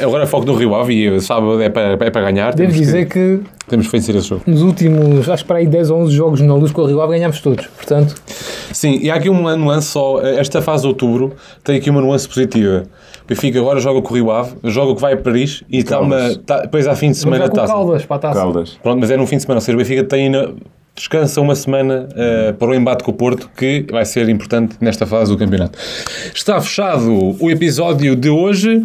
agora 0.00 0.26
foco 0.26 0.46
no 0.46 0.54
Rio 0.54 0.74
Ave 0.74 1.16
e 1.16 1.20
sábado 1.20 1.60
é 1.62 1.68
para, 1.68 1.92
é 1.92 2.10
para 2.10 2.22
ganhar. 2.22 2.54
Devo 2.54 2.70
temos 2.70 2.86
dizer 2.86 3.06
que, 3.06 3.40
que 3.40 3.66
temos 3.68 3.86
que 3.86 3.92
vencer 3.92 4.14
esse 4.16 4.28
jogo. 4.28 4.42
nos 4.46 4.62
últimos, 4.62 5.28
acho 5.28 5.44
que 5.44 5.48
para 5.48 5.58
aí 5.58 5.66
10 5.66 5.90
ou 5.90 6.00
11 6.02 6.14
jogos 6.14 6.40
na 6.40 6.54
luz 6.54 6.72
com 6.72 6.82
o 6.82 6.86
Rio 6.86 7.00
Ave 7.00 7.12
ganhámos 7.12 7.40
todos. 7.40 7.66
Portanto, 7.66 8.14
Sim, 8.72 8.98
e 9.00 9.10
há 9.10 9.14
aqui 9.14 9.28
uma 9.28 9.56
nuance 9.56 9.88
só. 9.88 10.20
Esta 10.20 10.60
fase 10.60 10.82
de 10.82 10.88
outubro 10.88 11.32
tem 11.64 11.76
aqui 11.76 11.88
uma 11.88 12.00
nuance 12.00 12.28
positiva. 12.28 12.84
O 13.24 13.26
Benfica 13.26 13.58
agora 13.58 13.80
joga 13.80 14.02
com 14.02 14.12
o 14.12 14.14
Rio 14.14 14.30
Ave, 14.30 14.54
joga 14.64 14.94
que 14.94 15.00
vai 15.00 15.14
a 15.14 15.16
Paris 15.16 15.64
e 15.68 15.78
está 15.78 15.98
uma. 16.00 16.36
Tá, 16.44 16.60
depois 16.60 16.86
há 16.86 16.94
fim 16.94 17.10
de 17.10 17.16
semana 17.16 17.48
com 17.48 17.56
taça. 17.56 17.72
Caldas 17.72 18.04
para 18.04 18.16
a 18.16 18.18
taça. 18.18 18.40
Caldas. 18.40 18.78
Pronto, 18.82 19.00
mas 19.00 19.10
é 19.10 19.16
no 19.16 19.26
fim 19.26 19.36
de 19.36 19.42
semana. 19.42 19.58
Ou 19.58 19.60
seja, 19.62 19.76
o 19.76 19.78
Benfica 19.78 20.04
tem 20.04 20.26
ainda. 20.26 20.54
Descansa 20.96 21.42
uma 21.42 21.54
semana 21.54 22.08
eh, 22.16 22.54
para 22.58 22.68
o 22.68 22.74
embate 22.74 23.04
com 23.04 23.10
o 23.10 23.14
Porto, 23.14 23.50
que 23.54 23.84
vai 23.90 24.06
ser 24.06 24.26
importante 24.30 24.76
nesta 24.80 25.04
fase 25.04 25.30
do 25.30 25.36
campeonato. 25.36 25.78
Está 26.34 26.58
fechado 26.58 27.36
o 27.38 27.50
episódio 27.50 28.16
de 28.16 28.30
hoje. 28.30 28.82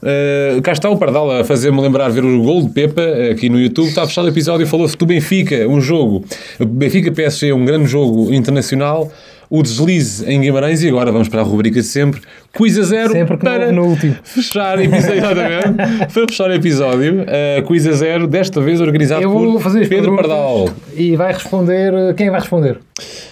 Eh, 0.00 0.60
cá 0.62 0.70
está 0.70 0.88
o 0.88 0.96
Pardal 0.96 1.28
a 1.32 1.44
fazer-me 1.44 1.80
lembrar 1.80 2.10
ver 2.10 2.24
o 2.24 2.42
gol 2.42 2.62
de 2.62 2.68
Pepa 2.68 3.02
eh, 3.02 3.32
aqui 3.32 3.48
no 3.48 3.58
YouTube. 3.58 3.88
Está 3.88 4.06
fechado 4.06 4.26
o 4.26 4.28
episódio. 4.28 4.68
Falou-se 4.68 4.96
do 4.96 5.04
Benfica, 5.04 5.66
um 5.66 5.80
jogo. 5.80 6.24
O 6.60 6.64
Benfica 6.64 7.10
PSG 7.10 7.48
é 7.48 7.54
um 7.54 7.64
grande 7.64 7.88
jogo 7.88 8.32
internacional. 8.32 9.10
O 9.50 9.62
deslize 9.62 10.24
em 10.30 10.40
Guimarães. 10.40 10.82
E 10.82 10.88
agora 10.88 11.10
vamos 11.10 11.28
para 11.28 11.40
a 11.40 11.44
rubrica 11.44 11.80
de 11.80 11.86
sempre: 11.86 12.20
Quiz 12.54 12.78
a 12.78 12.82
zero 12.82 13.12
Sempre 13.12 13.36
para 13.36 13.60
houve 13.62 13.72
no 13.72 13.84
último. 13.86 14.16
fechar 14.22 14.78
episódio. 14.80 15.18
Para 16.12 16.26
fechar 16.28 16.50
o 16.50 16.54
episódio. 16.54 17.24
eh, 17.26 17.62
quiz 17.66 17.86
a 17.86 17.92
zero, 17.92 18.26
desta 18.26 18.60
vez 18.60 18.80
organizado 18.80 19.22
Eu 19.22 19.30
vou 19.30 19.58
por 19.60 19.72
Pedro 19.88 20.16
Pardal. 20.16 20.68
E 20.94 21.16
vai 21.16 21.32
responder. 21.32 22.14
Quem 22.14 22.30
vai 22.30 22.40
responder? 22.40 22.78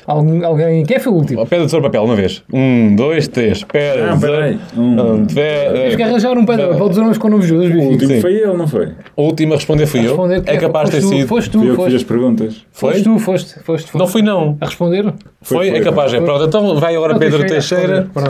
Algum, 0.06 0.44
alguém. 0.44 0.84
Quem 0.84 0.98
foi 0.98 1.12
o 1.12 1.16
último? 1.16 1.46
Pedra, 1.46 1.64
tesouro, 1.66 1.84
papel, 1.84 2.04
uma 2.04 2.14
vez. 2.14 2.42
Um, 2.52 2.94
dois, 2.94 3.26
três. 3.28 3.64
Pedra, 3.64 4.06
Não, 4.10 4.20
peraí. 4.20 4.58
Um. 4.76 5.00
Um, 5.00 5.26
Tens 5.26 5.96
que 5.96 6.02
arranjar 6.02 6.38
um 6.38 6.44
pedra 6.46 6.74
para 6.74 6.88
dizer 6.88 7.18
com 7.18 7.28
novos 7.28 7.46
jogadores. 7.46 7.74
O 7.76 7.88
último 7.88 8.10
Sim. 8.12 8.20
foi 8.20 8.34
ele, 8.34 8.52
não 8.52 8.68
foi? 8.68 8.88
A 9.16 9.20
última 9.20 9.54
a 9.54 9.56
responder 9.56 9.86
fui 9.86 10.00
eu. 10.00 10.04
Responder, 10.08 10.42
É 10.46 10.56
capaz 10.56 10.90
de 10.90 10.96
ter 10.96 11.02
foste 11.02 11.10
tu, 11.10 11.16
sido. 11.18 11.28
Foste 11.28 11.50
tu, 11.50 11.58
Fui 11.58 11.68
eu 11.70 11.76
que 11.76 11.84
fiz 11.84 11.86
as 11.86 11.92
foste, 12.02 12.06
perguntas. 12.06 12.66
Foi? 12.72 12.90
foste 12.92 13.04
tu, 13.04 13.18
foste, 13.18 13.54
foste, 13.54 13.90
foste. 13.90 13.98
Não 13.98 14.06
fui, 14.06 14.22
não. 14.22 14.56
A 14.60 14.66
responder? 14.66 15.02
Foi, 15.42 15.58
Foi, 15.58 15.68
é 15.68 15.72
foi. 15.72 15.80
capaz. 15.80 16.14
É. 16.14 16.20
Pronto, 16.20 16.44
então 16.44 16.76
vai 16.78 16.94
agora 16.94 17.12
Não, 17.14 17.20
Pedro 17.20 17.44
Teixeira 17.46 18.08
a 18.14 18.20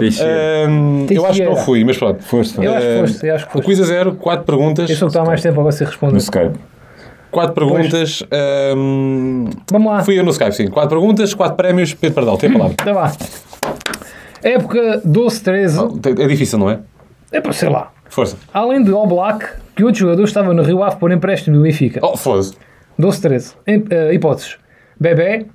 eu 1.11 1.27
acho 1.27 1.41
que 1.41 1.45
não 1.47 1.57
fui, 1.57 1.85
mas 1.85 1.97
pronto. 1.99 2.23
Foste, 2.23 2.55
foi. 2.55 2.67
Eu 2.67 2.75
acho 2.75 2.87
que 2.87 2.99
foste, 3.01 3.27
eu 3.27 3.35
acho 3.35 3.45
que 3.45 3.51
O 3.51 3.53
foste. 3.55 3.67
quiz 3.67 3.81
a 3.81 3.85
zero, 3.85 4.15
quatro 4.15 4.45
perguntas. 4.45 4.89
Eu 4.91 4.97
sou 4.97 5.09
o 5.09 5.11
que 5.11 5.17
está 5.19 5.25
mais 5.29 5.43
tempo 5.43 5.61
a 5.61 5.65
você 5.65 5.85
No 5.85 5.91
responder. 5.91 6.19
Skype. 6.19 6.59
Quatro 7.31 7.55
perguntas. 7.55 8.23
ahm, 8.31 9.47
Vamos 9.71 9.93
lá. 9.93 10.05
fui 10.05 10.19
eu 10.19 10.25
no 10.25 10.31
Skype, 10.31 10.53
sim. 10.53 10.69
Quatro 10.69 10.91
perguntas, 10.91 11.35
quatro 11.35 11.57
prémios. 11.57 11.93
Pedro 11.95 12.15
Pardal, 12.15 12.39
tem 12.39 12.51
a 12.51 12.53
palavra. 12.53 12.77
Então 12.81 12.95
vá. 12.95 13.13
Época 14.43 15.01
12-13. 15.05 16.21
É 16.21 16.27
difícil, 16.29 16.59
não 16.59 16.71
é? 16.71 16.81
É 17.33 17.41
para 17.41 17.53
sei 17.53 17.69
lá. 17.69 17.93
Força. 18.09 18.37
Além 18.55 18.83
de 18.85 18.93
All 18.93 19.07
Black, 19.07 19.45
que 19.75 19.83
outro 19.85 20.01
jogador 20.01 20.25
estava 20.25 20.55
no 20.55 20.63
Rio 20.63 20.83
Ave 20.83 20.97
por 20.97 21.11
empréstimo 21.11 21.57
do 21.57 21.63
Benfica? 21.63 22.01
Oh, 22.03 22.17
foda-se. 22.17 22.55
12-13. 22.99 23.55
Em- 23.67 23.85
eh, 23.91 24.15
hipóteses. 24.15 24.57
Bebé, 24.99 25.47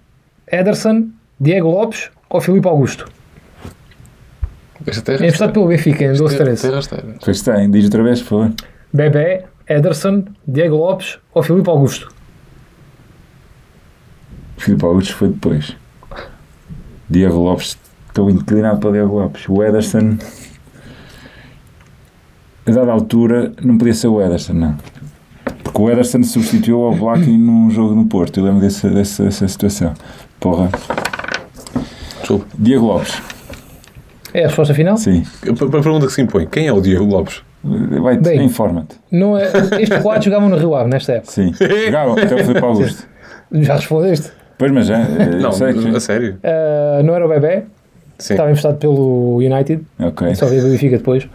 Ederson, 0.52 1.08
Diego 1.40 1.70
Lopes 1.72 2.10
ou 2.30 2.42
Filipe 2.42 2.68
Augusto? 2.68 3.08
Esta 4.86 5.12
É 5.14 5.16
emprestado 5.16 5.54
pelo 5.54 5.68
Benfica 5.68 6.04
em 6.04 6.14
12-13. 6.14 7.18
Pois 7.24 7.42
tem, 7.42 7.70
diz 7.72 7.86
outra 7.86 8.04
vez, 8.04 8.22
por 8.22 8.30
favor. 8.30 8.52
Bebé, 8.92 9.46
Ederson, 9.67 10.26
Diego 10.47 10.76
Lopes 10.76 11.17
ou 11.34 11.43
Filipe 11.43 11.69
Augusto? 11.69 12.12
Filipe 14.58 14.86
Augusto 14.86 15.15
foi 15.15 15.30
depois. 15.30 15.76
Diego 17.10 17.38
Lopes, 17.39 17.78
estou 18.08 18.30
inclinado 18.30 18.80
para 18.80 18.91
Diego 18.91 19.19
Lopes. 19.19 19.47
O 19.50 19.63
Ederson, 19.63 20.17
a 22.65 22.71
dada 22.71 22.91
altura, 22.91 23.54
não 23.62 23.78
podia 23.78 23.93
ser 23.93 24.08
o 24.08 24.21
Ederson, 24.21 24.54
não. 24.54 24.78
Porque 25.63 25.82
o 25.82 25.89
Ederson 25.89 26.24
substituiu 26.24 26.80
o 26.80 26.95
Black 26.95 27.26
num 27.26 27.69
jogo 27.71 27.95
no 27.95 28.06
Porto. 28.06 28.39
Eu 28.39 28.45
lembro 28.45 28.62
dessa, 28.62 28.89
dessa, 28.89 29.24
dessa 29.24 29.47
situação. 29.47 29.93
Porra. 30.39 30.69
Desculpa. 32.19 32.45
Diego 32.58 32.86
Lopes, 32.86 33.21
É 34.34 34.43
a 34.43 34.47
resposta 34.47 34.74
final? 34.74 34.95
sim. 34.97 35.24
A 35.45 35.52
a 35.52 35.82
pergunta 35.82 36.06
que 36.08 36.13
se 36.13 36.21
impõe: 36.21 36.45
quem 36.47 36.67
é 36.67 36.74
o 36.74 36.82
Diego 36.82 37.04
Lopes? 37.06 37.41
Vai, 37.63 38.17
Bem. 38.17 38.43
informa-te. 38.43 38.95
Não 39.12 39.38
é, 39.38 39.45
estes 39.80 40.02
quatro 40.02 40.24
jogavam 40.24 40.50
no 40.50 40.58
Rio 40.58 40.74
Ave 40.74 40.89
nesta 40.89 41.13
época. 41.13 41.32
Sim. 41.32 41.54
Jogava 41.86 42.19
até 42.21 42.36
o 42.36 42.39
Filipe 42.39 42.60
Augusto. 42.65 43.08
Já 43.52 43.76
respondeste? 43.76 44.32
Pois, 44.58 44.71
mas 44.71 44.88
já. 44.88 45.00
eh, 45.00 45.36
Não, 45.39 45.52
sei 45.52 45.74
que- 45.74 45.95
a 45.95 46.00
sério. 46.00 46.38
Ah, 46.43 47.02
não 47.04 47.13
era 47.15 47.26
o 47.26 47.30
Bebé, 47.30 47.63
Sim. 48.17 48.34
estava 48.34 48.50
emprestado 48.50 48.78
pelo 48.78 49.38
United, 49.38 49.84
Ok. 50.00 50.34
só 50.36 50.45
veio 50.47 50.65
o 50.65 50.69
Benfica 50.69 50.97
depois. 50.97 51.28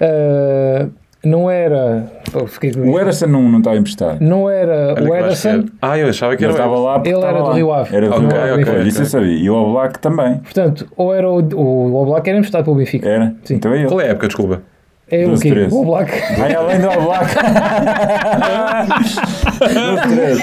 Ah, 0.00 0.86
não 1.24 1.50
era. 1.50 2.06
pô, 2.32 2.46
fiquei 2.46 2.72
com- 2.72 2.90
O 2.90 2.98
Ederson 3.00 3.26
não, 3.26 3.42
não 3.42 3.58
estava 3.58 3.76
emprestado. 3.76 4.20
Não 4.20 4.48
era 4.48 4.94
Olha 4.96 5.10
o 5.10 5.14
Ederson, 5.16 5.64
Ah, 5.82 5.98
eu 5.98 6.08
achava 6.08 6.36
que 6.36 6.44
Ele 6.44 6.52
era. 6.52 6.62
estava 6.62 6.78
lá 6.78 6.96
Ele 7.04 7.08
era 7.10 7.18
estava 7.18 7.38
do 7.38 7.44
lá. 7.48 7.54
Rio 7.54 7.72
Ave. 7.72 7.96
Era 7.96 8.08
do 8.08 8.14
Ok, 8.14 8.26
Rio 8.28 8.40
Ave. 8.54 8.62
ok, 8.62 8.82
Isso 8.82 9.02
eu 9.02 9.06
sabia. 9.06 9.32
E 9.36 9.50
o 9.50 9.54
All 9.54 9.72
Black 9.72 9.98
também. 9.98 10.38
portanto, 10.38 10.86
ou 10.96 11.14
era 11.14 11.28
o, 11.28 11.38
o 11.54 11.96
All 11.96 12.06
Black 12.06 12.28
era 12.28 12.38
emprestado 12.38 12.64
pelo 12.64 12.76
Benfica. 12.76 13.08
Era. 13.08 13.34
Sim. 13.44 13.54
Então 13.56 13.72
é 13.72 13.78
ele. 13.78 13.88
Qual 13.88 14.00
é 14.00 14.04
a 14.04 14.08
época, 14.08 14.28
desculpa? 14.28 14.62
É 15.10 15.24
o 15.24 15.28
12, 15.30 15.42
quê? 15.42 15.50
13. 15.50 15.74
O 15.74 15.84
Black. 15.84 16.12
Ai, 16.40 16.54
além 16.56 16.80
do 16.80 16.88
Black. 17.00 17.34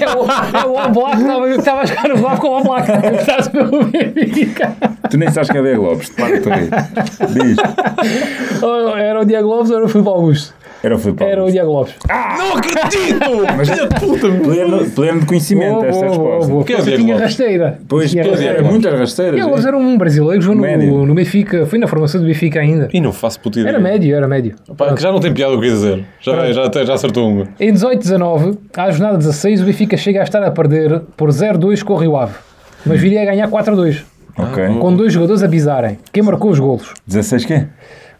É 0.01 0.09
o, 0.15 0.25
é 0.57 0.65
o 0.65 0.89
Black 0.91 1.59
estava- 1.59 1.81
a 1.81 1.85
jogar 1.85 2.07
no 2.09 2.15
Rio 2.15 2.37
com 2.37 2.47
o 2.47 2.63
Black, 2.63 2.91
emprestado 2.91 3.51
pelo 3.51 3.83
Benfica. 3.85 4.75
tu 5.09 5.17
nem 5.17 5.29
sabes 5.31 5.49
quem 5.51 5.59
é 5.59 5.63
Diego 5.63 5.83
Lopes. 5.83 6.09
Para 6.09 6.41
tu 6.41 6.49
aí. 6.51 6.69
Diz. 7.33 7.57
Era 8.97 9.21
o 9.21 9.25
Diego 9.25 9.47
Lopes 9.47 9.69
ou 9.69 9.77
era 9.77 9.85
o 9.85 9.89
Filipe 9.89 10.09
Augusto? 10.09 10.53
Era 10.85 10.95
o 10.95 10.99
Filipe 10.99 11.23
Era 11.23 11.43
o 11.43 11.71
Lopes. 11.71 11.95
Não 12.37 12.57
acredito! 12.57 13.19
Mas- 13.57 13.69
da 13.69 13.87
puta! 13.87 14.27
Pleno, 14.31 14.85
pleno 14.91 15.19
de 15.21 15.25
conhecimento 15.25 15.73
Boa, 15.73 15.87
esta 15.87 16.05
boa, 16.05 16.15
boa, 16.17 16.29
resposta. 16.29 16.51
boa. 16.51 16.63
Quem 16.63 16.75
é 16.75 16.81
tinha 16.81 16.97
Lopes? 17.15 17.21
rasteira. 17.21 17.79
Pois, 17.87 18.11
Tinha 18.11 18.23
dizer, 18.23 18.45
rasteira. 18.49 18.63
muitas 18.63 18.99
rasteiras. 18.99 19.33
Diego 19.35 19.47
é? 19.47 19.51
Lopes 19.51 19.65
era 19.65 19.77
um 19.77 19.97
brasileiro 19.97 20.39
que 20.39 20.45
jogou 20.45 20.77
no, 20.77 21.05
no 21.07 21.13
Benfica, 21.15 21.65
foi 21.65 21.79
na 21.79 21.87
formação 21.87 22.21
do 22.21 22.27
Benfica 22.27 22.59
ainda. 22.59 22.87
E 22.93 23.01
não 23.01 23.11
faço 23.11 23.39
puta 23.39 23.59
ideia. 23.59 23.73
Era 23.73 23.79
médio, 23.81 24.15
era 24.15 24.27
médio. 24.27 24.55
Pá, 24.77 24.93
que 24.93 25.01
já 25.01 25.11
não 25.11 25.19
tem 25.19 25.33
piada 25.33 25.53
o 25.55 25.59
que 25.59 25.65
ia 25.65 25.71
dizer. 25.71 26.05
Já, 26.21 26.51
já, 26.51 26.83
já 26.83 26.93
acertou 26.93 27.29
uma. 27.29 27.47
Em 27.59 27.73
18-19, 27.73 28.57
à 28.77 28.91
jornada 28.91 29.17
16, 29.17 29.61
o 29.61 29.65
Benfica 29.65 29.97
chega 29.97 30.19
a 30.21 30.23
estar 30.23 30.43
a 30.43 30.51
perder 30.51 31.01
por 31.17 31.29
0-2 31.29 31.83
com 31.83 31.93
o 31.93 31.97
Rio 31.97 32.15
Ave. 32.15 32.35
Mas 32.85 32.99
viria 33.01 33.23
a 33.23 33.25
ganhar 33.25 33.47
4-2, 33.49 34.03
Ok. 34.37 34.67
com 34.79 34.95
dois 34.95 35.11
jogadores 35.11 35.41
a 35.41 35.49
pisarem. 35.49 35.97
Quem 36.13 36.21
marcou 36.21 36.51
os 36.51 36.59
golos? 36.59 36.93
16 37.07 37.45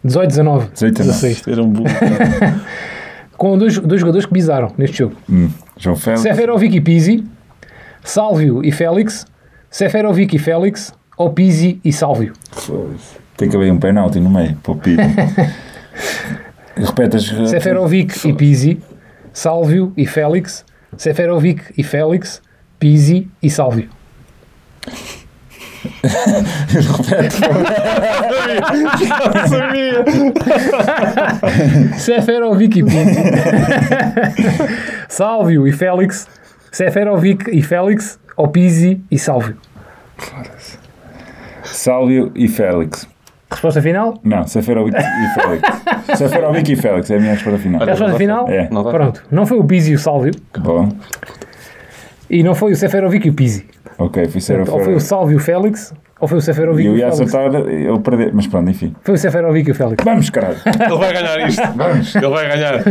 quê? 0.06 0.12
18-19. 0.12 0.72
18, 0.72 1.02
16. 1.02 1.48
Era 1.48 1.62
um 1.62 1.70
burro. 1.70 1.88
Com 3.36 3.58
dois, 3.58 3.78
dois 3.78 4.00
jogadores 4.00 4.26
que 4.26 4.32
pisaram 4.32 4.72
neste 4.78 4.98
jogo. 4.98 5.14
Hum. 5.28 5.50
João 5.76 5.96
Félix. 5.96 6.22
Seferovic 6.22 6.76
e 6.76 6.80
Pizzi, 6.80 7.24
Sálvio 8.02 8.64
e 8.64 8.72
Félix, 8.72 9.26
Seferovic 9.70 10.36
e 10.36 10.38
Félix, 10.38 10.94
ou 11.18 11.30
Pizzi 11.30 11.80
e 11.84 11.92
Sálvio. 11.92 12.32
Tem 13.36 13.48
que 13.48 13.56
haver 13.56 13.70
um 13.70 13.78
penalti 13.78 14.18
no 14.20 14.30
meio. 14.30 14.56
Para 14.62 14.72
o 14.72 14.76
Pito. 14.76 15.02
Repete 16.76 17.16
as... 17.16 17.50
Seferovic 17.50 18.26
e 18.26 18.32
Pizzi, 18.32 18.80
Sálvio 19.32 19.92
e 19.96 20.06
Félix, 20.06 20.64
Seferovic 20.96 21.62
e 21.76 21.82
Félix, 21.82 22.40
Pizzi 22.78 23.28
e 23.42 23.50
Sálvio. 23.50 23.88
Sabia! 29.48 30.04
Seferovic 31.98 32.78
e 32.78 32.84
Pizzi, 32.84 33.22
Sálvio 35.08 35.66
e 35.66 35.72
Félix, 35.72 36.28
Seferovic 36.70 37.50
e 37.50 37.62
Félix, 37.62 38.18
ou 38.36 38.48
Pizzi 38.48 39.00
e 39.10 39.18
Sálvio. 39.18 39.56
Sálvio 41.64 42.32
e 42.34 42.48
Félix. 42.48 43.08
Resposta 43.50 43.80
final? 43.80 44.18
Não, 44.24 44.46
Seferovic 44.46 44.96
e 44.96 45.34
Félix. 45.40 45.62
Seferovic 46.18 46.72
e 46.72 46.76
Félix 46.76 47.10
é 47.10 47.16
a 47.16 47.20
minha 47.20 47.32
resposta 47.32 47.58
final. 47.58 47.80
É 47.80 47.84
a 47.84 47.86
resposta 47.86 48.16
final? 48.16 48.48
É. 48.48 48.66
Pronto. 48.66 49.22
Não 49.30 49.46
foi 49.46 49.58
o 49.58 49.64
Pizzi 49.64 49.92
e 49.92 49.94
o 49.94 49.98
Sálvio, 49.98 50.32
Bom. 50.58 50.88
e 52.28 52.42
não 52.42 52.54
foi 52.54 52.72
o 52.72 52.76
Seferovic 52.76 53.26
e 53.26 53.30
o 53.30 53.34
Pizzi. 53.34 53.66
Ok, 53.98 54.28
fui 54.28 54.40
ser 54.40 54.60
Ou 54.68 54.80
foi 54.84 54.94
o 54.94 55.00
Sálvio 55.00 55.34
e 55.34 55.36
o 55.36 55.40
Félix, 55.40 55.94
ou 56.20 56.28
foi 56.28 56.38
o 56.38 56.40
Seferovic 56.40 56.82
e 56.84 56.86
Eu 56.86 56.92
o 56.94 56.96
ia 56.98 57.10
Félix. 57.12 57.34
acertar, 57.34 57.60
eu 57.70 57.98
perder. 58.00 58.30
Mas 58.34 58.46
pronto, 58.46 58.70
enfim. 58.70 58.94
Foi 59.02 59.14
o 59.14 59.18
Seferovic 59.18 59.68
e 59.68 59.72
o 59.72 59.74
Félix. 59.74 60.04
Vamos, 60.04 60.28
caralho. 60.30 60.56
Ele 60.66 60.98
vai 60.98 61.12
ganhar 61.14 61.48
isto. 61.48 61.62
Vamos. 61.74 62.14
Ele 62.14 62.28
vai 62.28 62.48
ganhar. 62.48 62.82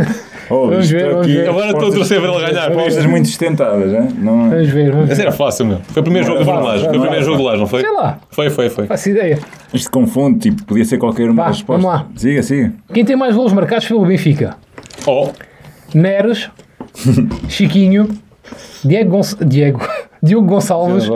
Oh, 0.50 0.68
Vamos 0.68 0.88
ver, 0.90 1.08
vamos 1.10 1.26
aqui 1.26 1.34
ver. 1.36 1.48
Agora 1.48 1.70
estou 1.70 1.88
a 1.88 1.92
torcer 1.92 2.20
para 2.20 2.30
ele 2.32 2.46
ganhar. 2.46 2.66
Apostas 2.72 3.06
muito 3.06 3.26
sustentadas, 3.28 3.92
hein? 3.92 4.08
não 4.18 4.46
é? 4.46 4.48
Vamos 4.50 4.68
ver, 4.68 4.90
vamos 4.92 5.08
ver. 5.08 5.20
era 5.20 5.32
fácil, 5.32 5.66
meu. 5.66 5.78
Foi 5.88 6.00
o 6.00 6.04
primeiro 6.04 6.26
jogo 6.26 6.44
Formulagem. 6.44 6.80
vai, 6.82 6.88
Foi 6.90 6.98
o 6.98 7.00
primeiro 7.02 7.24
jogo 7.24 7.42
lá, 7.42 7.56
não 7.56 7.66
foi? 7.66 7.80
Sei 7.80 7.92
lá, 7.92 8.18
Foi, 8.30 8.50
foi, 8.50 8.68
foi. 8.70 8.86
faço 8.86 9.08
ideia. 9.10 9.38
Isto 9.72 9.90
confunde, 9.90 10.38
tipo, 10.50 10.64
podia 10.64 10.84
ser 10.84 10.98
qualquer 10.98 11.28
uma 11.30 11.42
Vá, 11.44 11.48
resposta. 11.48 11.82
vamos 11.82 12.00
lá. 12.00 12.06
Siga, 12.16 12.42
siga. 12.42 12.72
Quem 12.92 13.04
tem 13.04 13.16
mais 13.16 13.34
golos 13.34 13.52
marcados 13.52 13.86
pelo 13.86 14.04
Benfica? 14.06 14.56
Oh, 15.06 15.30
Neres, 15.94 16.48
Chiquinho, 17.48 18.08
Diego, 18.84 19.10
Gonç- 19.10 19.36
Diego, 19.44 19.80
Diogo 20.22 20.46
Gonçalves 20.46 21.08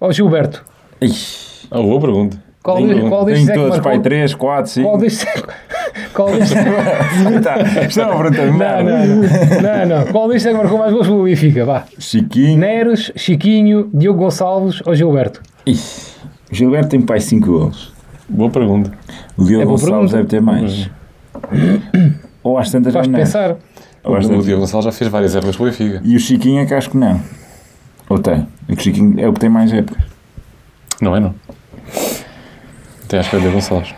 ou 0.00 0.12
Gilberto? 0.12 0.64
Ixi, 1.00 1.66
ah, 1.70 1.78
boa 1.80 2.00
pergunta. 2.00 2.36
Qual, 2.62 2.76
de- 2.86 3.00
qual 3.08 3.24
Tem 3.24 3.34
destes 3.34 3.50
é 3.50 3.54
todos, 3.54 3.78
pai, 3.80 3.98
3, 3.98 4.34
4, 4.36 4.70
5. 4.70 4.86
Qual 4.88 4.98
destes, 4.98 5.26
Qual 6.14 6.30
destes... 6.30 6.54
Tá, 7.42 7.56
Isto 7.88 8.00
é 8.00 8.06
uma 8.06 8.16
pergunta 8.22 8.40
de 8.42 8.50
Não, 8.50 8.58
merda. 8.58 8.82
não, 8.84 9.16
não, 9.16 9.86
não, 9.86 9.86
não. 10.04 10.12
Qual 10.12 10.28
destes 10.28 10.46
é 10.46 10.50
que 10.52 10.56
marcou 10.58 10.78
mais 10.78 10.92
gols 10.92 11.06
pelo 11.08 11.24
Benfica? 11.24 11.64
Vá. 11.64 11.84
Chiquinho. 11.98 12.58
Neres, 12.58 13.10
Chiquinho, 13.16 13.90
Diogo 13.92 14.20
Gonçalves 14.20 14.80
ou 14.86 14.94
Gilberto? 14.94 15.40
O 15.66 16.54
Gilberto 16.54 16.88
tem 16.90 17.00
pai 17.00 17.18
5 17.18 17.44
golos. 17.50 17.92
Boa 18.28 18.48
pergunta. 18.50 18.92
O 19.36 19.44
Diogo 19.44 19.62
É 19.62 19.66
Gonçalves 19.66 20.12
pergunta. 20.12 20.16
deve 20.18 20.28
ter 20.28 20.40
mais. 20.40 20.88
Ou 22.44 22.58
às 22.58 22.70
tantas 22.70 22.92
já 22.92 23.02
não. 23.02 23.12
pensar. 23.18 23.56
Ou 24.04 24.14
às 24.16 24.26
O 24.26 24.42
Diogo 24.42 24.60
Gonçalves 24.60 24.84
já 24.84 24.92
fez 24.92 25.10
várias 25.10 25.34
épocas 25.34 25.56
pelo 25.56 25.68
Benfica. 25.70 26.00
E 26.04 26.14
o 26.16 26.18
Chiquinho 26.20 26.60
é 26.60 26.66
que 26.66 26.74
acho 26.74 26.90
que 26.90 26.96
não. 26.96 27.20
Ou 28.12 28.18
tem. 28.18 28.46
É 28.68 28.72
o 28.72 28.78
Chiquinho 28.80 29.18
é 29.20 29.28
o 29.28 29.32
que 29.32 29.40
tem 29.40 29.48
mais 29.50 29.72
épocas. 29.72 30.02
Não 31.00 31.16
é, 31.16 31.20
não. 31.20 31.34
Até 33.04 33.18
acho 33.18 33.30
que 33.30 33.36
é 33.36 33.38
o 33.38 33.42
Diogo 33.42 33.56
Gonçalves. 33.56 33.94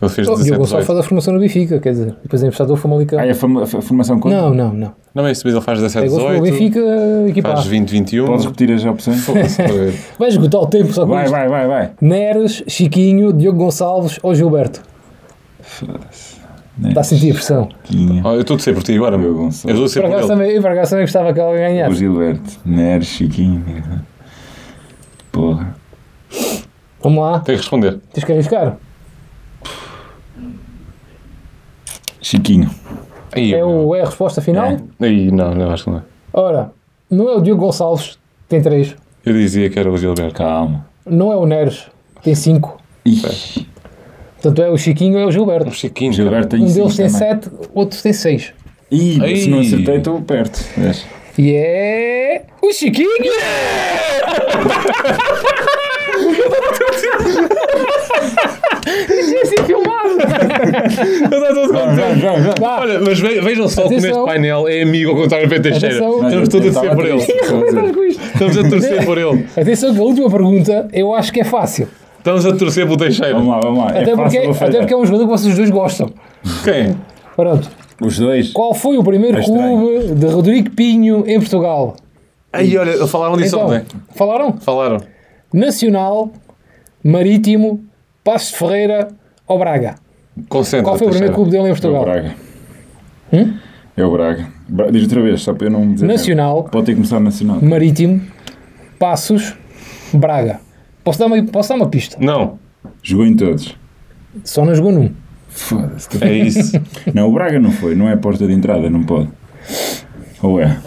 Ele 0.00 0.10
fez 0.10 0.26
Oh, 0.26 0.32
17, 0.32 0.44
Diogo 0.46 0.62
Gonçalves 0.64 0.84
18. 0.84 0.86
faz 0.86 0.98
a 0.98 1.02
formação 1.04 1.34
no 1.34 1.38
Benfica, 1.40 1.78
quer 1.78 1.90
dizer, 1.92 2.14
depois 2.22 2.42
é 2.42 2.46
emprestado 2.46 2.70
ao 2.72 2.76
Famalicão. 2.76 3.18
Ah, 3.20 3.26
é 3.26 3.30
a 3.30 3.34
fama- 3.36 3.62
a 3.62 3.66
formação 3.66 4.18
conta? 4.18 4.34
Não, 4.36 4.52
não, 4.52 4.72
não. 4.72 4.92
Não 5.14 5.26
é 5.26 5.30
isso, 5.32 5.42
mas 5.44 5.54
ele 5.54 5.62
faz 5.62 5.78
17, 5.78 6.06
É 6.06 6.08
gols 6.10 6.22
pelo 6.24 6.42
18. 6.42 6.52
Benfica, 6.58 7.28
equipa 7.28 7.48
Faz 7.50 7.66
A. 7.66 7.68
20, 7.70 7.88
21. 7.90 8.26
Podes 8.26 8.44
repetir 8.44 8.72
as 8.72 8.84
opções? 8.84 9.24
Foda-se. 9.24 9.62
Vai 10.18 10.28
esgotar 10.28 10.60
o 10.60 10.66
tempo 10.66 10.92
só 10.92 11.02
com 11.02 11.12
Vai, 11.12 11.24
isto. 11.24 11.30
vai, 11.30 11.48
vai, 11.48 11.68
vai. 11.68 11.90
Neres, 12.00 12.64
Chiquinho, 12.66 13.32
Diogo 13.32 13.58
Gonçalves 13.58 14.18
ou 14.22 14.34
Gilberto? 14.34 14.82
Está 16.88 17.00
a 17.00 17.04
sentir 17.04 17.30
a 17.30 17.34
pressão. 17.34 17.68
Oh, 18.24 18.28
eu 18.30 18.40
estou 18.40 18.54
a 18.54 18.58
dizer 18.58 18.74
por 18.74 18.82
ti 18.82 18.94
agora, 18.96 19.18
meu. 19.18 19.28
Eu 19.28 19.34
Gonçalves. 19.34 19.64
estou 19.68 19.84
a 19.84 19.86
dizer 19.86 20.00
Por 20.02 20.18
ele. 20.18 20.26
também, 20.26 20.50
eu 20.52 20.62
por 20.62 20.70
acaso 20.70 20.90
também 20.90 21.04
gostava 21.04 21.32
que 21.34 21.40
ela 21.40 21.52
ganhasse. 21.56 21.92
O 21.92 21.94
Gilberto. 21.94 22.50
Neres, 22.64 23.08
Chiquinho. 23.08 23.62
Porra. 25.30 25.76
Vamos 27.02 27.22
lá, 27.22 27.40
Tem 27.40 27.54
que 27.56 27.60
responder. 27.60 27.98
tens 28.12 28.24
que 28.24 28.32
arriscar. 28.32 28.76
Chiquinho. 32.20 32.70
Aí, 33.32 33.52
É, 33.54 33.64
o, 33.64 33.94
é 33.94 34.02
a 34.02 34.04
resposta 34.06 34.40
final? 34.40 34.66
É. 34.66 34.78
Aí, 35.06 35.30
não, 35.30 35.54
não, 35.54 35.70
acho 35.70 35.84
que 35.84 35.90
não 35.90 35.98
é. 35.98 36.02
Ora, 36.32 36.72
não 37.10 37.28
é 37.28 37.36
o 37.36 37.40
Diogo 37.40 37.66
Gonçalves, 37.66 38.18
tem 38.48 38.62
3. 38.62 38.94
Eu 39.24 39.32
dizia 39.34 39.68
que 39.70 39.78
era 39.78 39.90
o 39.90 39.96
Gilberto. 39.96 40.34
Calma. 40.34 40.86
Não 41.04 41.32
é 41.32 41.36
o 41.36 41.44
Neres, 41.46 41.86
tem 42.22 42.34
5. 42.34 42.78
Portanto, 44.42 44.62
é 44.62 44.70
o 44.70 44.76
Chiquinho 44.76 45.14
ou 45.14 45.20
é 45.20 45.24
o 45.24 45.28
O 45.28 45.32
Gilberto. 45.32 45.70
Chiquinho. 45.70 46.12
Gilberto 46.12 46.56
Um 46.56 46.60
deles 46.66 46.96
tem 46.96 47.06
também. 47.06 47.08
7, 47.10 47.50
outro 47.74 48.02
tem 48.02 48.12
6. 48.12 48.52
Ih, 48.90 49.18
Ai. 49.22 49.36
se 49.36 49.48
não 49.48 49.60
acertei, 49.60 49.96
estou 49.96 50.20
perto. 50.20 50.62
Vês? 50.76 51.06
E 51.38 51.52
é. 51.54 52.42
O 52.60 52.72
Chiquinho! 52.72 53.08
Isso 59.08 59.34
é 59.36 59.40
assim 59.42 59.56
filmado! 59.66 60.18
Vá. 62.60 62.80
Olha, 62.80 63.00
mas 63.00 63.18
ve- 63.20 63.40
vejam 63.40 63.68
só 63.68 63.82
que 63.88 63.94
Atenção. 63.94 64.10
neste 64.10 64.24
painel 64.26 64.68
é 64.68 64.82
amigo 64.82 65.10
ao 65.10 65.16
contrário 65.16 65.48
do 65.48 65.60
Teixeira. 65.62 65.96
Atenção. 65.96 66.26
Estamos 66.28 66.48
todos 66.48 66.76
a 66.76 66.80
torcer 66.80 66.94
por 66.94 67.06
ele. 67.06 67.16
isto? 67.16 68.22
Estamos 68.32 68.58
a 68.58 68.68
torcer 68.68 69.04
por 69.04 69.18
ele. 69.18 69.46
Atenção 69.56 69.94
que 69.94 70.00
a 70.00 70.02
última 70.02 70.30
pergunta 70.30 70.88
eu 70.92 71.14
acho 71.14 71.32
que 71.32 71.40
é 71.40 71.44
fácil. 71.44 71.88
Estamos 72.22 72.46
a 72.46 72.54
torcer 72.56 72.84
pelo 72.86 72.96
Teixeira. 72.96 73.34
Vamos 73.34 73.48
lá, 73.48 73.60
vamos 73.60 73.78
lá. 73.84 73.90
É 73.98 74.02
Até, 74.02 74.14
porque, 74.14 74.36
fácil, 74.38 74.52
vou 74.54 74.68
até 74.68 74.78
porque 74.78 74.94
é 74.94 74.96
um 74.96 75.04
jogador 75.04 75.24
que 75.24 75.30
vocês 75.30 75.56
dois 75.56 75.70
gostam. 75.70 76.08
Quem? 76.62 76.96
Pronto. 77.34 77.68
Os 78.00 78.16
dois. 78.18 78.52
Qual 78.52 78.72
foi 78.74 78.96
o 78.96 79.02
primeiro 79.02 79.38
É 79.38 79.42
clube 79.44 80.14
de 80.14 80.26
Rodrigo 80.26 80.70
Pinho 80.70 81.24
em 81.26 81.38
Portugal? 81.40 81.96
Aí, 82.52 82.76
olha, 82.78 83.06
falaram 83.08 83.36
disso 83.36 83.56
Então, 83.56 83.66
ontem. 83.68 83.82
falaram? 84.14 84.52
Falaram. 84.60 84.98
Nacional, 85.52 86.30
Marítimo, 87.02 87.84
Passos 88.22 88.50
de 88.52 88.56
Ferreira 88.58 89.08
ou 89.48 89.58
Braga? 89.58 89.96
Concentra. 90.48 90.84
Qual 90.84 90.98
foi 90.98 91.08
o 91.08 91.10
primeiro 91.10 91.34
clube 91.34 91.50
dele 91.50 91.64
em 91.64 91.68
É 91.68 91.72
o 91.72 91.74
Portugal? 91.74 92.04
Braga. 92.04 92.34
Hum? 93.32 93.54
É 93.96 94.04
o 94.04 94.10
Braga. 94.12 94.46
Bra- 94.68 94.90
Diz 94.90 95.02
outra 95.02 95.20
vez, 95.22 95.42
só 95.42 95.52
para 95.54 95.66
eu 95.66 95.70
não 95.70 95.92
dizer. 95.92 96.06
Nacional. 96.06 96.64
Pode 96.64 96.86
ter 96.86 96.92
que 96.92 96.96
começar 96.96 97.18
nacional. 97.20 97.58
Marítimo, 97.60 98.20
Passos, 98.98 99.54
Braga. 100.14 100.60
Posso 101.04 101.18
dar 101.18 101.26
uma, 101.26 101.42
posso 101.44 101.68
dar 101.68 101.74
uma 101.76 101.88
pista? 101.88 102.16
Não, 102.20 102.58
Jogou 103.02 103.26
em 103.26 103.34
todos. 103.34 103.74
Só 104.44 104.64
não 104.64 104.74
jogou 104.74 104.92
num. 104.92 105.10
Foda-se. 105.48 106.08
é 106.24 106.32
isso. 106.38 106.80
Não, 107.12 107.28
o 107.28 107.32
Braga 107.32 107.60
não 107.60 107.70
foi. 107.70 107.94
Não 107.94 108.08
é 108.08 108.16
porta 108.16 108.46
de 108.46 108.54
entrada, 108.54 108.88
não 108.88 109.02
pode. 109.02 109.28
Ou 110.42 110.58
é? 110.60 110.78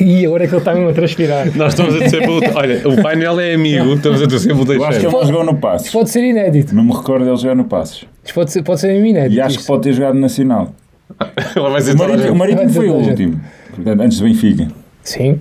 E 0.00 0.26
agora 0.26 0.44
é 0.44 0.46
que 0.48 0.52
ele 0.54 0.58
está 0.60 0.74
mesmo 0.74 0.88
a 0.90 0.92
transpirar. 0.92 1.46
Nós 1.56 1.72
estamos 1.72 1.94
a 1.94 2.18
pelo. 2.18 2.40
Olha, 2.56 2.88
o 2.88 3.00
painel 3.00 3.38
é 3.38 3.54
amigo, 3.54 3.94
estamos 3.94 4.20
a 4.20 4.26
torcer 4.26 4.54
pelo 4.56 4.72
Eu 4.72 4.84
acho 4.84 4.98
que 4.98 5.04
Teixeira. 5.04 5.08
ele 5.08 5.16
não 5.16 5.26
jogou 5.26 5.44
no 5.44 5.60
Passos. 5.60 5.86
Isto 5.86 5.98
pode 5.98 6.10
ser 6.10 6.24
inédito. 6.24 6.74
Não 6.74 6.84
me 6.84 6.92
recordo 6.92 7.24
dele 7.24 7.36
jogar 7.36 7.54
no 7.54 7.64
Passos. 7.64 8.04
Isto 8.24 8.34
pode 8.34 8.50
ser, 8.50 8.62
pode 8.62 8.80
ser 8.80 8.88
mesmo 8.88 9.06
inédito. 9.06 9.34
E 9.36 9.40
acho 9.40 9.54
que 9.54 9.60
isto. 9.60 9.68
pode 9.68 9.82
ter 9.84 9.92
jogado 9.92 10.14
no 10.14 10.20
Nacional. 10.20 10.74
Ela 11.54 11.70
vai 11.70 11.78
dizer 11.80 11.94
O 11.94 11.98
Marítimo, 11.98 12.32
o. 12.32 12.36
Marítimo 12.36 12.58
Vai 12.58 12.66
dizer 12.66 12.80
foi 12.80 12.88
o 12.90 12.94
último. 12.94 13.40
Portanto, 13.74 14.00
antes 14.00 14.18
do 14.18 14.24
Benfica. 14.24 14.68
Sim. 15.04 15.40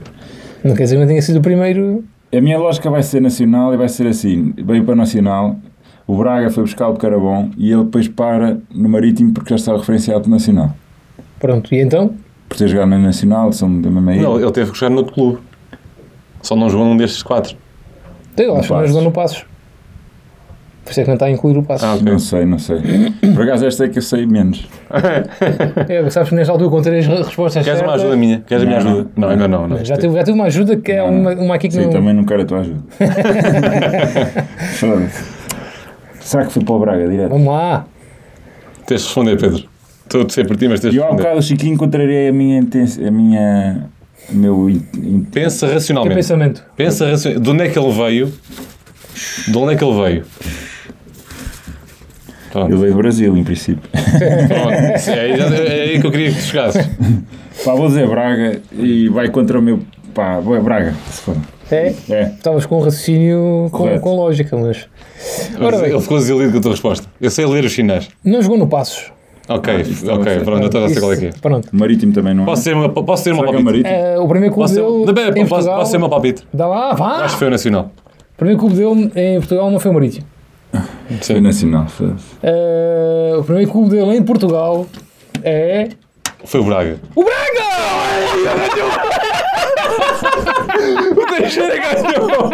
Não 0.64 0.76
quer 0.76 0.84
dizer 0.84 0.96
que 0.96 1.02
não 1.02 1.08
tenha 1.08 1.22
sido 1.24 1.38
o 1.40 1.42
primeiro. 1.42 2.04
A 2.36 2.42
minha 2.42 2.58
lógica 2.58 2.90
vai 2.90 3.02
ser 3.02 3.22
Nacional 3.22 3.74
e 3.74 3.78
vai 3.78 3.88
ser 3.88 4.08
assim. 4.08 4.54
Veio 4.58 4.84
para 4.84 4.94
o 4.94 4.96
Nacional, 4.96 5.56
o 6.06 6.18
Braga 6.18 6.50
foi 6.50 6.64
buscar 6.64 6.90
o 6.90 6.94
bom 6.94 7.50
e 7.58 7.72
ele 7.72 7.84
depois 7.84 8.08
para 8.08 8.58
no 8.70 8.90
Marítimo 8.90 9.34
porque 9.34 9.50
já 9.52 9.56
estava 9.56 9.78
referenciado 9.78 10.30
Nacional. 10.30 10.76
Pronto, 11.40 11.74
e 11.74 11.80
então? 11.80 12.14
Por 12.50 12.58
ter 12.58 12.68
jogado 12.68 12.90
no 12.90 13.00
Nacional, 13.00 13.52
são 13.54 13.82
da 13.82 13.90
mesma 13.90 14.14
ilha. 14.14 14.24
Não, 14.24 14.40
ele 14.40 14.52
teve 14.52 14.72
que 14.72 14.78
jogar 14.78 14.94
noutro 14.94 15.14
clube. 15.14 15.40
Só 16.42 16.56
não 16.56 16.70
jogou 16.70 16.86
num 16.86 16.98
destes 16.98 17.24
quatro. 17.24 17.56
Eu 18.38 18.58
acho 18.58 18.68
que 18.68 18.74
não 18.74 18.88
jogou 18.88 19.02
no 19.02 19.12
Passos. 19.12 19.46
Por 20.86 20.92
isso 20.92 21.00
é 21.00 21.04
que 21.04 21.08
não 21.10 21.16
está 21.16 21.26
a 21.26 21.32
incluir 21.32 21.58
o 21.58 21.64
Passos. 21.64 21.84
Ah. 21.84 21.98
Não 22.02 22.20
sei, 22.20 22.46
não 22.46 22.60
sei. 22.60 22.78
Por 23.34 23.42
acaso 23.44 23.66
esta 23.66 23.86
é 23.86 23.90
que 23.90 23.98
eu 23.98 24.04
sei 24.04 24.26
menos. 24.28 24.68
É, 25.90 26.10
sabes 26.10 26.30
que 26.30 26.36
nesta 26.36 26.52
altura 26.54 26.70
com 26.70 26.82
três 26.82 27.06
re- 27.08 27.18
respostas 27.24 27.64
Queres 27.64 27.80
uma 27.82 27.88
certas, 27.90 28.02
ajuda 28.04 28.18
minha? 28.18 28.42
Queres 28.48 28.64
a 28.64 28.66
minha 28.68 28.80
Não, 28.80 28.92
ajuda? 28.92 29.10
Não, 29.18 29.30
ainda 29.30 29.48
não. 29.48 29.68
não. 29.68 29.84
Já 29.84 29.98
tive, 29.98 30.14
já 30.14 30.24
tive 30.24 30.32
uma 30.38 30.46
ajuda 30.46 30.78
que 30.78 30.92
é 30.92 30.98
Não, 30.98 31.10
uma, 31.22 31.32
uma 31.34 31.56
aqui 31.56 31.68
que 31.68 31.74
Sim, 31.74 31.86
não... 31.86 31.90
também 31.90 32.14
não 32.14 32.24
quero 32.24 32.44
a 32.44 32.46
tua 32.46 32.60
ajuda. 32.60 32.80
Será 36.20 36.46
que 36.46 36.54
foi 36.54 36.64
para 36.64 36.74
o 36.76 36.80
Braga 36.80 37.08
direto? 37.08 37.30
Vamos 37.30 37.48
lá. 37.48 37.86
Tens 38.86 39.02
de 39.02 39.08
responder, 39.08 39.40
Pedro. 39.40 39.64
Estou 40.04 40.22
a 40.22 40.26
torcer 40.26 40.48
por 40.48 40.56
ti, 40.58 40.68
mas 40.68 40.80
tens 40.80 40.92
de 40.92 40.98
eu 40.98 41.04
há 41.04 41.08
um 41.08 41.10
responder. 41.12 41.30
bocado, 41.30 41.46
Chiquinho, 41.46 41.74
encontrarei 41.74 42.28
a 42.30 42.34
minha. 42.34 42.62
A 42.62 43.12
minha 43.12 43.90
o 44.32 44.36
meu. 44.36 44.68
Pensa 45.32 45.68
Que 45.68 45.74
racionalmente. 45.74 46.16
pensamento. 46.16 46.64
Pensa 46.76 47.08
racionalmente. 47.10 47.44
De 47.44 47.50
onde 47.52 47.64
é 47.64 47.70
que 47.70 47.78
ele 47.80 47.92
veio? 47.92 48.34
De 49.48 49.58
onde 49.58 49.74
é 49.74 49.78
que 49.78 49.84
ele 49.84 50.02
veio? 50.02 50.26
Pronto. 52.56 52.72
Ele 52.72 52.78
veio 52.80 52.94
do 52.94 52.98
Brasil, 53.00 53.36
em 53.38 53.44
princípio. 53.44 53.90
Pronto. 53.92 54.72
É 54.72 55.20
aí, 55.20 55.32
é 55.68 55.82
aí 55.92 56.00
que 56.00 56.08
eu 56.08 56.12
queria 56.12 56.30
que 56.32 56.38
tu 56.38 56.42
chegasses. 56.44 56.88
Pá, 57.66 57.76
vou 57.76 57.88
dizer 57.88 58.08
Braga 58.08 58.62
e 58.80 59.10
vai 59.10 59.28
contra 59.30 59.60
o 59.60 59.62
meu. 59.62 59.80
Pá, 60.14 60.40
vai 60.40 60.62
Braga, 60.62 60.94
se 61.12 61.22
for. 61.22 61.36
É, 61.70 61.94
É. 62.10 62.22
estavas 62.28 62.66
com 62.66 62.78
um 62.78 62.82
raciocínio 62.82 63.68
com, 63.72 64.00
com 64.00 64.16
lógica, 64.16 64.56
mas... 64.56 64.88
Ora 65.60 65.78
bem. 65.80 65.90
ele 65.90 66.00
ficou 66.00 66.18
desiludido 66.18 66.54
com 66.54 66.58
a 66.60 66.62
tua 66.62 66.72
resposta. 66.72 67.08
Eu 67.20 67.30
sei 67.30 67.46
ler 67.46 67.66
os 67.66 67.74
sinais. 67.74 68.08
Não 68.24 68.42
jogou 68.42 68.58
no 68.58 68.68
Passos. 68.68 69.12
Ok, 69.50 69.82
isso 69.82 70.10
ok, 70.10 70.34
sei. 70.34 70.44
pronto, 70.44 70.62
eu 70.62 70.66
estou 70.68 70.86
a 70.86 70.88
sei 70.90 71.00
qual 71.00 71.12
é 71.14 71.18
que 71.18 71.26
é. 71.26 71.32
Pronto. 71.42 71.68
Marítimo 71.74 72.14
também 72.14 72.34
não 72.34 72.44
é. 72.44 72.46
Posso 72.46 72.64
ter 72.64 72.74
uma, 72.74 72.90
posso 72.90 73.24
ter 73.26 73.32
uma 73.34 73.42
é 73.42 73.46
palpite? 73.46 73.64
Marítimo? 73.64 73.96
Eh, 73.96 74.18
o 74.20 74.28
primeiro 74.30 74.56
clube 74.56 74.70
Posso 74.70 74.82
dele 74.92 75.06
Não, 75.06 75.14
pera, 75.14 75.28
em 75.30 75.34
posso, 75.42 75.50
Portugal... 75.50 75.80
posso 75.80 75.92
ter 75.92 75.98
uma 75.98 76.10
palpite? 76.10 76.44
Dá 76.54 76.68
lá, 76.68 76.94
vá! 76.94 77.24
Acho 77.26 77.34
que 77.34 77.40
foi 77.40 77.48
o 77.50 77.52
Nacional. 77.52 77.92
O 78.34 78.38
primeiro 78.38 78.60
clube 78.60 78.76
dele 78.76 79.12
em 79.16 79.38
Portugal 79.40 79.70
não 79.70 79.80
foi 79.80 79.92
o 79.92 79.94
Marítimo. 79.94 80.26
Foi 81.22 81.42
nacional. 81.42 81.86
Eh, 82.44 83.36
o 83.38 83.44
primeiro 83.44 83.72
clube 83.72 83.90
dele 83.92 84.18
em 84.18 84.24
Portugal 84.24 84.86
é... 85.44 85.90
Foi 86.46 86.60
o 86.60 86.64
Braga. 86.64 86.98
O 87.16 87.24
Braga! 87.24 87.66
O 91.16 91.26
Teixeira 91.26 91.76
ganhou! 91.78 92.50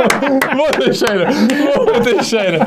Boa 0.55 0.69
Teixeira! 0.71 1.27
Boa 1.75 2.01
Teixeira! 2.01 2.59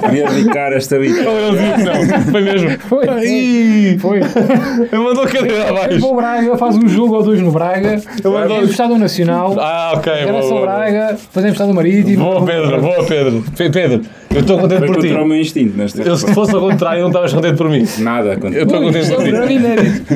Queria 0.00 0.28
dedicar 0.30 0.72
esta 0.72 0.98
vida. 0.98 1.20
Ele 1.20 1.58
disse 1.58 1.74
que 1.74 1.82
não. 1.82 2.22
Foi 2.32 2.40
mesmo. 2.42 2.70
Foi, 2.80 3.04
Ai, 3.08 3.98
Foi. 4.00 4.18
Ele 4.20 5.02
mandou 5.02 5.24
a 5.24 5.28
cadeira 5.28 5.64
Foi 5.66 5.76
abaixo. 5.78 6.06
o 6.06 6.16
Braga, 6.16 6.56
faz 6.56 6.76
um 6.76 6.88
jogo 6.88 7.16
ou 7.16 7.22
dois 7.22 7.40
no 7.40 7.50
Braga. 7.52 8.02
mandou- 8.24 8.56
É 8.56 8.62
emprestado 8.62 8.92
ao 8.94 8.98
Nacional. 8.98 9.54
Ah, 9.58 9.92
ok. 9.96 10.12
Era 10.12 10.32
Boa, 10.32 10.42
só. 10.42 10.60
Braga, 10.62 11.16
emprestado 11.48 11.68
ao 11.68 11.74
Marítimo. 11.74 12.24
Boa, 12.24 12.44
Pedro. 12.44 12.80
Boa, 12.80 13.04
Pedro. 13.04 13.44
Pe- 13.56 13.70
Pedro, 13.70 14.02
eu 14.34 14.40
estou 14.40 14.58
contente 14.58 14.86
por 14.86 14.96
ti. 14.96 15.08
contra 15.08 15.22
o 15.22 15.26
meu 15.26 15.36
instinto 15.40 15.76
nesta 15.76 16.02
Eu, 16.02 16.16
se 16.16 16.32
fosse 16.34 16.54
ao 16.54 16.60
contrário, 16.60 17.00
não 17.02 17.08
estavas 17.08 17.32
contente 17.32 17.56
por 17.56 17.68
mim. 17.70 17.86
Nada 17.98 18.36
contra 18.36 18.58
Eu 18.58 18.64
estou 18.64 18.80
contente 18.80 19.10
é 19.12 19.14
por 19.14 19.20
um 19.22 19.24
ti. 19.24 19.30
grande 19.30 19.52
inédito. 19.54 20.14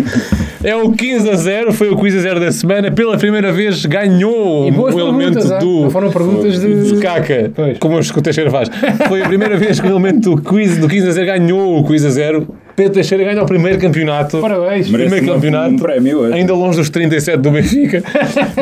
É 0.65 0.75
o 0.75 0.91
15 0.91 1.31
a 1.31 1.35
0, 1.37 1.73
foi 1.73 1.89
o 1.89 1.97
quiz 1.97 2.17
a 2.17 2.21
0 2.21 2.41
da 2.41 2.51
semana. 2.51 2.91
Pela 2.91 3.17
primeira 3.17 3.53
vez 3.53 3.87
ganhou 3.87 4.69
o 4.71 5.01
elemento 5.01 5.39
ah? 5.53 5.59
do. 5.59 5.83
Não 5.83 5.91
foram 5.91 6.11
perguntas 6.11 6.61
de 6.61 6.95
de... 6.95 7.01
caca, 7.01 7.53
Pois. 7.55 7.79
como 7.79 7.97
o 7.99 8.23
Teixeira 8.23 8.51
faz. 8.51 8.69
Foi 9.07 9.23
a 9.23 9.29
primeira 9.29 9.57
vez 9.57 9.79
que 9.79 9.87
o 9.87 9.91
elemento 9.91 10.35
do 10.35 10.43
quiz 10.43 10.77
do 10.79 10.89
15 10.89 11.09
a 11.09 11.11
0 11.13 11.27
ganhou 11.27 11.79
o 11.79 11.85
quiz 11.85 12.05
a 12.05 12.11
0. 12.11 12.49
Pedro 12.75 12.93
Teixeira 12.95 13.25
ganha 13.25 13.43
o 13.43 13.47
primeiro 13.47 13.79
campeonato. 13.79 14.39
Parabéns. 14.41 14.89
Merece 14.89 15.11
Primeiro 15.11 15.25
um- 15.33 15.35
campeonato. 15.35 15.75
um 15.75 15.79
prémio 15.79 16.19
hoje. 16.21 16.35
Ainda 16.35 16.55
longe 16.55 16.79
dos 16.79 16.91
37 16.91 17.39
do 17.39 17.51
Benfica. 17.51 18.03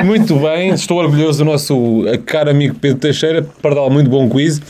muito 0.05 0.37
bem, 0.37 0.71
estou 0.71 0.99
orgulhoso 0.99 1.39
do 1.39 1.45
nosso 1.45 2.05
caro 2.25 2.51
amigo 2.51 2.75
Pedro 2.81 2.99
Teixeira. 2.99 3.47
Pardal, 3.63 3.91
muito 3.91 4.09
bom 4.09 4.29
quiz. 4.29 4.61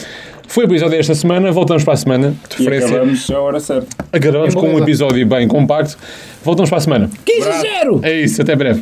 Foi 0.48 0.64
o 0.64 0.66
episódio 0.66 0.96
desta 0.96 1.14
semana. 1.14 1.50
Voltamos 1.52 1.84
para 1.84 1.94
a 1.94 1.96
semana. 1.96 2.34
De 2.56 2.62
E 2.62 2.68
acabamos 2.68 3.30
a 3.30 3.40
hora 3.40 3.60
certa. 3.60 3.88
acabamos 4.12 4.54
com 4.54 4.68
um 4.74 4.78
episódio 4.78 5.26
bem 5.26 5.46
compacto. 5.48 5.96
Voltamos 6.44 6.70
para 6.70 6.78
a 6.78 6.80
semana. 6.80 7.10
15 7.24 7.48
a 7.48 7.52
0! 7.60 8.00
É 8.02 8.12
isso, 8.20 8.40
até 8.40 8.54
breve. 8.54 8.74